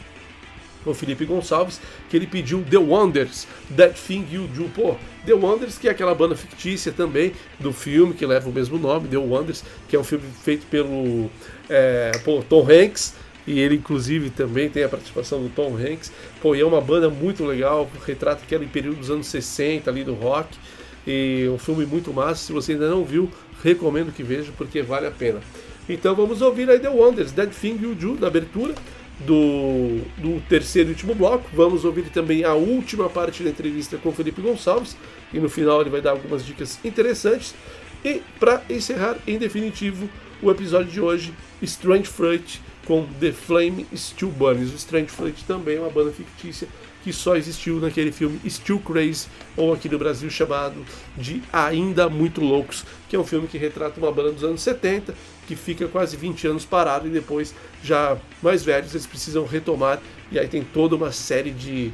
o 0.92 0.94
Felipe 0.94 1.26
Gonçalves, 1.26 1.80
que 2.10 2.16
ele 2.16 2.28
pediu 2.28 2.64
The 2.70 2.78
Wonders, 2.78 3.48
That 3.76 4.00
Thing 4.00 4.26
You 4.32 4.48
Do. 4.48 4.66
Pô, 4.70 4.96
The 5.26 5.34
Wonders, 5.34 5.78
que 5.78 5.88
é 5.88 5.92
aquela 5.92 6.14
banda 6.14 6.36
fictícia 6.36 6.92
também 6.92 7.34
do 7.60 7.74
filme 7.74 8.14
que 8.14 8.26
leva 8.26 8.50
o 8.50 8.54
mesmo 8.54 8.78
nome, 8.78 9.08
The 9.08 9.18
Wonders, 9.18 9.64
que 9.88 9.96
é 9.96 10.00
um 10.00 10.04
filme 10.04 10.26
feito 10.44 10.66
pelo 10.68 11.30
é, 11.70 12.12
pô, 12.24 12.44
Tom 12.48 12.66
Hanks. 12.70 13.16
E 13.48 13.60
ele, 13.60 13.76
inclusive, 13.76 14.32
também 14.32 14.70
tem 14.70 14.84
a 14.84 14.90
participação 14.90 15.42
do 15.42 15.50
Tom 15.50 15.78
Hanks. 15.78 16.12
Pô, 16.42 16.56
e 16.56 16.62
é 16.62 16.66
uma 16.66 16.82
banda 16.82 17.10
muito 17.10 17.46
legal, 17.46 17.90
retrata 18.06 18.42
aquele 18.44 18.66
período 18.66 18.98
dos 18.98 19.12
anos 19.12 19.28
60 19.28 19.90
ali 19.90 20.04
do 20.04 20.16
rock. 20.16 20.58
E 21.06 21.48
um 21.54 21.58
filme 21.60 21.86
muito 21.86 22.12
massa. 22.12 22.48
Se 22.48 22.52
você 22.52 22.72
ainda 22.72 22.90
não 22.90 23.06
viu, 23.06 23.30
recomendo 23.64 24.12
que 24.12 24.24
veja, 24.24 24.52
porque 24.58 24.82
vale 24.82 25.06
a 25.06 25.12
pena. 25.12 25.42
Então 25.88 26.16
vamos 26.16 26.42
ouvir 26.42 26.68
aí 26.70 26.80
The 26.80 26.90
Wonders, 26.90 27.32
That 27.34 27.56
Thing 27.56 27.78
You 27.80 27.94
Do, 27.94 28.20
na 28.20 28.28
abertura. 28.28 28.74
Do, 29.20 30.02
do 30.18 30.42
terceiro 30.48 30.90
e 30.90 30.92
último 30.92 31.16
bloco. 31.16 31.50
Vamos 31.54 31.86
ouvir 31.86 32.10
também 32.10 32.44
a 32.44 32.54
última 32.54 33.10
parte 33.10 33.44
da 33.44 33.50
entrevista 33.50 33.98
com 33.98 34.12
Felipe 34.12 34.42
Gonçalves 34.42 34.96
e 35.34 35.40
no 35.40 35.50
final 35.50 35.82
ele 35.82 35.90
vai 35.90 36.02
dar 36.02 36.12
algumas 36.12 36.46
dicas 36.46 36.80
interessantes. 36.84 37.56
E 38.04 38.22
para 38.40 38.62
encerrar 38.70 39.18
em 39.26 39.38
definitivo 39.38 40.10
o 40.42 40.52
episódio 40.52 40.92
de 40.92 41.02
hoje, 41.02 41.34
Strange 41.62 42.08
Fruit 42.08 42.62
com 42.86 43.06
The 43.20 43.32
Flame 43.32 43.86
Still 43.96 44.30
Burns. 44.30 44.72
O 44.72 44.76
Strange 44.76 45.08
Fruit 45.08 45.44
também 45.46 45.78
é 45.78 45.80
uma 45.80 45.90
banda 45.90 46.12
fictícia 46.12 46.68
que 47.04 47.14
só 47.14 47.36
existiu 47.36 47.80
naquele 47.80 48.12
filme 48.12 48.40
Still 48.50 48.80
Crazy, 48.80 49.28
ou 49.56 49.72
aqui 49.72 49.88
no 49.88 50.00
Brasil 50.00 50.28
chamado 50.28 50.84
de 51.16 51.40
Ainda 51.54 52.10
Muito 52.10 52.42
Loucos, 52.42 52.84
que 53.08 53.16
é 53.16 53.20
um 53.20 53.24
filme 53.24 53.48
que 53.48 53.60
retrata 53.60 54.00
uma 54.00 54.12
banda 54.12 54.32
dos 54.32 54.44
anos 54.44 54.62
70 54.62 55.14
que 55.48 55.56
fica 55.56 55.88
quase 55.88 56.18
20 56.18 56.48
anos 56.48 56.66
parado 56.66 57.08
e 57.08 57.10
depois, 57.10 57.54
já 57.84 58.18
mais 58.42 58.64
velhos, 58.64 58.94
eles 58.94 59.06
precisam 59.06 59.46
retomar. 59.46 60.02
E 60.32 60.40
aí 60.40 60.48
tem 60.48 60.64
toda 60.64 60.96
uma 60.96 61.12
série 61.12 61.52
de. 61.52 61.92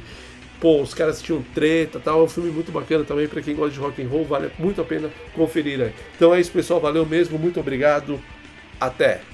Pô, 0.60 0.80
os 0.80 0.94
caras 0.94 1.20
tinham 1.20 1.42
treta 1.54 2.00
tal. 2.00 2.20
É 2.20 2.24
um 2.24 2.28
filme 2.28 2.50
muito 2.50 2.70
bacana 2.70 3.04
também 3.04 3.26
para 3.26 3.42
quem 3.42 3.54
gosta 3.54 3.72
de 3.72 3.80
rock 3.80 4.02
and 4.02 4.08
roll, 4.08 4.24
vale 4.24 4.50
muito 4.58 4.80
a 4.80 4.84
pena 4.84 5.10
conferir 5.34 5.80
aí. 5.80 5.92
Então 6.16 6.34
é 6.34 6.40
isso, 6.40 6.52
pessoal. 6.52 6.80
Valeu 6.80 7.04
mesmo, 7.04 7.38
muito 7.38 7.58
obrigado. 7.58 8.20
Até! 8.80 9.31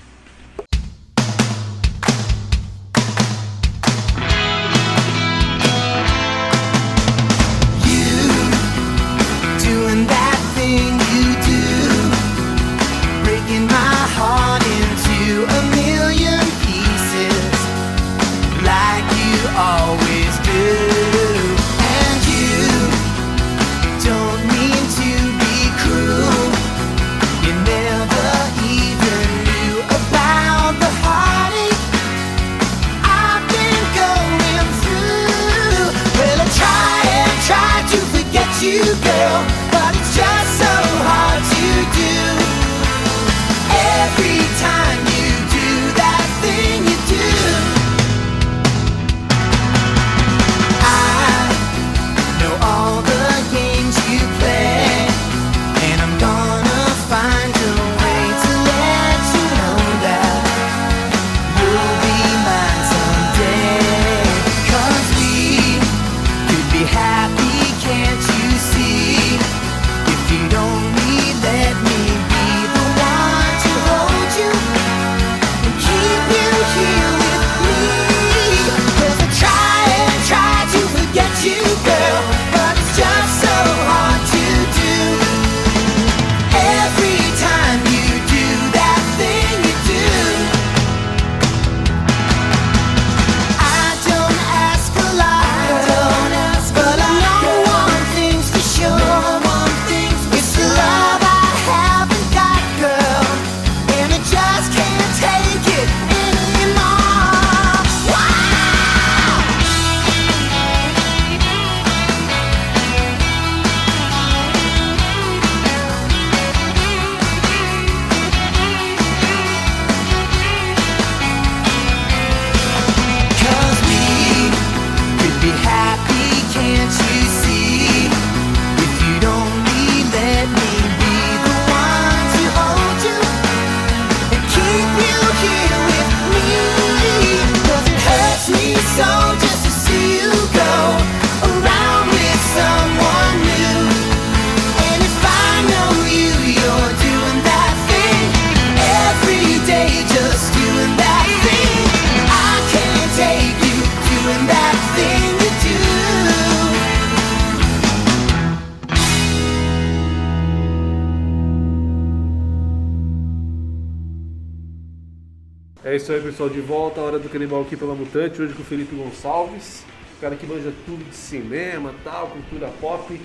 Mutante. 168.09 168.41
Hoje 168.41 168.55
com 168.55 168.63
o 168.63 168.65
Felipe 168.65 168.97
Gonçalves, 168.97 169.85
cara 170.19 170.35
que 170.35 170.47
manja 170.47 170.73
tudo 170.87 171.05
de 171.05 171.15
cinema, 171.15 171.93
tal, 172.03 172.29
cultura 172.29 172.69
pop. 172.81 173.21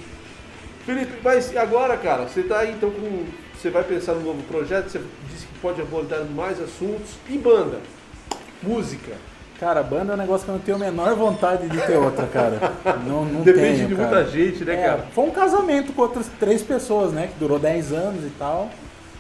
Felipe, 0.86 1.14
mas 1.24 1.52
e 1.54 1.58
agora, 1.58 1.96
cara? 1.96 2.28
Você 2.28 2.44
tá 2.44 2.60
aí 2.60 2.72
então 2.74 2.92
com. 2.92 3.24
Você 3.58 3.70
vai 3.70 3.84
pensar 3.84 4.14
num 4.14 4.24
novo 4.24 4.44
projeto? 4.44 4.90
Você 4.90 5.02
disse 5.32 5.46
que 5.46 5.60
pode 5.60 5.82
abordar 5.82 6.26
mais 6.26 6.60
assuntos. 6.62 7.12
E 7.30 7.38
banda? 7.38 7.80
Música? 8.62 9.14
Cara, 9.58 9.82
banda 9.82 10.12
é 10.12 10.16
um 10.16 10.20
negócio 10.20 10.44
que 10.44 10.52
eu 10.52 10.56
não 10.56 10.62
tenho 10.62 10.76
a 10.76 10.80
menor 10.80 11.16
vontade 11.16 11.70
de 11.70 11.82
ter 11.84 11.96
outra, 11.96 12.28
cara. 12.28 12.60
Não, 13.08 13.24
não 13.24 13.42
Depende 13.44 13.78
tenho, 13.78 13.88
de 13.90 13.96
cara. 13.96 14.08
muita 14.18 14.30
gente, 14.32 14.66
né, 14.66 14.74
É, 14.74 14.86
cara? 14.88 15.06
Foi 15.14 15.24
um 15.24 15.32
casamento 15.32 15.94
com 15.94 16.02
outras 16.02 16.28
três 16.38 16.62
pessoas, 16.62 17.14
né? 17.14 17.28
Que 17.28 17.40
durou 17.40 17.58
10 17.58 17.94
anos 17.94 18.26
e 18.26 18.30
tal. 18.38 18.70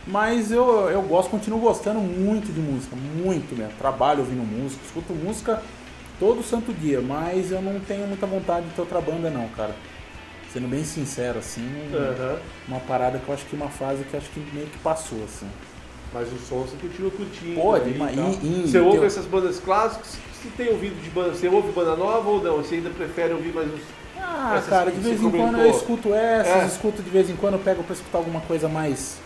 Mas 0.05 0.51
eu, 0.51 0.89
eu 0.89 1.01
gosto, 1.01 1.29
continuo 1.29 1.59
gostando 1.59 1.99
muito 1.99 2.51
de 2.51 2.59
música, 2.59 2.95
muito 2.95 3.55
mesmo. 3.57 3.73
Trabalho 3.77 4.19
ouvindo 4.19 4.43
música, 4.43 4.81
escuto 4.85 5.13
música 5.13 5.61
todo 6.19 6.43
santo 6.43 6.73
dia, 6.73 6.99
mas 7.01 7.51
eu 7.51 7.61
não 7.61 7.79
tenho 7.79 8.05
muita 8.07 8.25
vontade 8.27 8.65
de 8.67 8.73
ter 8.73 8.81
outra 8.81 8.99
banda 8.99 9.29
não, 9.29 9.47
cara. 9.49 9.73
Sendo 10.51 10.67
bem 10.67 10.83
sincero, 10.83 11.39
assim, 11.39 11.67
Aham. 11.93 12.37
uma 12.67 12.79
parada 12.81 13.17
que 13.17 13.27
eu 13.27 13.33
acho 13.33 13.45
que 13.45 13.55
uma 13.55 13.69
fase 13.69 14.03
que 14.03 14.13
eu 14.13 14.19
acho 14.19 14.29
que 14.29 14.39
meio 14.53 14.67
que 14.67 14.77
passou, 14.79 15.23
assim. 15.23 15.47
Mas 16.13 16.27
o 16.31 16.37
som 16.37 16.57
você 16.61 16.75
continua 16.79 17.09
curtindo. 17.09 17.59
Pode, 17.59 17.85
aí, 17.89 17.97
mas 17.97 18.15
e- 18.43 18.67
Você 18.67 18.79
ouve 18.79 18.97
teu- 18.97 19.05
essas 19.07 19.25
bandas 19.25 19.59
clássicas? 19.59 20.17
Você 20.33 20.49
tem 20.55 20.69
ouvido 20.69 21.01
de 21.01 21.09
banda? 21.09 21.33
Você 21.33 21.47
ouve 21.47 21.71
banda 21.71 21.95
nova 21.95 22.29
ou 22.29 22.43
não? 22.43 22.57
Você 22.57 22.75
ainda 22.75 22.89
prefere 22.91 23.33
ouvir 23.33 23.51
mais 23.53 23.67
os. 23.73 23.81
Ah, 24.19 24.61
cara, 24.69 24.91
de 24.91 24.99
vez 24.99 25.19
em 25.19 25.23
quando 25.31 25.37
comentou. 25.37 25.61
eu 25.61 25.71
escuto 25.71 26.13
essas, 26.13 26.63
É. 26.63 26.65
escuto 26.67 27.01
de 27.01 27.09
vez 27.09 27.29
em 27.31 27.35
quando 27.35 27.53
eu 27.55 27.59
pego 27.59 27.81
pra 27.83 27.93
escutar 27.95 28.19
alguma 28.19 28.41
coisa 28.41 28.67
mais. 28.69 29.17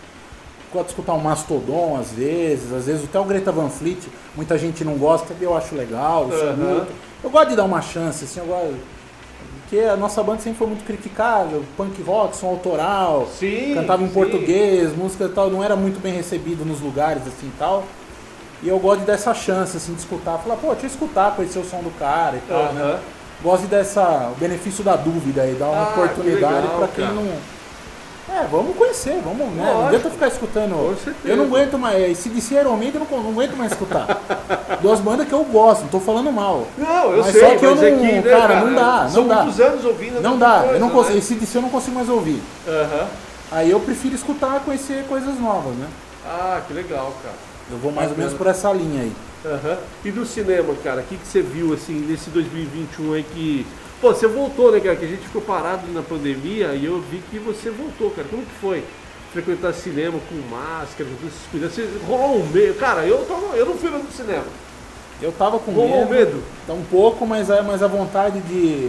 Gosto 0.72 0.86
de 0.86 0.90
escutar 0.92 1.14
um 1.14 1.18
Mastodon 1.20 1.96
às 1.98 2.10
vezes, 2.12 2.72
às 2.72 2.84
vezes 2.86 3.04
até 3.04 3.18
o 3.18 3.24
Greta 3.24 3.50
Van 3.50 3.70
Fleet, 3.70 3.98
muita 4.36 4.58
gente 4.58 4.84
não 4.84 4.94
gosta, 4.98 5.34
eu 5.40 5.56
acho 5.56 5.74
legal, 5.74 6.28
escuto. 6.28 6.92
Eu 7.24 7.30
gosto 7.30 7.48
de 7.48 7.56
dar 7.56 7.64
uma 7.64 7.80
chance, 7.80 8.24
assim, 8.24 8.40
eu 8.40 8.46
gosto. 8.46 8.76
Porque 9.62 9.80
a 9.84 9.96
nossa 9.96 10.22
banda 10.22 10.40
sempre 10.40 10.58
foi 10.58 10.66
muito 10.66 10.84
criticada, 10.84 11.60
punk 11.76 12.02
rock, 12.02 12.36
som 12.36 12.48
autoral, 12.48 13.28
Sim, 13.38 13.72
cantava 13.74 14.02
em 14.02 14.08
sim. 14.08 14.14
português, 14.14 14.94
música 14.96 15.24
e 15.24 15.28
tal, 15.28 15.50
não 15.50 15.62
era 15.64 15.76
muito 15.76 16.00
bem 16.00 16.12
recebido 16.12 16.64
nos 16.64 16.80
lugares 16.80 17.22
assim 17.26 17.46
e 17.48 17.52
tal. 17.58 17.84
E 18.62 18.68
eu 18.68 18.78
gosto 18.78 19.00
de 19.00 19.06
dar 19.06 19.12
essa 19.14 19.32
chance, 19.34 19.76
assim, 19.76 19.92
de 19.94 20.00
escutar, 20.00 20.38
falar, 20.38 20.56
pô, 20.56 20.68
deixa 20.72 20.86
eu 20.86 20.90
escutar, 20.90 21.34
conhecer 21.36 21.58
o 21.60 21.64
som 21.64 21.78
do 21.82 21.90
cara 21.98 22.36
e 22.36 22.40
tal, 22.48 22.72
né? 22.72 22.80
Aham. 22.82 22.98
Gosto 23.42 23.62
de 23.62 23.68
dessa 23.68 24.32
o 24.34 24.40
benefício 24.40 24.82
da 24.82 24.96
dúvida 24.96 25.42
aí, 25.42 25.54
dar 25.54 25.66
uma 25.68 25.82
Ah, 25.82 25.90
oportunidade 25.90 26.66
pra 26.76 26.88
quem 26.88 27.04
não 27.06 27.28
É, 28.30 28.46
vamos 28.50 28.76
conhecer, 28.76 29.20
vamos, 29.24 29.46
né? 29.54 29.64
Não 29.64 29.86
adianta 29.86 30.10
ficar 30.10 30.28
escutando. 30.28 30.70
Com 30.74 30.96
certeza. 31.02 31.28
Eu 31.28 31.36
não 31.38 31.44
aguento 31.44 31.78
mais. 31.78 32.18
Se 32.18 32.28
disser 32.28 32.60
Iron 32.60 32.76
Maiden, 32.76 33.00
eu 33.00 33.06
não, 33.16 33.22
não 33.24 33.30
aguento 33.30 33.56
mais 33.56 33.72
escutar. 33.72 34.06
Duas 34.82 35.00
bandas 35.00 35.26
que 35.26 35.32
eu 35.32 35.42
gosto, 35.44 35.82
não 35.82 35.88
tô 35.88 35.98
falando 35.98 36.30
mal. 36.30 36.66
Não, 36.76 37.12
eu 37.12 37.22
Mas 37.22 37.32
sei, 37.32 37.40
só 37.40 37.56
que 37.56 37.64
eu 37.64 37.72
é 37.72 37.90
não- 37.90 37.98
que, 37.98 38.12
né, 38.12 38.22
cara, 38.22 38.60
não 38.64 38.74
dá, 38.74 39.02
não 39.04 39.10
São 39.10 39.26
dá. 39.28 39.42
muitos 39.42 39.60
anos 39.60 39.84
ouvindo. 39.84 40.18
a 40.18 40.20
Não 40.20 40.38
dá, 40.38 40.58
coisa, 40.60 40.74
eu 40.74 40.80
não 40.80 40.88
né? 40.88 40.92
consigo. 40.94 41.18
Esse 41.18 41.34
DC 41.34 41.58
eu 41.58 41.62
não 41.62 41.70
consigo 41.70 41.94
mais 41.96 42.08
ouvir. 42.08 42.40
Aham. 42.66 43.06
Aí 43.50 43.70
eu 43.70 43.80
prefiro 43.80 44.14
escutar, 44.14 44.60
conhecer 44.60 45.04
coisas 45.08 45.38
novas, 45.40 45.74
né? 45.74 45.86
Ah, 46.26 46.60
que 46.66 46.74
legal, 46.74 47.14
cara. 47.22 47.34
Eu 47.70 47.78
vou 47.78 47.90
mais 47.92 48.10
ou 48.10 48.16
menos 48.16 48.34
por 48.34 48.46
essa 48.46 48.70
linha 48.72 49.02
aí. 49.02 49.12
Aham. 49.46 49.78
E 50.04 50.10
do 50.10 50.26
cinema, 50.26 50.74
cara, 50.84 51.00
o 51.00 51.04
que, 51.04 51.16
que 51.16 51.26
você 51.26 51.40
viu 51.40 51.72
assim 51.72 51.94
nesse 51.94 52.28
2021 52.30 53.12
aí 53.14 53.22
que. 53.22 53.66
Pô, 54.00 54.14
você 54.14 54.28
voltou, 54.28 54.70
né, 54.70 54.78
cara? 54.78 54.94
Que 54.94 55.04
a 55.04 55.08
gente 55.08 55.22
ficou 55.22 55.42
parado 55.42 55.86
na 55.92 56.02
pandemia 56.02 56.68
e 56.74 56.84
eu 56.84 57.00
vi 57.00 57.20
que 57.30 57.38
você 57.38 57.68
voltou, 57.68 58.10
cara. 58.10 58.28
Como 58.28 58.42
que 58.42 58.54
foi? 58.60 58.84
Frequentar 59.32 59.74
cinema 59.74 60.18
com 60.28 60.54
máscara, 60.54 61.10
com 61.10 61.16
todos 61.16 61.34
esses 61.34 61.46
cuidados. 61.50 61.74
Você 61.74 61.88
rolou 62.06 62.40
um 62.40 62.46
medo. 62.46 62.78
Cara, 62.78 63.04
eu, 63.04 63.18
tava, 63.26 63.56
eu 63.56 63.66
não 63.66 63.74
fui 63.74 63.90
no 63.90 64.10
cinema. 64.10 64.44
Eu 65.20 65.32
tava 65.32 65.58
com 65.58 65.72
Rolou 65.72 66.06
medo, 66.06 66.10
medo. 66.10 66.42
tá 66.64 66.72
um 66.72 66.84
pouco, 66.84 67.26
mas 67.26 67.50
a, 67.50 67.60
mas 67.60 67.82
a 67.82 67.88
vontade 67.88 68.38
de, 68.42 68.88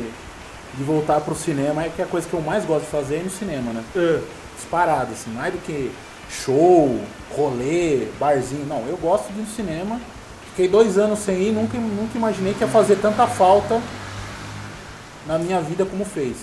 de 0.76 0.84
voltar 0.84 1.20
pro 1.22 1.34
cinema 1.34 1.84
é 1.84 1.90
que 1.90 2.04
é 2.04 2.06
a 2.06 2.08
coisa 2.08 2.28
que 2.30 2.34
eu 2.36 2.42
mais 2.42 2.64
gosto 2.66 2.86
de 2.86 2.92
fazer 2.92 3.16
é 3.16 3.24
no 3.24 3.32
cinema, 3.32 3.74
né? 3.74 3.84
É. 3.96 4.20
Disparado, 4.56 5.12
assim, 5.14 5.32
mais 5.32 5.52
do 5.52 5.60
que 5.60 5.92
show, 6.30 7.00
rolê, 7.36 8.06
barzinho. 8.20 8.64
Não, 8.68 8.86
eu 8.88 8.96
gosto 8.98 9.34
de 9.34 9.40
ir 9.40 9.42
no 9.42 9.48
cinema. 9.48 10.00
Fiquei 10.52 10.68
dois 10.68 11.00
anos 11.00 11.18
sem 11.18 11.42
ir, 11.42 11.52
nunca, 11.52 11.80
nunca 11.80 12.16
imaginei 12.16 12.54
que 12.54 12.64
ia 12.64 12.68
fazer 12.68 12.98
tanta 12.98 13.26
falta 13.26 13.82
na 15.26 15.38
minha 15.38 15.62
vida 15.62 15.86
como 15.86 16.06
fez. 16.06 16.38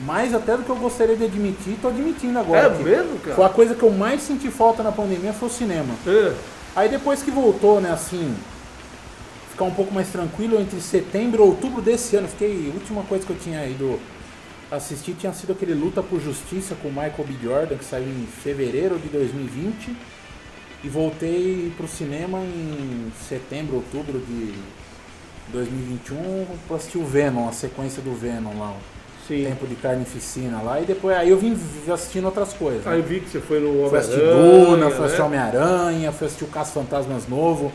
Mais 0.00 0.34
até 0.34 0.56
do 0.56 0.64
que 0.64 0.70
eu 0.70 0.76
gostaria 0.76 1.16
de 1.16 1.24
admitir, 1.24 1.78
tô 1.80 1.88
admitindo 1.88 2.38
agora. 2.38 2.66
É 2.66 2.82
mesmo, 2.82 3.18
cara? 3.20 3.36
Foi 3.36 3.44
a 3.44 3.48
coisa 3.48 3.74
que 3.74 3.82
eu 3.82 3.90
mais 3.90 4.22
senti 4.22 4.50
falta 4.50 4.82
na 4.82 4.90
pandemia 4.90 5.32
foi 5.32 5.48
o 5.48 5.52
cinema. 5.52 5.94
É. 6.06 6.34
Aí 6.74 6.88
depois 6.88 7.22
que 7.22 7.30
voltou, 7.30 7.80
né, 7.80 7.92
assim, 7.92 8.34
ficar 9.50 9.64
um 9.64 9.70
pouco 9.70 9.94
mais 9.94 10.08
tranquilo 10.08 10.60
entre 10.60 10.80
setembro 10.80 11.44
e 11.44 11.46
outubro 11.46 11.80
desse 11.80 12.16
ano, 12.16 12.26
fiquei, 12.26 12.70
a 12.72 12.74
última 12.74 13.02
coisa 13.04 13.24
que 13.24 13.30
eu 13.30 13.38
tinha 13.38 13.64
ido 13.66 14.00
assistir 14.70 15.14
tinha 15.14 15.32
sido 15.32 15.52
aquele 15.52 15.74
Luta 15.74 16.02
por 16.02 16.20
Justiça 16.20 16.74
com 16.82 16.88
o 16.88 16.90
Michael 16.90 17.24
B. 17.28 17.34
Jordan, 17.40 17.76
que 17.76 17.84
saiu 17.84 18.08
em 18.08 18.26
fevereiro 18.26 18.98
de 18.98 19.08
2020, 19.08 19.96
e 20.82 20.88
voltei 20.88 21.72
pro 21.76 21.86
cinema 21.86 22.38
em 22.38 23.12
setembro, 23.28 23.76
outubro 23.76 24.18
de 24.18 24.54
2021 25.52 26.46
pra 26.66 26.76
assistir 26.76 26.98
o 26.98 27.04
Venom, 27.04 27.48
a 27.48 27.52
sequência 27.52 28.02
do 28.02 28.14
Venom 28.14 28.58
lá, 28.58 28.70
o 28.70 29.26
Sim. 29.28 29.44
Tempo 29.44 29.66
de 29.66 29.74
Carnificina 29.76 30.60
lá, 30.60 30.80
e 30.80 30.84
depois 30.84 31.16
aí 31.16 31.30
eu 31.30 31.38
vim 31.38 31.58
assistindo 31.90 32.26
outras 32.26 32.52
coisas. 32.52 32.84
né? 32.84 32.92
Aí 32.92 32.98
eu 32.98 33.04
vi 33.04 33.20
que 33.20 33.30
você 33.30 33.40
foi 33.40 33.58
no 33.58 33.88
Fui 33.88 33.98
assistir 33.98 34.20
Homem-Aranha, 34.20 34.90
fui 34.90 35.04
assistir 35.06 35.20
né? 35.20 35.26
Homem-Aranha, 35.26 36.12
fui 36.12 36.26
assistir 36.26 36.44
o 36.44 36.48
Caso 36.48 36.72
Fantasmas 36.72 37.26
Novo. 37.28 37.72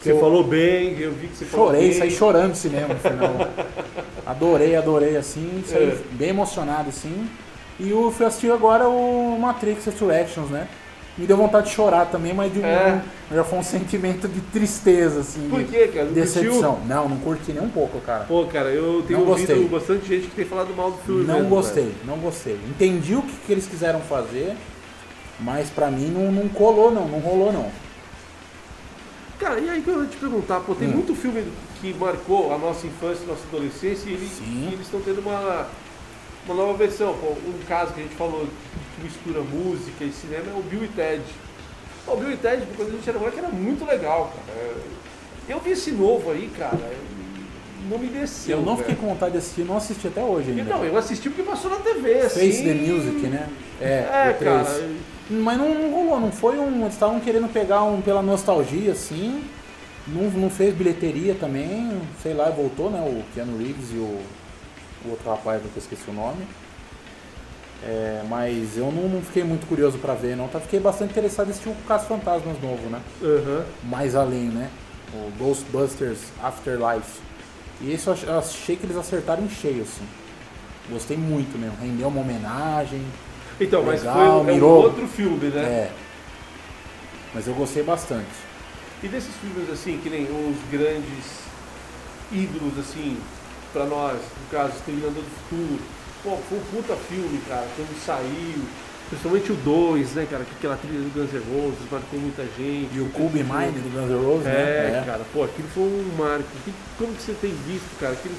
Você 0.00 0.12
Eu 0.12 0.20
falou 0.20 0.44
bem, 0.44 0.96
eu 1.00 1.10
vi 1.12 1.26
que 1.26 1.36
você 1.36 1.44
falou 1.46 1.66
Chorei, 1.66 1.88
bem. 1.90 1.98
saí 1.98 2.10
chorando 2.12 2.50
no 2.50 2.54
cinema 2.54 2.94
no 2.94 3.00
final. 3.00 3.48
adorei, 4.24 4.76
adorei 4.76 5.16
assim, 5.16 5.64
saí 5.66 5.88
É. 5.88 5.98
bem 6.12 6.28
emocionado 6.28 6.90
assim. 6.90 7.28
E 7.80 7.90
eu 7.90 8.12
fui 8.12 8.24
assistir 8.26 8.52
agora 8.52 8.88
o 8.88 9.36
Matrix 9.40 9.84
Resurrections, 9.86 10.50
né? 10.50 10.68
Me 11.18 11.26
deu 11.26 11.36
vontade 11.36 11.66
de 11.68 11.74
chorar 11.74 12.06
também, 12.06 12.32
mas 12.32 12.52
de 12.52 12.60
um- 12.60 12.64
É. 12.64 13.02
já 13.32 13.42
foi 13.42 13.58
um 13.58 13.62
sentimento 13.62 14.28
de 14.28 14.40
tristeza, 14.40 15.20
assim. 15.20 15.48
Por 15.50 15.64
quê, 15.64 15.88
cara? 15.88 16.04
Não 16.06 16.12
Decepção. 16.12 16.78
Não, 16.86 17.08
não 17.08 17.16
curti 17.18 17.52
nem 17.52 17.60
um 17.62 17.68
pouco, 17.68 18.00
cara. 18.00 18.24
Pô, 18.24 18.44
cara, 18.46 18.68
eu 18.68 19.02
tenho 19.06 19.18
Não 19.20 19.26
ouvido 19.28 19.46
gostei. 19.48 19.68
bastante 19.68 20.06
gente 20.06 20.28
que 20.28 20.36
tem 20.36 20.44
falado 20.44 20.72
mal 20.76 20.92
do 20.92 20.98
filme. 20.98 21.24
Não 21.24 21.34
mesmo, 21.40 21.48
gostei, 21.48 21.84
velho. 21.84 21.96
não 22.06 22.18
gostei. 22.18 22.58
Entendi 22.68 23.16
o 23.16 23.22
que, 23.22 23.32
que 23.46 23.50
eles 23.52 23.66
quiseram 23.66 23.98
fazer, 24.00 24.54
mas 25.40 25.68
pra 25.70 25.90
mim 25.90 26.06
não, 26.06 26.30
não 26.30 26.48
colou 26.48 26.92
não, 26.92 27.08
não 27.08 27.18
rolou 27.18 27.52
não. 27.52 27.66
Cara, 29.40 29.60
e 29.60 29.68
aí 29.70 29.82
que 29.82 29.88
eu 29.88 30.02
ia 30.02 30.08
te 30.08 30.16
perguntar, 30.16 30.60
pô, 30.60 30.74
tem 30.74 30.88
Hum. 30.88 30.92
muito 30.92 31.14
filme 31.14 31.44
que 31.80 31.94
marcou 31.94 32.52
a 32.52 32.58
nossa 32.58 32.86
infância, 32.86 33.22
a 33.24 33.28
nossa 33.28 33.42
adolescência, 33.52 34.08
e 34.10 34.18
Sim. 34.18 34.68
e 34.70 34.72
eles 34.72 34.80
estão 34.86 35.00
tendo 35.00 35.20
uma, 35.20 35.66
uma 36.46 36.54
nova 36.54 36.74
versão. 36.74 37.14
Pô, 37.14 37.28
um 37.28 37.58
caso 37.66 37.92
que 37.92 38.00
a 38.00 38.02
gente 38.02 38.14
falou 38.14 38.46
que 38.96 39.02
mistura 39.02 39.40
música 39.40 40.04
e 40.04 40.12
cinema 40.12 40.50
é 40.50 40.58
o 40.58 40.62
Bill 40.62 40.84
e 40.84 40.88
Ted. 40.88 41.22
O 42.06 42.16
Bill 42.16 42.32
e 42.32 42.36
Ted, 42.36 42.62
quando 42.76 42.88
a 42.88 42.92
gente 42.92 43.08
era 43.08 43.18
moleque, 43.18 43.38
era 43.38 43.48
muito 43.48 43.84
legal, 43.84 44.32
cara. 44.34 44.58
Eu 45.48 45.60
vi 45.60 45.70
esse 45.70 45.92
novo 45.92 46.30
aí, 46.30 46.50
cara, 46.56 46.78
não 47.88 47.98
me 47.98 48.08
desceu. 48.08 48.58
Eu 48.58 48.62
não 48.64 48.76
velho. 48.76 48.88
fiquei 48.88 48.96
com 48.96 49.12
vontade 49.12 49.32
de 49.32 49.38
assistir, 49.38 49.64
não 49.64 49.76
assisti 49.76 50.08
até 50.08 50.22
hoje 50.22 50.50
ainda. 50.50 50.62
Então, 50.62 50.84
eu 50.84 50.96
assisti 50.96 51.30
porque 51.30 51.42
passou 51.42 51.70
na 51.70 51.76
TV, 51.76 52.20
assim. 52.20 52.40
Face 52.40 52.62
the 52.62 52.74
Music, 52.74 53.26
né? 53.26 53.48
É, 53.80 54.06
É, 54.30 54.36
cara. 54.38 54.66
Mas 55.30 55.58
não, 55.58 55.74
não 55.74 55.90
rolou, 55.90 56.20
não 56.20 56.32
foi 56.32 56.58
um. 56.58 56.80
Eles 56.82 56.94
estavam 56.94 57.20
querendo 57.20 57.52
pegar 57.52 57.82
um 57.82 58.00
pela 58.00 58.22
nostalgia, 58.22 58.92
assim. 58.92 59.42
Não, 60.06 60.22
não 60.30 60.50
fez 60.50 60.74
bilheteria 60.74 61.34
também, 61.34 62.00
sei 62.22 62.32
lá, 62.32 62.48
voltou, 62.48 62.90
né? 62.90 63.00
O 63.00 63.22
Keanu 63.34 63.58
Reeves 63.58 63.90
e 63.92 63.96
o, 63.96 64.20
o 65.04 65.10
outro 65.10 65.28
rapaz, 65.30 65.60
que 65.62 65.68
eu 65.68 65.72
esqueci 65.82 66.08
o 66.08 66.12
nome. 66.12 66.46
É, 67.84 68.22
mas 68.28 68.76
eu 68.76 68.90
não, 68.90 69.08
não 69.08 69.22
fiquei 69.22 69.44
muito 69.44 69.66
curioso 69.66 69.98
pra 69.98 70.14
ver, 70.14 70.36
não. 70.36 70.48
Tá, 70.48 70.58
fiquei 70.58 70.80
bastante 70.80 71.10
interessado 71.12 71.46
em 71.46 71.50
assistir 71.50 71.68
o 71.68 71.74
Caso 71.86 72.06
Fantasmas 72.06 72.60
novo, 72.60 72.88
né? 72.90 73.00
Aham. 73.22 73.64
Mais 73.84 74.14
além, 74.16 74.46
né? 74.48 74.68
O 75.14 75.30
Ghostbusters 75.38 76.18
Afterlife. 76.42 77.20
E 77.80 77.92
esse 77.92 78.06
eu 78.08 78.12
ach- 78.12 78.24
eu 78.24 78.38
achei 78.38 78.74
que 78.76 78.84
eles 78.84 78.96
acertaram 78.96 79.44
em 79.44 79.48
cheio, 79.48 79.82
assim. 79.82 80.04
Gostei 80.90 81.16
muito 81.16 81.56
mesmo. 81.56 81.76
Rendeu 81.80 82.08
uma 82.08 82.20
homenagem. 82.20 83.02
Então, 83.60 83.82
mas 83.84 84.00
Legal, 84.00 84.14
foi 84.14 84.28
um, 84.28 84.48
é 84.58 84.62
um 84.62 84.64
outro 84.66 85.06
filme, 85.06 85.48
né? 85.48 85.60
É. 85.62 85.92
Mas 87.34 87.46
eu 87.46 87.54
gostei 87.54 87.82
bastante. 87.82 88.26
E 89.02 89.08
desses 89.08 89.34
filmes 89.36 89.70
assim, 89.70 89.98
que 90.02 90.10
nem 90.10 90.24
os 90.24 90.56
grandes 90.70 91.42
ídolos 92.32 92.78
assim, 92.78 93.16
pra 93.72 93.84
nós, 93.84 94.14
no 94.14 94.50
caso, 94.50 94.72
Exterminador 94.76 95.22
do 95.22 95.30
Futuro, 95.48 95.78
pô, 96.22 96.36
foi 96.48 96.58
um 96.58 96.62
puta 96.82 96.96
filme, 97.08 97.40
cara, 97.48 97.66
quando 97.76 98.04
saiu, 98.04 98.62
principalmente 99.08 99.52
o 99.52 99.56
2, 99.56 100.12
né, 100.14 100.26
cara, 100.30 100.44
que 100.44 100.52
aquela 100.58 100.76
trilha 100.76 101.00
do 101.00 101.12
Guns 101.14 101.32
N' 101.32 101.42
Roses 101.54 101.78
marcou 101.90 102.18
muita 102.20 102.42
gente. 102.56 102.88
E 102.94 103.00
o 103.00 103.08
Cube. 103.10 103.38
Mine 103.42 103.80
do 103.80 103.90
Guns 103.92 104.10
N' 104.10 104.24
Roses, 104.24 104.46
É, 104.46 104.90
né? 104.92 105.02
cara, 105.06 105.20
pô, 105.32 105.44
aquilo 105.44 105.68
foi 105.68 105.82
um 105.84 106.10
marco. 106.18 106.44
Como 106.98 107.14
que 107.14 107.22
você 107.22 107.32
tem 107.40 107.50
visto, 107.66 107.98
cara, 108.00 108.14
que 108.16 108.28
eles, 108.28 108.38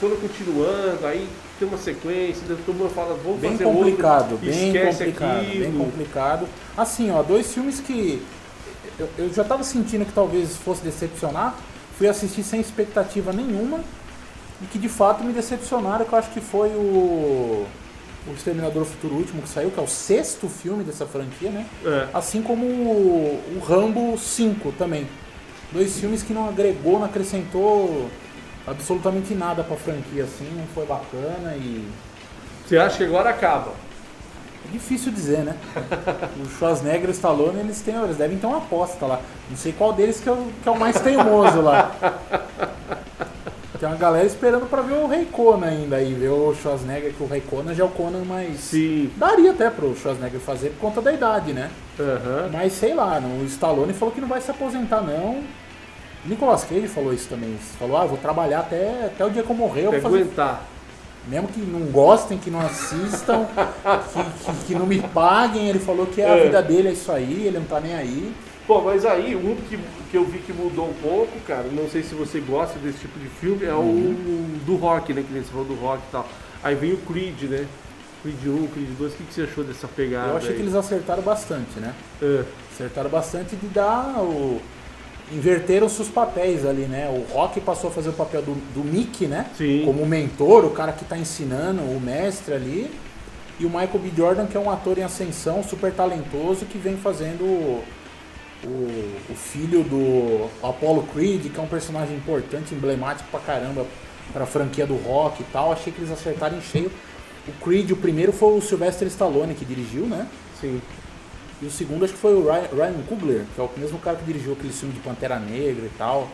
foram 0.00 0.16
continuando, 0.16 1.06
aí 1.06 1.28
tem 1.58 1.68
uma 1.68 1.76
sequência, 1.78 2.42
todo 2.64 2.74
mundo 2.74 2.90
fala, 2.94 3.14
vamos 3.22 3.38
Bem 3.40 3.52
fazer 3.52 3.64
complicado, 3.64 4.32
outro, 4.32 4.46
bem 4.46 4.68
esquece 4.68 4.98
complicado, 5.04 5.40
aquilo. 5.40 5.64
bem 5.64 5.72
complicado. 5.78 6.48
Assim, 6.76 7.10
ó, 7.10 7.22
dois 7.22 7.52
filmes 7.52 7.80
que 7.80 8.22
eu, 8.98 9.08
eu 9.18 9.32
já 9.32 9.44
tava 9.44 9.62
sentindo 9.62 10.04
que 10.06 10.12
talvez 10.12 10.56
fosse 10.56 10.82
decepcionar. 10.82 11.54
Fui 11.98 12.08
assistir 12.08 12.42
sem 12.42 12.60
expectativa 12.60 13.32
nenhuma 13.32 13.78
e 14.62 14.66
que 14.66 14.78
de 14.78 14.88
fato 14.88 15.24
me 15.24 15.32
decepcionaram, 15.32 16.04
que 16.04 16.12
eu 16.12 16.18
acho 16.18 16.30
que 16.30 16.40
foi 16.40 16.68
o 16.70 17.66
o 18.26 18.32
Exterminador 18.32 18.84
do 18.84 18.88
Futuro 18.88 19.16
Último 19.16 19.42
que 19.42 19.48
saiu, 19.48 19.70
que 19.70 19.78
é 19.78 19.82
o 19.82 19.86
sexto 19.86 20.48
filme 20.48 20.82
dessa 20.82 21.06
franquia, 21.06 21.50
né? 21.50 21.66
É. 21.84 22.08
Assim 22.12 22.42
como 22.42 22.64
o, 22.64 23.56
o 23.56 23.58
Rambo 23.60 24.16
5 24.16 24.72
também. 24.72 25.06
Dois 25.70 25.98
filmes 25.98 26.22
que 26.22 26.32
não 26.32 26.48
agregou, 26.48 26.98
não 26.98 27.06
acrescentou 27.06 28.08
absolutamente 28.66 29.34
nada 29.34 29.62
pra 29.62 29.76
franquia, 29.76 30.24
assim, 30.24 30.48
não 30.56 30.66
foi 30.68 30.86
bacana 30.86 31.54
e. 31.56 31.86
Você 32.66 32.78
acha 32.78 32.98
que 32.98 33.04
agora 33.04 33.28
acaba? 33.28 33.72
É 34.66 34.72
difícil 34.72 35.12
dizer, 35.12 35.40
né? 35.40 35.56
o 36.42 36.48
Schwarzenegger 36.48 37.08
e 37.08 37.10
o 37.10 37.10
Stallone, 37.10 37.60
eles, 37.60 37.82
têm, 37.82 37.94
eles 37.96 38.16
devem 38.16 38.38
ter 38.38 38.46
uma 38.46 38.58
aposta 38.58 39.04
lá. 39.04 39.20
Não 39.50 39.56
sei 39.56 39.72
qual 39.72 39.92
deles 39.92 40.20
que 40.20 40.28
é 40.28 40.32
o, 40.32 40.50
que 40.62 40.68
é 40.68 40.72
o 40.72 40.78
mais 40.78 40.98
teimoso 40.98 41.60
lá. 41.60 41.94
Tem 43.84 43.92
uma 43.92 43.98
galera 43.98 44.26
esperando 44.26 44.64
pra 44.66 44.80
ver 44.80 44.94
o 44.94 45.06
Rei 45.06 45.26
Conan 45.26 45.66
ainda 45.66 45.96
aí, 45.96 46.14
ver 46.14 46.30
o 46.30 46.54
Schwarzenegger, 46.54 47.12
que 47.12 47.22
o 47.22 47.26
Rei 47.26 47.42
Conan 47.42 47.74
já 47.74 47.84
é 47.84 47.86
o 47.86 47.90
Conan 47.90 48.24
mais. 48.24 48.58
Sim. 48.60 49.10
Daria 49.14 49.50
até 49.50 49.68
pro 49.68 49.94
Schwarzenegger 49.94 50.40
fazer 50.40 50.70
por 50.70 50.78
conta 50.88 51.02
da 51.02 51.12
idade, 51.12 51.52
né? 51.52 51.68
Aham. 52.00 52.48
Mas 52.50 52.72
sei 52.72 52.94
lá, 52.94 53.20
o 53.20 53.44
Stallone 53.44 53.92
falou 53.92 54.14
que 54.14 54.22
não 54.22 54.28
vai 54.28 54.40
se 54.40 54.50
aposentar 54.50 55.02
não. 55.02 55.42
Nicolas 56.24 56.64
Cage 56.64 56.88
falou 56.88 57.12
isso 57.12 57.28
também. 57.28 57.58
Falou, 57.78 57.98
ah, 57.98 58.06
vou 58.06 58.16
trabalhar 58.16 58.60
até, 58.60 59.04
até 59.04 59.22
o 59.22 59.28
dia 59.28 59.42
que 59.42 59.50
eu 59.50 59.54
morrer. 59.56 59.82
Eu 59.84 59.92
vou 59.92 60.00
fazer... 60.00 60.16
aguentar. 60.22 60.62
Mesmo 61.28 61.48
que 61.48 61.60
não 61.60 61.80
gostem, 61.92 62.38
que 62.38 62.48
não 62.50 62.60
assistam, 62.60 63.46
que, 64.14 64.50
que- 64.52 64.64
que 64.68 64.74
não 64.74 64.86
me 64.86 64.98
paguem, 65.02 65.68
ele 65.68 65.78
falou 65.78 66.06
que 66.06 66.22
é 66.22 66.30
a 66.30 66.42
vida 66.42 66.62
dele, 66.62 66.88
é 66.88 66.92
isso 66.92 67.12
aí, 67.12 67.48
ele 67.48 67.58
não 67.58 67.66
tá 67.66 67.80
nem 67.80 67.94
aí. 67.94 68.32
Pô, 68.66 68.80
mas 68.80 69.04
aí, 69.04 69.36
um 69.36 69.54
que, 69.68 69.78
que 70.10 70.16
eu 70.16 70.24
vi 70.24 70.38
que 70.38 70.52
mudou 70.52 70.88
um 70.88 70.94
pouco, 70.94 71.38
cara, 71.46 71.64
não 71.70 71.88
sei 71.88 72.02
se 72.02 72.14
você 72.14 72.40
gosta 72.40 72.78
desse 72.78 72.98
tipo 73.00 73.18
de 73.18 73.28
filme, 73.28 73.64
é 73.66 73.74
Uhum. 73.74 74.12
o 74.12 74.58
do 74.64 74.76
rock, 74.76 75.12
né? 75.12 75.22
Que 75.26 75.32
nem 75.32 75.42
você 75.42 75.50
falou 75.50 75.66
do 75.66 75.74
rock 75.74 76.02
e 76.08 76.10
tal. 76.10 76.26
Aí 76.62 76.74
vem 76.74 76.92
o 76.94 76.96
Creed, 76.98 77.42
né? 77.42 77.66
Creed 78.22 78.46
1, 78.46 78.66
Creed 78.68 78.88
2, 78.98 79.12
o 79.12 79.16
que, 79.16 79.24
que 79.24 79.34
você 79.34 79.42
achou 79.42 79.62
dessa 79.64 79.86
pegada? 79.86 80.30
Eu 80.30 80.36
achei 80.38 80.50
aí? 80.50 80.56
que 80.56 80.62
eles 80.62 80.74
acertaram 80.74 81.22
bastante, 81.22 81.78
né? 81.78 81.94
É, 82.22 82.42
Acertaram 82.72 83.10
bastante 83.10 83.54
de 83.54 83.66
dar 83.68 84.16
o. 84.18 84.60
Inverteram 85.32 85.88
seus 85.88 86.08
papéis 86.08 86.64
ali, 86.66 86.82
né? 86.82 87.06
O 87.08 87.32
Rock 87.34 87.60
passou 87.60 87.88
a 87.90 87.92
fazer 87.92 88.10
o 88.10 88.12
papel 88.12 88.42
do, 88.42 88.54
do 88.74 88.84
Mickey, 88.84 89.26
né? 89.26 89.46
Sim. 89.56 89.82
Como 89.84 90.04
mentor, 90.06 90.64
o 90.64 90.70
cara 90.70 90.92
que 90.92 91.04
tá 91.04 91.16
ensinando, 91.18 91.80
o 91.82 92.00
mestre 92.00 92.54
ali. 92.54 92.90
E 93.58 93.64
o 93.64 93.68
Michael 93.68 93.98
B. 94.00 94.10
Jordan, 94.16 94.46
que 94.46 94.56
é 94.56 94.60
um 94.60 94.70
ator 94.70 94.98
em 94.98 95.02
ascensão, 95.02 95.62
super 95.62 95.92
talentoso, 95.92 96.66
que 96.66 96.76
vem 96.76 96.96
fazendo 96.96 97.82
o, 98.66 99.32
o, 99.32 99.34
filho 99.34 99.82
do 99.84 100.48
Apollo 100.66 101.06
Creed, 101.12 101.52
que 101.52 101.58
é 101.58 101.62
um 101.62 101.66
personagem 101.66 102.16
importante, 102.16 102.74
emblemático 102.74 103.28
pra 103.30 103.40
caramba 103.40 103.86
pra 104.32 104.46
franquia 104.46 104.86
do 104.86 104.96
rock 104.96 105.42
e 105.42 105.46
tal. 105.52 105.72
Achei 105.72 105.92
que 105.92 106.00
eles 106.00 106.10
acertaram 106.10 106.56
em 106.58 106.62
cheio. 106.62 106.90
O 107.46 107.52
Creed, 107.64 107.90
o 107.90 107.96
primeiro 107.96 108.32
foi 108.32 108.56
o 108.56 108.60
Sylvester 108.60 109.06
Stallone 109.08 109.54
que 109.54 109.64
dirigiu, 109.64 110.06
né? 110.06 110.26
Sim. 110.60 110.80
E 111.60 111.66
o 111.66 111.70
segundo 111.70 112.04
acho 112.04 112.14
que 112.14 112.18
foi 112.18 112.34
o 112.34 112.44
Ryan, 112.44 112.68
Ryan 112.72 113.02
Coogler, 113.08 113.44
que 113.54 113.60
é 113.60 113.64
o 113.64 113.70
mesmo 113.76 113.98
cara 113.98 114.16
que 114.16 114.24
dirigiu 114.24 114.52
aquele 114.52 114.72
filme 114.72 114.94
de 114.94 115.00
Pantera 115.00 115.38
Negra 115.38 115.84
e 115.84 115.92
tal. 115.96 116.28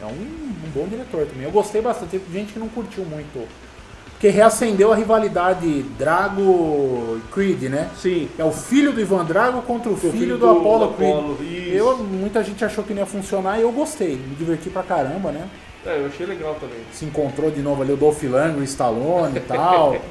É 0.00 0.06
um, 0.06 0.10
um 0.10 0.70
bom 0.74 0.88
diretor 0.88 1.26
também. 1.26 1.44
Eu 1.44 1.50
gostei 1.50 1.82
bastante, 1.82 2.10
teve 2.10 2.32
gente 2.32 2.52
que 2.52 2.58
não 2.58 2.68
curtiu 2.68 3.04
muito. 3.04 3.46
Porque 4.20 4.28
reacendeu 4.28 4.92
a 4.92 4.96
rivalidade 4.96 5.82
Drago 5.98 7.16
e 7.16 7.32
Creed, 7.32 7.62
né? 7.70 7.88
Sim. 7.96 8.28
É 8.38 8.44
o 8.44 8.52
filho 8.52 8.92
do 8.92 9.00
Ivan 9.00 9.24
Drago 9.24 9.62
contra 9.62 9.90
o 9.90 9.96
filho, 9.96 10.12
filho 10.12 10.36
do, 10.36 10.40
do- 10.46 10.58
Apollo 10.60 10.88
do 10.88 10.94
Creed. 10.94 11.10
Apollo, 11.10 11.38
isso. 11.42 11.70
Eu, 11.74 11.96
muita 11.96 12.44
gente 12.44 12.62
achou 12.62 12.84
que 12.84 12.92
não 12.92 13.00
ia 13.00 13.06
funcionar 13.06 13.58
e 13.58 13.62
eu 13.62 13.72
gostei. 13.72 14.16
Me 14.16 14.34
diverti 14.34 14.68
pra 14.68 14.82
caramba, 14.82 15.32
né? 15.32 15.48
É, 15.86 15.98
eu 15.98 16.06
achei 16.08 16.26
legal 16.26 16.54
também. 16.60 16.76
Se 16.92 17.06
encontrou 17.06 17.50
de 17.50 17.62
novo 17.62 17.80
ali 17.80 17.92
o 17.92 17.96
Dolph 17.96 18.22
Lundgren, 18.22 18.56
o 18.60 18.62
Stallone 18.62 19.38
e 19.38 19.40
tal. 19.40 19.96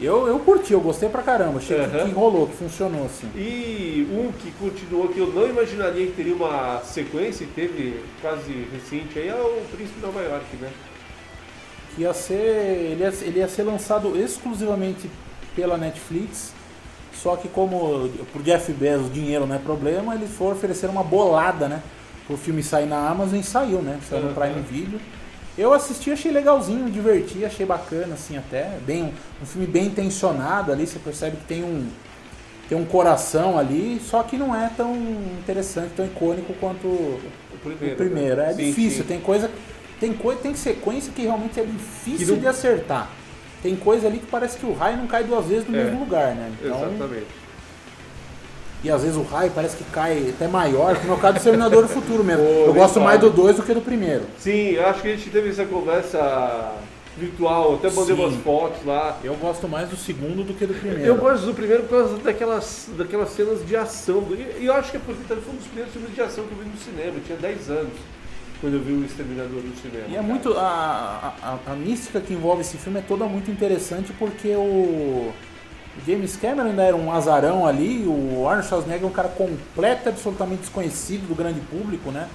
Eu, 0.00 0.28
eu 0.28 0.38
curti, 0.38 0.72
eu 0.72 0.80
gostei 0.80 1.08
pra 1.08 1.22
caramba. 1.22 1.58
Achei 1.58 1.76
que, 1.76 1.96
Aham. 1.96 2.04
que 2.06 2.14
rolou, 2.14 2.46
que 2.46 2.54
funcionou 2.54 3.04
assim. 3.06 3.26
E 3.34 4.06
um 4.12 4.30
que 4.30 4.52
continuou, 4.52 5.08
que 5.08 5.18
eu 5.18 5.26
não 5.26 5.44
imaginaria 5.48 6.06
que 6.06 6.12
teria 6.12 6.36
uma 6.36 6.80
sequência, 6.84 7.42
e 7.42 7.48
teve 7.48 7.98
quase 8.22 8.68
recente, 8.72 9.18
aí 9.18 9.26
é 9.26 9.34
o 9.34 9.60
Príncipe 9.74 9.98
de 9.98 10.06
Nova 10.06 10.22
York, 10.22 10.44
né? 10.60 10.68
Ia 11.98 12.14
ser 12.14 12.34
ele 12.34 13.02
ia, 13.02 13.12
ele 13.22 13.38
ia 13.40 13.48
ser 13.48 13.62
lançado 13.62 14.16
exclusivamente 14.18 15.10
pela 15.54 15.76
Netflix 15.76 16.52
só 17.22 17.36
que 17.36 17.48
como 17.48 18.08
pro 18.32 18.42
Jeff 18.42 18.72
Bezos 18.72 19.12
dinheiro 19.12 19.46
não 19.46 19.56
é 19.56 19.58
problema 19.58 20.14
eles 20.14 20.30
foram 20.30 20.56
oferecer 20.56 20.88
uma 20.88 21.02
bolada 21.02 21.68
né 21.68 21.82
pro 22.26 22.36
filme 22.36 22.62
sair 22.62 22.86
na 22.86 23.08
Amazon 23.08 23.38
e 23.38 23.42
saiu 23.42 23.82
né 23.82 23.98
saiu 24.08 24.24
no 24.24 24.34
Prime 24.34 24.60
Video 24.62 25.00
eu 25.56 25.72
assisti 25.72 26.12
achei 26.12 26.30
legalzinho 26.30 26.88
diverti 26.90 27.44
achei 27.44 27.66
bacana 27.66 28.14
assim 28.14 28.36
até 28.36 28.78
bem 28.86 29.12
um 29.42 29.46
filme 29.46 29.66
bem 29.66 29.86
intencionado 29.86 30.70
ali 30.70 30.86
você 30.86 30.98
percebe 30.98 31.36
que 31.38 31.44
tem 31.44 31.64
um 31.64 31.88
tem 32.68 32.76
um 32.78 32.84
coração 32.84 33.58
ali 33.58 34.00
só 34.08 34.22
que 34.22 34.36
não 34.36 34.54
é 34.54 34.70
tão 34.76 34.94
interessante 35.40 35.90
tão 35.96 36.04
icônico 36.06 36.52
quanto 36.60 36.86
O 36.86 37.58
primeiro. 37.60 37.94
o 37.94 37.96
primeiro. 37.96 38.36
né? 38.36 38.50
É 38.50 38.54
Sim, 38.54 38.64
difícil, 38.66 39.02
sim. 39.02 39.08
tem 39.08 39.20
coisa. 39.20 39.50
Tem 40.00 40.12
coisa, 40.12 40.40
tem 40.40 40.54
sequência 40.54 41.12
que 41.14 41.22
realmente 41.22 41.58
é 41.58 41.64
difícil 41.64 42.26
Que 42.26 42.32
não- 42.32 42.38
de 42.40 42.46
acertar. 42.46 43.10
Tem 43.62 43.74
coisa 43.74 44.06
ali 44.06 44.18
que 44.18 44.26
parece 44.26 44.56
que 44.58 44.64
o 44.66 44.72
raio 44.72 44.96
não 44.96 45.06
cai 45.08 45.24
duas 45.24 45.44
vezes 45.46 45.68
no 45.68 45.76
É, 45.76 45.82
mesmo 45.84 46.00
lugar, 46.00 46.34
né? 46.34 46.52
Então, 46.62 46.76
Exatamente. 46.78 47.26
e 48.84 48.90
às 48.90 49.02
vezes 49.02 49.16
o 49.16 49.22
raio 49.22 49.50
parece 49.52 49.76
que 49.76 49.82
cai 49.84 50.32
até 50.34 50.46
maior, 50.46 50.96
como 50.96 51.12
é 51.12 51.16
o 51.16 51.18
caso 51.18 51.34
do 51.34 51.36
Exterminador 51.38 51.82
do 51.82 51.88
Futuro 51.88 52.22
mesmo. 52.22 52.44
Pô, 52.46 52.50
Eu 52.66 52.74
gosto 52.74 53.00
mais 53.00 53.18
do 53.20 53.28
2 53.30 53.56
do 53.56 53.62
que 53.64 53.74
do 53.74 53.80
primeiro. 53.80 54.22
Sim, 54.38 54.70
eu 54.74 54.86
acho 54.86 55.02
que 55.02 55.08
a 55.08 55.16
gente 55.16 55.28
teve 55.30 55.48
essa 55.50 55.64
conversa 55.64 56.72
virtual, 57.16 57.74
até 57.74 57.90
mandei 57.90 58.14
Sim. 58.14 58.22
umas 58.22 58.34
fotos 58.44 58.84
lá. 58.86 59.18
Eu 59.24 59.34
gosto 59.34 59.66
mais 59.68 59.88
do 59.88 59.96
segundo 59.96 60.44
do 60.46 60.54
que 60.54 60.64
do 60.64 60.74
primeiro. 60.74 61.04
Eu 61.04 61.16
gosto 61.16 61.44
do 61.46 61.52
primeiro 61.54 61.82
por 61.82 61.98
causa 61.98 62.16
daquelas, 62.18 62.88
daquelas 62.96 63.30
cenas 63.30 63.66
de 63.66 63.74
ação. 63.74 64.24
E 64.60 64.64
eu 64.66 64.72
acho 64.72 64.92
que 64.92 64.96
é 64.98 65.00
foi 65.00 65.14
um 65.16 65.56
dos 65.56 65.66
primeiros 65.66 65.92
filmes 65.92 66.14
de 66.14 66.20
ação 66.20 66.44
que 66.44 66.52
eu 66.52 66.58
vi 66.58 66.70
no 66.70 66.76
cinema. 66.78 67.16
Eu 67.16 67.24
tinha 67.24 67.36
10 67.36 67.68
anos 67.70 67.92
quando 68.60 68.74
eu 68.74 68.80
vi 68.80 68.92
o 68.92 69.04
Exterminador 69.04 69.62
no 69.62 69.76
cinema. 69.76 70.06
E 70.08 70.12
é 70.12 70.16
cara. 70.16 70.22
muito. 70.22 70.52
A, 70.58 71.34
a, 71.42 71.72
a- 71.72 71.74
mística 71.76 72.20
que 72.20 72.32
envolve 72.32 72.62
esse 72.62 72.76
filme 72.76 72.98
é 72.98 73.02
toda 73.06 73.24
muito 73.26 73.50
interessante 73.50 74.12
porque 74.18 74.54
o. 74.54 75.32
James 76.06 76.36
Cameron 76.36 76.68
ainda 76.68 76.82
era 76.84 76.94
um 76.96 77.12
azarão 77.12 77.66
ali, 77.66 78.04
o 78.06 78.46
Arnold 78.46 78.68
Schwarzenegger 78.68 79.02
é 79.04 79.06
um 79.06 79.12
cara 79.12 79.28
completo, 79.28 80.08
absolutamente 80.08 80.60
desconhecido 80.60 81.26
do 81.26 81.34
grande 81.34 81.58
público, 81.60 82.12
né? 82.12 82.28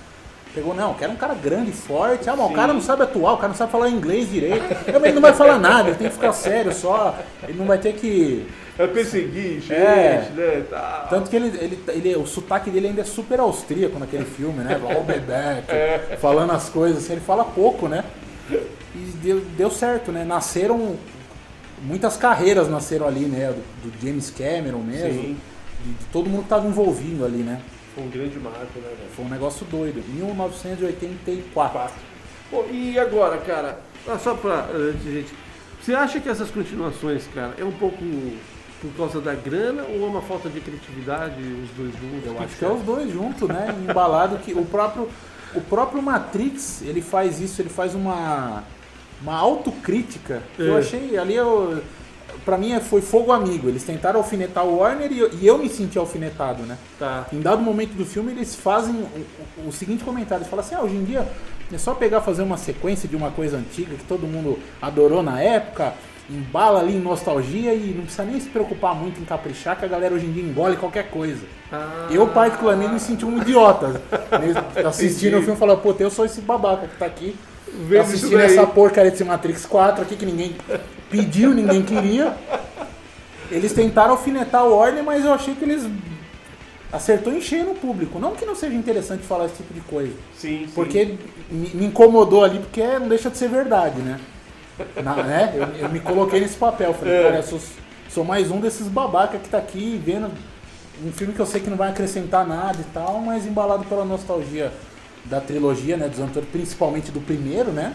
Pegou, 0.53 0.75
não, 0.75 0.93
quero 0.93 1.13
um 1.13 1.15
cara 1.15 1.33
grande, 1.33 1.71
forte. 1.71 2.29
Ah, 2.29 2.35
mas 2.35 2.51
o 2.51 2.53
cara 2.53 2.73
não 2.73 2.81
sabe 2.81 3.03
atuar, 3.03 3.33
o 3.33 3.37
cara 3.37 3.47
não 3.47 3.55
sabe 3.55 3.71
falar 3.71 3.89
inglês 3.89 4.29
direito. 4.29 4.67
Também 4.85 5.09
ele 5.09 5.13
não 5.15 5.21
vai 5.21 5.33
falar 5.33 5.57
nada, 5.57 5.89
ele 5.89 5.97
tem 5.97 6.07
que 6.09 6.13
ficar 6.13 6.33
sério 6.33 6.73
só. 6.73 7.17
Ele 7.47 7.57
não 7.57 7.65
vai 7.65 7.77
ter 7.77 7.93
que. 7.93 8.45
É 8.77 8.87
perseguir, 8.87 9.61
gente, 9.61 9.73
É. 9.73 10.31
né? 10.35 10.65
Tanto 11.09 11.29
que 11.29 11.35
ele, 11.35 11.47
ele, 11.59 11.79
ele, 11.89 12.15
o 12.15 12.25
sotaque 12.25 12.71
dele 12.71 12.87
ainda 12.87 13.01
é 13.01 13.05
super 13.05 13.39
austríaco 13.39 13.99
naquele 13.99 14.25
filme, 14.25 14.63
né? 14.63 14.81
All 14.83 15.03
be 15.03 15.19
back, 15.19 15.67
falando 16.19 16.51
as 16.51 16.69
coisas, 16.69 17.03
assim, 17.03 17.13
ele 17.13 17.21
fala 17.21 17.45
pouco, 17.45 17.87
né? 17.87 18.03
E 18.49 18.99
deu, 19.21 19.41
deu 19.41 19.69
certo, 19.71 20.11
né? 20.11 20.23
Nasceram. 20.23 20.95
Muitas 21.83 22.15
carreiras 22.17 22.69
nasceram 22.69 23.07
ali, 23.07 23.25
né? 23.25 23.53
Do, 23.83 23.89
do 23.91 24.01
James 24.05 24.29
Cameron 24.31 24.79
mesmo. 24.79 25.21
Sim. 25.21 25.37
De, 25.83 25.91
de 25.91 26.05
todo 26.11 26.29
mundo 26.29 26.39
que 26.39 26.45
estava 26.45 26.67
envolvido 26.67 27.25
ali, 27.25 27.43
né? 27.43 27.59
Foi 27.93 28.03
um 28.05 28.09
grande 28.09 28.39
marco, 28.39 28.79
né, 28.79 28.87
velho? 28.87 29.09
Foi 29.15 29.25
um 29.25 29.29
negócio 29.29 29.65
doido. 29.67 30.01
1984. 30.07 31.91
Bom, 32.51 32.65
e 32.71 32.97
agora, 32.97 33.37
cara, 33.37 33.79
ah, 34.07 34.17
só 34.17 34.33
pra. 34.33 34.67
Gente. 35.03 35.33
Você 35.81 35.93
acha 35.93 36.19
que 36.19 36.29
essas 36.29 36.49
continuações, 36.49 37.27
cara, 37.35 37.53
é 37.59 37.63
um 37.63 37.71
pouco 37.71 37.97
por 38.83 38.91
causa 38.97 39.19
da 39.21 39.33
grana 39.33 39.83
ou 39.83 40.03
é 40.05 40.07
uma 40.09 40.21
falta 40.21 40.49
de 40.49 40.59
criatividade, 40.59 41.41
os 41.41 41.69
dois 41.77 41.91
juntos? 41.93 42.25
Eu 42.25 42.39
acho 42.43 42.55
que 42.57 42.65
é 42.65 42.69
os 42.69 42.81
dois 42.81 43.11
juntos, 43.11 43.47
né? 43.47 43.73
Embalado 43.89 44.37
que 44.37 44.53
o 44.53 44.65
próprio 44.65 45.09
o 45.55 45.61
próprio 45.61 46.01
Matrix, 46.01 46.81
ele 46.81 47.01
faz 47.01 47.39
isso, 47.39 47.61
ele 47.61 47.69
faz 47.69 47.95
uma 47.95 48.63
uma 49.21 49.35
autocrítica. 49.37 50.41
que 50.55 50.61
Eu 50.63 50.75
É. 50.75 50.79
achei 50.79 51.17
ali 51.17 51.35
eu 51.35 51.81
Pra 52.45 52.57
mim 52.57 52.77
foi 52.81 52.99
fogo 52.99 53.31
amigo. 53.31 53.69
Eles 53.69 53.83
tentaram 53.83 54.19
alfinetar 54.19 54.65
o 54.65 54.79
Warner 54.79 55.09
e 55.13 55.19
eu, 55.19 55.29
e 55.39 55.47
eu 55.47 55.57
me 55.57 55.69
senti 55.69 55.97
alfinetado, 55.97 56.63
né? 56.63 56.77
Tá. 56.99 57.25
Em 57.31 57.39
dado 57.39 57.61
momento 57.61 57.91
do 57.93 58.05
filme, 58.05 58.31
eles 58.31 58.53
fazem 58.55 58.93
o, 58.95 59.61
o- 59.63 59.67
o 59.69 59.71
seguinte 59.71 60.03
comentário: 60.03 60.41
eles 60.41 60.49
falam 60.49 60.65
assim, 60.65 60.75
ah, 60.75 60.81
hoje 60.81 60.95
em 60.95 61.03
dia 61.05 61.25
é 61.71 61.77
só 61.77 61.93
pegar 61.93 62.19
fazer 62.21 62.41
uma 62.41 62.57
sequência 62.57 63.07
de 63.07 63.15
uma 63.15 63.31
coisa 63.31 63.55
antiga 63.57 63.95
que 63.95 64.03
todo 64.05 64.27
mundo 64.27 64.59
adorou 64.81 65.23
na 65.23 65.39
época, 65.41 65.93
embala 66.29 66.79
ali 66.79 66.95
em 66.95 66.99
nostalgia 66.99 67.73
e 67.73 67.93
não 67.93 68.03
precisa 68.03 68.23
nem 68.23 68.39
se 68.39 68.49
preocupar 68.49 68.95
muito 68.95 69.19
em 69.19 69.25
caprichar, 69.25 69.77
que 69.77 69.85
a 69.85 69.87
galera 69.87 70.15
hoje 70.15 70.25
em 70.25 70.31
dia 70.31 70.43
engole 70.43 70.77
qualquer 70.77 71.09
coisa. 71.09 71.45
Ah, 71.71 72.07
Eu, 72.09 72.27
particularmente, 72.27 72.93
me 72.93 72.99
senti 72.99 73.25
um 73.25 73.41
idiota 73.41 74.01
assistindo 74.87 75.37
o 75.37 75.41
filme 75.41 75.55
e 75.55 75.59
falando, 75.59 75.81
pô, 75.81 75.93
eu 75.99 76.09
sou 76.09 76.25
esse 76.25 76.41
babaca 76.41 76.87
que 76.87 76.97
tá 76.97 77.05
aqui 77.05 77.35
Vendo 77.87 78.01
assistindo 78.01 78.39
essa 78.39 78.67
porcaria 78.67 79.09
desse 79.09 79.23
Matrix 79.23 79.65
4 79.65 80.03
aqui 80.03 80.15
que 80.15 80.25
ninguém 80.25 80.55
pediu, 81.09 81.53
ninguém 81.53 81.81
queria. 81.81 82.35
Eles 83.49 83.73
tentaram 83.73 84.11
alfinetar 84.11 84.65
o 84.65 84.75
Warner, 84.75 85.03
mas 85.03 85.25
eu 85.25 85.33
achei 85.33 85.55
que 85.55 85.63
eles 85.63 85.87
acertou 86.91 87.33
em 87.33 87.41
cheio 87.41 87.65
no 87.65 87.75
público. 87.75 88.19
Não 88.19 88.35
que 88.35 88.45
não 88.45 88.55
seja 88.55 88.75
interessante 88.75 89.23
falar 89.23 89.45
esse 89.45 89.55
tipo 89.55 89.73
de 89.73 89.81
coisa, 89.81 90.13
Sim, 90.35 90.67
porque 90.75 91.15
me 91.49 91.85
incomodou 91.85 92.43
ali, 92.43 92.59
porque 92.59 92.83
não 92.99 93.07
deixa 93.07 93.31
de 93.31 93.37
ser 93.37 93.49
verdade, 93.49 93.99
né? 94.01 94.19
Na- 95.03 95.15
né? 95.23 95.53
Eu, 95.55 95.83
eu 95.85 95.89
me 95.89 95.99
coloquei 95.99 96.39
nesse 96.39 96.55
papel, 96.55 96.93
falei, 96.93 97.13
É. 97.13 97.23
cara, 97.23 97.43
sou, 97.43 97.59
sou 98.09 98.23
mais 98.23 98.49
um 98.49 98.59
desses 98.59 98.87
babaca 98.87 99.37
que 99.37 99.49
tá 99.49 99.57
aqui 99.57 100.01
vendo 100.03 100.31
um 101.03 101.11
filme 101.11 101.33
que 101.33 101.39
eu 101.39 101.45
sei 101.45 101.59
que 101.61 101.69
não 101.69 101.77
vai 101.77 101.89
acrescentar 101.89 102.47
nada 102.47 102.77
e 102.79 102.85
tal, 102.93 103.19
mas 103.19 103.45
embalado 103.45 103.83
pela 103.85 104.05
nostalgia 104.05 104.71
da 105.25 105.39
trilogia, 105.39 105.95
né, 105.97 106.07
dos 106.07 106.19
anteriores, 106.19 106.49
principalmente 106.51 107.11
do 107.11 107.19
primeiro, 107.21 107.71
né? 107.71 107.93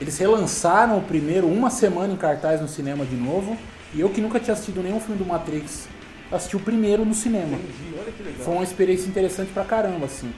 Eles 0.00 0.18
relançaram 0.18 0.98
o 0.98 1.02
primeiro 1.02 1.46
uma 1.46 1.70
semana 1.70 2.12
em 2.12 2.16
cartaz 2.16 2.60
no 2.60 2.68
cinema 2.68 3.04
de 3.04 3.16
novo, 3.16 3.56
e 3.94 4.00
eu 4.00 4.08
que 4.10 4.20
nunca 4.20 4.40
tinha 4.40 4.52
assistido 4.54 4.82
nenhum 4.82 5.00
filme 5.00 5.16
do 5.18 5.24
Matrix, 5.26 5.88
assisti 6.32 6.56
o 6.56 6.60
primeiro 6.60 7.04
no 7.04 7.14
cinema. 7.14 7.56
Entendi. 7.56 8.34
Foi 8.42 8.54
uma 8.54 8.64
experiência 8.64 9.06
interessante 9.08 9.52
pra 9.52 9.64
caramba, 9.64 10.06
assim. 10.06 10.32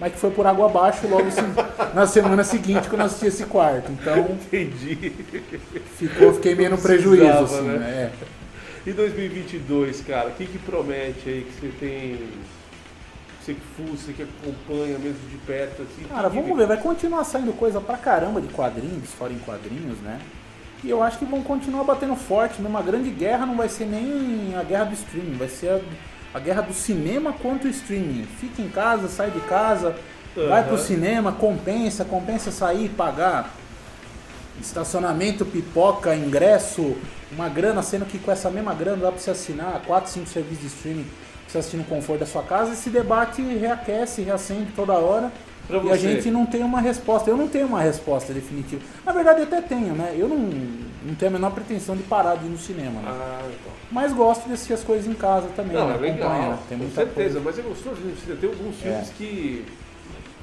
Mas 0.00 0.14
que 0.14 0.18
foi 0.18 0.30
por 0.30 0.46
água 0.46 0.66
abaixo 0.66 1.06
logo 1.06 1.26
na 1.94 2.06
semana 2.06 2.42
seguinte 2.42 2.88
quando 2.88 3.02
eu 3.02 3.06
assisti 3.06 3.26
esse 3.26 3.44
quarto. 3.44 3.92
Então 3.92 4.30
Entendi. 4.30 5.12
ficou, 5.98 6.32
fiquei 6.32 6.54
meio 6.54 6.70
no 6.70 6.78
prejuízo, 6.78 7.22
assim, 7.26 7.60
né? 7.60 8.10
É. 8.10 8.10
E 8.86 8.92
2022, 8.92 10.00
cara, 10.00 10.28
o 10.28 10.32
que, 10.32 10.46
que 10.46 10.58
promete 10.58 11.28
aí 11.28 11.42
que 11.44 11.60
você 11.60 11.72
tem. 11.78 12.18
Você 13.40 13.54
que 13.54 13.60
fuça, 13.76 14.12
que 14.12 14.22
acompanha 14.22 14.98
mesmo 14.98 15.28
de 15.30 15.36
perto, 15.46 15.82
assim? 15.82 16.04
Cara, 16.08 16.28
vamos 16.28 16.56
ver, 16.56 16.66
vai 16.66 16.76
continuar 16.78 17.24
saindo 17.24 17.52
coisa 17.52 17.80
pra 17.80 17.96
caramba 17.96 18.40
de 18.40 18.48
quadrinhos, 18.48 19.04
história 19.04 19.34
em 19.34 19.38
quadrinhos, 19.38 19.98
né? 19.98 20.18
E 20.82 20.88
eu 20.88 21.02
acho 21.02 21.18
que 21.18 21.24
vão 21.26 21.42
continuar 21.42 21.84
batendo 21.84 22.16
forte, 22.16 22.60
mesmo. 22.60 22.76
A 22.76 22.82
grande 22.82 23.10
guerra 23.10 23.44
não 23.44 23.56
vai 23.56 23.68
ser 23.68 23.84
nem 23.84 24.54
a 24.58 24.62
guerra 24.62 24.84
do 24.84 24.94
streaming, 24.94 25.36
vai 25.36 25.48
ser 25.48 25.68
a, 25.68 25.80
a 26.32 26.38
guerra 26.38 26.62
do 26.62 26.72
cinema 26.72 27.32
contra 27.32 27.68
o 27.68 27.70
streaming. 27.70 28.26
Fica 28.38 28.62
em 28.62 28.68
casa, 28.68 29.08
sai 29.08 29.30
de 29.30 29.40
casa, 29.40 29.96
vai 30.34 30.60
Aham. 30.60 30.68
pro 30.68 30.78
cinema, 30.78 31.32
compensa, 31.32 32.04
compensa 32.04 32.50
sair, 32.50 32.88
pagar 32.90 33.50
estacionamento, 34.60 35.44
pipoca, 35.44 36.14
ingresso, 36.14 36.96
uma 37.32 37.48
grana, 37.48 37.82
sendo 37.82 38.04
que 38.04 38.18
com 38.18 38.30
essa 38.30 38.50
mesma 38.50 38.74
grana 38.74 38.98
dá 38.98 39.10
pra 39.10 39.20
você 39.20 39.30
assinar 39.30 39.80
4, 39.86 40.10
5 40.10 40.26
serviços 40.28 40.60
de 40.60 40.66
streaming 40.66 41.04
pra 41.04 41.12
você 41.48 41.58
assistir 41.58 41.76
no 41.78 41.84
conforto 41.84 42.20
da 42.20 42.26
sua 42.26 42.42
casa. 42.42 42.72
Esse 42.72 42.90
debate 42.90 43.42
reaquece, 43.42 44.22
reacende 44.22 44.72
toda 44.72 44.92
hora. 44.92 45.32
E 45.84 45.90
a 45.92 45.96
gente 45.96 46.30
não 46.30 46.44
tem 46.46 46.62
uma 46.62 46.80
resposta. 46.80 47.30
Eu 47.30 47.36
não 47.36 47.48
tenho 47.48 47.66
uma 47.66 47.80
resposta 47.80 48.32
definitiva. 48.32 48.82
Na 49.04 49.12
verdade, 49.12 49.40
eu 49.40 49.44
até 49.44 49.60
tenho, 49.60 49.94
né? 49.94 50.14
Eu 50.16 50.28
não, 50.28 50.36
não 50.38 51.14
tenho 51.18 51.30
a 51.30 51.34
menor 51.34 51.50
pretensão 51.52 51.96
de 51.96 52.02
parar 52.02 52.36
de 52.36 52.46
ir 52.46 52.50
no 52.50 52.58
cinema, 52.58 53.00
né? 53.00 53.08
Ah, 53.10 53.40
então. 53.46 53.72
Mas 53.90 54.12
gosto 54.12 54.46
de 54.46 54.52
assistir 54.54 54.72
as 54.72 54.82
coisas 54.82 55.06
em 55.06 55.14
casa 55.14 55.48
também, 55.54 55.76
Não, 55.76 55.88
né? 55.88 55.94
é 55.94 55.98
legal, 55.98 56.30
Acompanhar. 56.30 56.58
Tem 56.68 56.78
com 56.78 56.84
muita 56.84 57.00
certeza, 57.04 57.40
coisa. 57.40 57.40
mas 57.44 57.58
é 57.58 57.62
gostoso 57.62 57.96
de 58.00 58.20
cinema. 58.20 58.40
Tem 58.40 58.50
alguns 58.50 58.76
filmes 58.76 59.08
É. 59.08 59.12
que, 59.16 59.64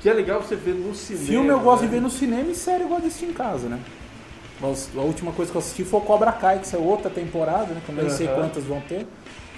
que 0.01 0.09
é 0.09 0.13
legal 0.13 0.41
você 0.41 0.55
ver 0.55 0.73
no 0.75 0.95
cinema. 0.95 1.25
Filme 1.25 1.49
eu 1.49 1.59
gosto 1.59 1.81
né? 1.81 1.87
de 1.87 1.93
ver 1.95 2.01
no 2.01 2.09
cinema 2.09 2.49
e 2.51 2.55
série 2.55 2.83
eu 2.83 2.87
gosto 2.87 3.01
de 3.01 3.07
assistir 3.07 3.25
em 3.25 3.33
casa, 3.33 3.67
né? 3.67 3.79
Mas 4.59 4.89
A 4.97 5.01
última 5.01 5.31
coisa 5.31 5.51
que 5.51 5.57
eu 5.57 5.59
assisti 5.61 5.83
foi 5.83 5.99
o 5.99 6.03
Cobra 6.03 6.31
Kai, 6.31 6.59
que 6.59 6.67
saiu 6.67 6.83
outra 6.83 7.09
temporada, 7.11 7.73
né? 7.73 7.81
Que 7.85 7.91
eu 7.91 7.95
nem 7.95 8.09
sei 8.09 8.27
Aham. 8.27 8.35
quantas 8.35 8.63
vão 8.63 8.81
ter. 8.81 9.05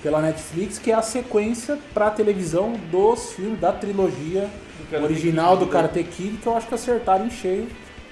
Pela 0.03 0.21
Netflix, 0.21 0.77
que 0.79 0.91
é 0.91 0.95
a 0.95 1.01
sequência 1.01 1.77
pra 1.93 2.09
televisão 2.09 2.73
dos 2.91 3.33
filmes 3.33 3.59
da 3.59 3.71
trilogia 3.73 4.49
Karate 4.89 5.05
original 5.13 5.57
Kid, 5.57 5.65
do? 5.65 5.71
Karate 5.71 6.03
Kid, 6.03 6.37
que 6.37 6.47
eu 6.47 6.55
acho 6.57 6.67
que 6.67 6.73
acertaram 6.75 7.25
em 7.25 7.31
cheio. 7.31 7.67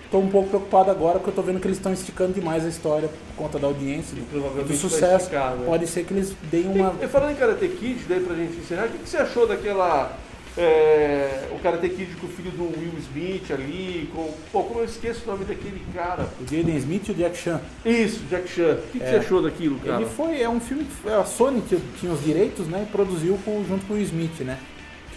Tô 0.10 0.20
um 0.20 0.30
pouco 0.30 0.48
preocupado 0.48 0.90
agora 0.90 1.20
porque 1.20 1.32
eu 1.32 1.36
tô 1.36 1.42
vendo 1.42 1.60
que 1.60 1.68
eles 1.68 1.78
estão 1.78 1.92
esticando 1.92 2.32
demais 2.34 2.66
a 2.66 2.70
história 2.70 3.10
por 3.10 3.44
conta 3.44 3.60
da 3.60 3.68
audiência, 3.68 4.16
do, 4.16 4.22
provavelmente 4.30 4.64
do 4.68 4.68
vai 4.70 4.78
sucesso. 4.78 5.18
esticar, 5.26 5.54
né? 5.56 5.66
Pode 5.66 5.86
ser 5.88 6.06
que 6.06 6.14
eles 6.14 6.34
deem 6.50 6.66
uma. 6.68 6.96
E, 7.02 7.06
e 7.06 7.08
falando 7.10 7.32
em 7.32 7.36
Karate 7.36 7.68
Kid, 7.68 8.06
daí 8.08 8.22
pra 8.22 8.34
gente 8.36 8.58
encerrar, 8.58 8.86
o 8.86 8.90
que, 8.90 9.00
que 9.00 9.10
você 9.10 9.18
achou 9.18 9.46
daquela. 9.46 10.18
é, 10.58 11.50
o 11.52 11.60
Karate 11.60 11.90
Kid 11.90 12.16
com 12.22 12.28
o 12.28 12.30
filho 12.30 12.52
do 12.52 12.64
Will 12.64 12.94
Smith 13.00 13.52
ali, 13.52 14.10
com. 14.16 14.32
Pô, 14.52 14.64
como 14.64 14.80
eu 14.80 14.86
esqueço 14.86 15.24
o 15.26 15.32
nome 15.32 15.44
daquele 15.44 15.82
cara? 15.94 16.26
O 16.40 16.44
Jaden 16.56 16.78
Smith 16.78 17.08
e 17.10 17.12
o 17.12 17.14
Jack 17.14 17.38
Chan. 17.38 17.60
Isso, 17.86 18.22
Jack 18.30 18.48
Chan. 18.50 18.76
O 18.76 18.92
que, 18.92 19.00
que 19.00 19.04
É. 19.04 19.10
você 19.10 19.16
achou 19.18 19.42
daquilo, 19.42 19.78
cara? 19.80 20.02
Ele 20.02 20.10
foi, 20.10 20.42
é 20.42 20.48
um 20.50 20.62
filme 20.62 20.86
que 20.86 21.10
a 21.10 21.26
Sony 21.26 21.62
tinha 22.00 22.14
os 22.14 22.24
direitos, 22.24 22.66
né, 22.68 22.86
e 22.88 22.92
produziu 22.92 23.38
com- 23.44 23.62
junto 23.68 23.86
com 23.86 23.94
o 23.96 24.00
Smith, 24.00 24.40
né? 24.40 24.58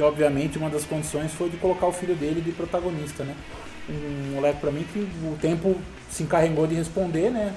Que 0.00 0.04
obviamente 0.04 0.56
uma 0.56 0.70
das 0.70 0.86
condições 0.86 1.30
foi 1.30 1.50
de 1.50 1.58
colocar 1.58 1.86
o 1.86 1.92
filho 1.92 2.14
dele 2.14 2.40
de 2.40 2.52
protagonista, 2.52 3.22
né? 3.22 3.34
Um 3.86 4.34
moleque 4.34 4.58
pra 4.58 4.70
mim 4.70 4.82
que 4.90 4.98
o 4.98 5.36
tempo 5.38 5.76
se 6.08 6.22
encarregou 6.22 6.66
de 6.66 6.74
responder, 6.74 7.28
né? 7.28 7.52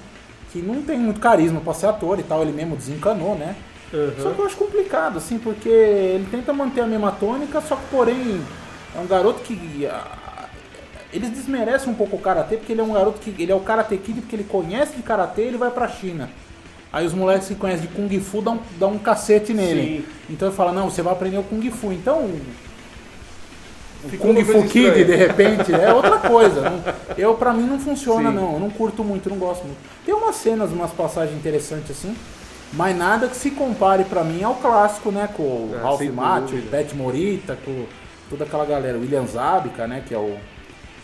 Que 0.52 0.62
não 0.62 0.82
tem 0.82 1.00
muito 1.00 1.22
carisma 1.22 1.62
pra 1.62 1.74
ser 1.74 1.88
ator 1.88 2.20
e 2.20 2.24
tal, 2.24 2.42
ele 2.42 2.52
mesmo 2.52 2.76
desencanou, 2.76 3.38
né? 3.38 3.56
Aham. 3.94 4.14
Só 4.22 4.32
que 4.32 4.40
eu 4.40 4.46
acho 4.46 4.58
complicado, 4.58 5.20
assim, 5.20 5.40
porque 5.40 5.70
ele 5.70 6.28
tenta 6.30 6.52
manter 6.52 6.82
a 6.82 6.86
mesma 6.86 7.14
tônica, 7.14 7.62
só 7.62 7.78
que 7.78 7.84
porém 7.90 8.42
é 8.94 9.00
um 9.00 9.08
garoto 9.08 9.40
que. 9.40 9.86
ah, 9.86 10.50
Eles 11.14 11.30
desmerecem 11.30 11.94
um 11.94 11.96
pouco 11.96 12.18
o 12.18 12.20
karatê, 12.20 12.58
porque 12.58 12.74
ele 12.74 12.82
é 12.82 12.84
um 12.84 12.92
garoto 12.92 13.20
que. 13.20 13.42
Ele 13.42 13.54
é 13.54 13.56
o 13.56 13.62
karate 13.62 13.96
kid 13.96 14.20
porque 14.20 14.36
ele 14.36 14.44
conhece 14.44 14.98
de 14.98 15.02
karatê 15.02 15.44
e 15.44 15.48
ele 15.48 15.58
vai 15.58 15.72
pra 15.72 15.88
China. 15.88 16.30
Aí 16.94 17.06
os 17.08 17.14
moleques 17.14 17.48
que 17.48 17.56
conhecem 17.56 17.88
de 17.88 17.94
Kung 17.94 18.08
Fu 18.22 18.40
dão, 18.40 18.60
dão 18.80 18.92
um 18.92 19.00
cacete 19.00 19.52
nele. 19.54 20.06
Sim. 20.08 20.14
Então 20.30 20.48
ele 20.48 20.56
fala, 20.56 20.72
não, 20.72 20.90
você 20.92 21.02
vai 21.02 21.12
aprender 21.12 21.38
o 21.40 21.44
Kung 21.44 21.70
Fu. 21.72 21.92
Então. 21.92 22.30
O 24.04 24.18
Kung 24.18 24.44
Fu 24.44 24.64
Kid, 24.68 24.88
estranha. 24.88 25.06
de 25.06 25.16
repente, 25.16 25.74
é 25.74 25.92
outra 25.94 26.18
coisa. 26.30 26.70
Não- 26.70 26.84
eu, 27.18 27.34
pra 27.36 27.54
mim, 27.54 27.64
não 27.66 27.80
funciona, 27.80 28.30
Sim. 28.30 28.36
não. 28.36 28.54
Eu 28.54 28.60
não 28.60 28.70
curto 28.70 29.04
muito, 29.04 29.30
não 29.30 29.38
gosto 29.38 29.64
muito. 29.64 29.78
Tem 30.06 30.14
umas 30.14 30.36
cenas, 30.36 30.72
umas 30.72 30.92
passagens 30.92 31.36
interessantes 31.38 31.92
assim. 31.92 32.16
Mas 32.74 32.98
nada 32.98 33.28
que 33.28 33.36
se 33.36 33.52
compare 33.52 34.04
pra 34.04 34.24
mim 34.24 34.44
ao 34.44 34.56
clássico, 34.56 35.12
né? 35.12 35.30
Com 35.36 35.44
o 35.44 35.76
Ah, 35.78 35.84
Ralph 35.84 36.02
Macchio, 36.02 36.58
dúvida. 36.58 36.78
Pat 36.78 36.94
Morita, 36.94 37.58
com 37.64 37.86
toda 38.30 38.44
aquela 38.44 38.66
galera. 38.66 38.98
William 38.98 39.26
Zabka, 39.26 39.88
né? 39.88 40.04
Que 40.06 40.14
é 40.14 40.18
o. 40.18 40.36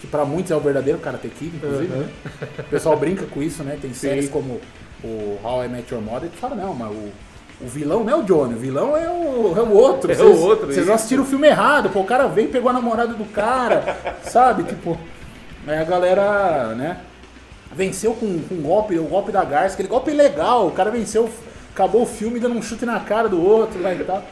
Que 0.02 0.08
pra 0.08 0.26
muitos 0.26 0.52
é 0.52 0.56
o 0.56 0.60
verdadeiro 0.60 1.00
Karate 1.00 1.30
Kid, 1.30 1.56
inclusive. 1.58 1.94
Uhum. 1.94 2.00
né? 2.02 2.10
O 2.60 2.64
pessoal 2.64 2.98
brinca 2.98 3.26
com 3.26 3.42
isso, 3.42 3.64
né? 3.64 3.78
Tem 3.82 3.94
séries 3.94 4.26
Sim. 4.26 4.32
como 4.32 4.60
o 5.04 5.40
How 5.44 5.66
I 5.66 5.68
Met 5.70 5.94
Your 5.94 6.04
Mother 6.04 6.30
que 6.30 6.38
fala, 6.38 6.56
não, 6.56 6.74
mas 6.74 6.90
o, 6.92 7.10
o 7.62 7.68
vilão 7.68 8.04
não 8.04 8.14
é 8.14 8.16
o 8.16 8.24
Johnny, 8.24 8.54
o 8.56 8.58
vilão 8.58 8.96
é 8.98 9.08
o, 9.10 9.54
é 9.58 9.62
o 9.62 9.72
outro. 9.74 10.12
É 10.12 10.16
Vocês- 10.16 10.38
o 10.40 10.42
outro, 10.46 10.66
Vocês 10.68 10.86
isso. 10.86 10.92
assistiram 10.92 11.24
o 11.24 11.26
filme 11.26 11.48
errado, 11.48 11.90
pô, 11.90 12.00
o 12.02 12.06
cara 12.06 12.28
veio 12.28 12.48
e 12.48 12.52
pegou 12.52 12.70
a 12.70 12.74
namorada 12.74 13.14
do 13.14 13.26
cara, 13.26 14.18
sabe? 14.24 14.64
Tipo, 14.64 14.98
aí 15.68 15.78
a 15.78 15.84
galera, 15.84 16.74
né? 16.76 16.98
Venceu 17.72 18.14
com, 18.14 18.40
com 18.40 18.56
um 18.56 18.62
golpe, 18.62 18.98
o 18.98 19.04
golpe 19.04 19.32
da 19.32 19.44
Garça, 19.44 19.74
aquele 19.76 19.90
golpe 19.90 20.12
legal, 20.12 20.68
o 20.68 20.72
cara 20.72 20.90
venceu, 20.90 21.30
acabou 21.74 22.02
o 22.02 22.06
filme 22.06 22.40
dando 22.40 22.56
um 22.58 22.62
chute 22.62 22.86
na 22.86 23.00
cara 23.00 23.30
do 23.30 23.42
outro 23.44 23.82
lá 23.82 23.94
e 23.94 24.04
tal. 24.04 24.24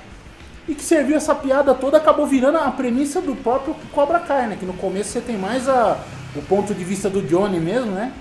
E 0.68 0.74
que 0.76 0.84
serviu 0.84 1.16
essa 1.16 1.34
piada 1.36 1.74
toda, 1.76 1.98
acabou 1.98 2.26
virando 2.26 2.58
a 2.58 2.70
premissa 2.72 3.22
do 3.22 3.36
próprio 3.36 3.74
Cobra 3.94 4.20
Kai, 4.20 4.48
né? 4.48 4.58
Que 4.60 4.66
no 4.66 4.74
começo 4.74 5.12
você 5.12 5.22
tem 5.22 5.38
mais 5.38 5.70
a, 5.70 5.98
o 6.36 6.42
ponto 6.42 6.74
de 6.74 6.84
vista 6.84 7.10
do 7.10 7.22
Johnny 7.22 7.60
mesmo, 7.60 7.92
né? 7.92 8.12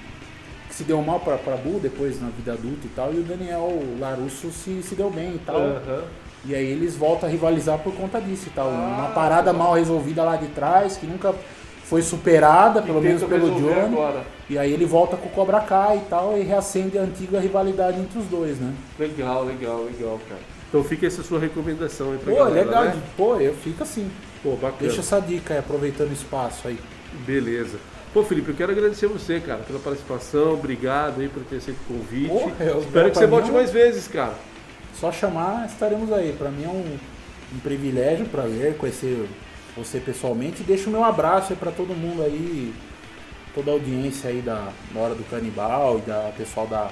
Se 0.76 0.84
deu 0.84 1.00
mal 1.00 1.20
pra, 1.20 1.38
pra 1.38 1.56
Boo 1.56 1.80
depois 1.80 2.20
na 2.20 2.28
vida 2.28 2.52
adulta 2.52 2.84
e 2.84 2.90
tal, 2.94 3.10
e 3.14 3.18
o 3.18 3.22
Daniel 3.22 3.82
Larusso 3.98 4.50
se, 4.50 4.82
se 4.82 4.94
deu 4.94 5.10
bem 5.10 5.36
e 5.36 5.38
tal. 5.38 5.56
Aham. 5.56 6.02
E 6.44 6.54
aí 6.54 6.66
eles 6.66 6.94
voltam 6.94 7.26
a 7.28 7.32
rivalizar 7.32 7.78
por 7.78 7.94
conta 7.94 8.20
disso 8.20 8.48
e 8.48 8.50
tal. 8.50 8.68
Ah, 8.68 8.96
Uma 8.98 9.08
parada 9.14 9.52
mal 9.54 9.72
resolvida 9.72 10.22
lá 10.22 10.36
de 10.36 10.48
trás, 10.48 10.96
que 10.98 11.06
nunca 11.06 11.34
foi 11.84 12.02
superada, 12.02 12.82
pelo 12.82 13.00
menos 13.00 13.22
pelo 13.24 13.50
Johnny. 13.52 13.94
agora. 13.94 14.22
E 14.50 14.58
aí 14.58 14.70
ele 14.70 14.84
volta 14.84 15.16
com 15.16 15.28
o 15.28 15.30
Cobra 15.32 15.60
Kai 15.60 15.96
e 15.96 16.08
tal, 16.10 16.36
e 16.36 16.42
reacende 16.42 16.98
a 16.98 17.02
antiga 17.02 17.40
rivalidade 17.40 17.98
entre 17.98 18.18
os 18.18 18.26
dois, 18.26 18.58
né? 18.58 18.74
Legal, 18.98 19.44
legal, 19.44 19.82
legal, 19.84 20.20
cara. 20.28 20.40
Então 20.68 20.84
fica 20.84 21.06
essa 21.06 21.22
sua 21.22 21.40
recomendação 21.40 22.12
aí 22.12 22.18
pra 22.18 22.32
Pô, 22.34 22.38
galera, 22.44 22.66
legal, 22.66 22.84
né? 22.84 23.02
pô, 23.16 23.36
eu 23.40 23.54
fico 23.54 23.82
assim. 23.82 24.10
Pô, 24.42 24.50
bacana. 24.56 24.76
Deixa 24.80 25.00
essa 25.00 25.20
dica 25.20 25.54
aí, 25.54 25.58
aproveitando 25.60 26.10
o 26.10 26.12
espaço 26.12 26.68
aí. 26.68 26.78
Beleza. 27.26 27.78
Pô, 28.16 28.22
Felipe, 28.22 28.48
eu 28.48 28.54
quero 28.54 28.72
agradecer 28.72 29.06
você, 29.08 29.38
cara, 29.40 29.58
pela 29.58 29.78
participação. 29.78 30.54
Obrigado 30.54 31.20
aí 31.20 31.28
por 31.28 31.42
ter 31.44 31.56
aceito 31.56 31.76
o 31.90 31.98
convite. 31.98 32.28
Pô, 32.30 32.50
eu- 32.64 32.80
Espero 32.80 33.10
que 33.10 33.18
você 33.18 33.26
volte 33.26 33.48
é 33.48 33.52
um- 33.52 33.56
mais 33.56 33.70
vezes, 33.70 34.08
cara. 34.08 34.32
Só 34.98 35.12
chamar, 35.12 35.66
estaremos 35.66 36.10
aí. 36.10 36.32
Pra 36.32 36.48
mim 36.50 36.64
é 36.64 36.68
um, 36.68 36.96
um 37.54 37.58
privilégio, 37.58 38.24
um 38.24 38.28
prazer 38.28 38.74
conhecer 38.78 39.28
você 39.76 40.00
pessoalmente. 40.00 40.62
Deixo 40.62 40.88
o 40.88 40.92
meu 40.92 41.04
abraço 41.04 41.52
aí 41.52 41.58
pra 41.58 41.70
todo 41.70 41.88
mundo 41.94 42.22
aí, 42.22 42.72
toda 43.54 43.70
a 43.70 43.74
audiência 43.74 44.30
aí 44.30 44.40
da, 44.40 44.70
da 44.94 44.98
Hora 44.98 45.14
do 45.14 45.22
Canibal 45.24 45.98
e 45.98 46.08
da 46.08 46.32
pessoal 46.38 46.66
da, 46.66 46.88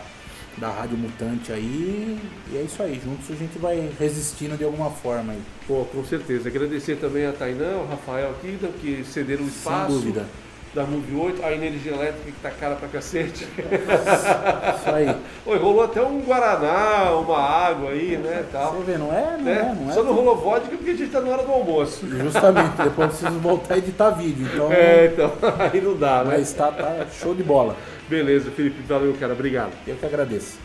da 0.58 0.68
Rádio 0.68 0.98
Mutante 0.98 1.50
aí. 1.50 2.18
E 2.52 2.58
é 2.58 2.60
isso 2.60 2.82
aí, 2.82 3.00
juntos 3.02 3.30
a 3.30 3.34
gente 3.34 3.58
vai 3.58 3.88
resistindo 3.98 4.58
de 4.58 4.64
alguma 4.64 4.90
forma 4.90 5.32
aí. 5.32 5.40
Pô, 5.66 5.86
com 5.86 6.04
certeza. 6.04 6.50
Agradecer 6.50 6.96
também 6.96 7.24
a 7.24 7.32
Tainã, 7.32 7.78
o 7.78 7.86
Rafael 7.86 8.32
aqui, 8.32 8.58
que 8.78 9.02
cederam 9.06 9.46
o 9.46 9.48
espaço. 9.48 9.86
Sem 9.86 9.94
dúvida. 10.00 10.26
Da 10.74 10.82
Move 10.82 11.14
8, 11.14 11.44
a 11.46 11.52
energia 11.52 11.92
elétrica 11.92 12.32
que 12.32 12.40
tá 12.42 12.50
cara 12.50 12.74
pra 12.74 12.88
cacete. 12.88 13.44
Isso 13.44 14.90
aí. 14.92 15.14
Oi, 15.46 15.58
rolou 15.58 15.84
até 15.84 16.02
um 16.02 16.20
Guaraná, 16.20 17.12
uma 17.12 17.38
água 17.38 17.90
aí, 17.90 18.16
né, 18.16 18.44
tal. 18.50 18.72
Você 18.74 18.92
vê, 18.92 18.98
não 18.98 19.12
é, 19.12 19.36
não 19.38 19.44
Né? 19.44 19.52
é, 19.52 19.82
não 19.84 19.90
é. 19.90 19.94
Só 19.94 20.02
não 20.02 20.12
rolou 20.12 20.36
vodka 20.36 20.76
porque 20.76 20.90
a 20.90 20.96
gente 20.96 21.12
tá 21.12 21.20
na 21.20 21.30
hora 21.30 21.44
do 21.44 21.52
almoço. 21.52 22.04
Justamente, 22.08 22.72
depois 22.82 23.08
preciso 23.10 23.38
voltar 23.38 23.74
a 23.74 23.78
editar 23.78 24.10
vídeo. 24.10 24.48
Então, 24.52 24.72
É, 24.72 25.06
então, 25.12 25.32
aí 25.72 25.80
não 25.80 25.96
dá, 25.96 26.24
né? 26.24 26.34
mas 26.38 26.52
tá, 26.52 26.72
tá 26.72 27.06
show 27.12 27.36
de 27.36 27.44
bola. 27.44 27.76
Beleza, 28.08 28.50
Felipe, 28.50 28.82
valeu, 28.82 29.14
cara, 29.18 29.32
obrigado. 29.32 29.70
Eu 29.86 29.94
que 29.94 30.04
agradeço. 30.04 30.58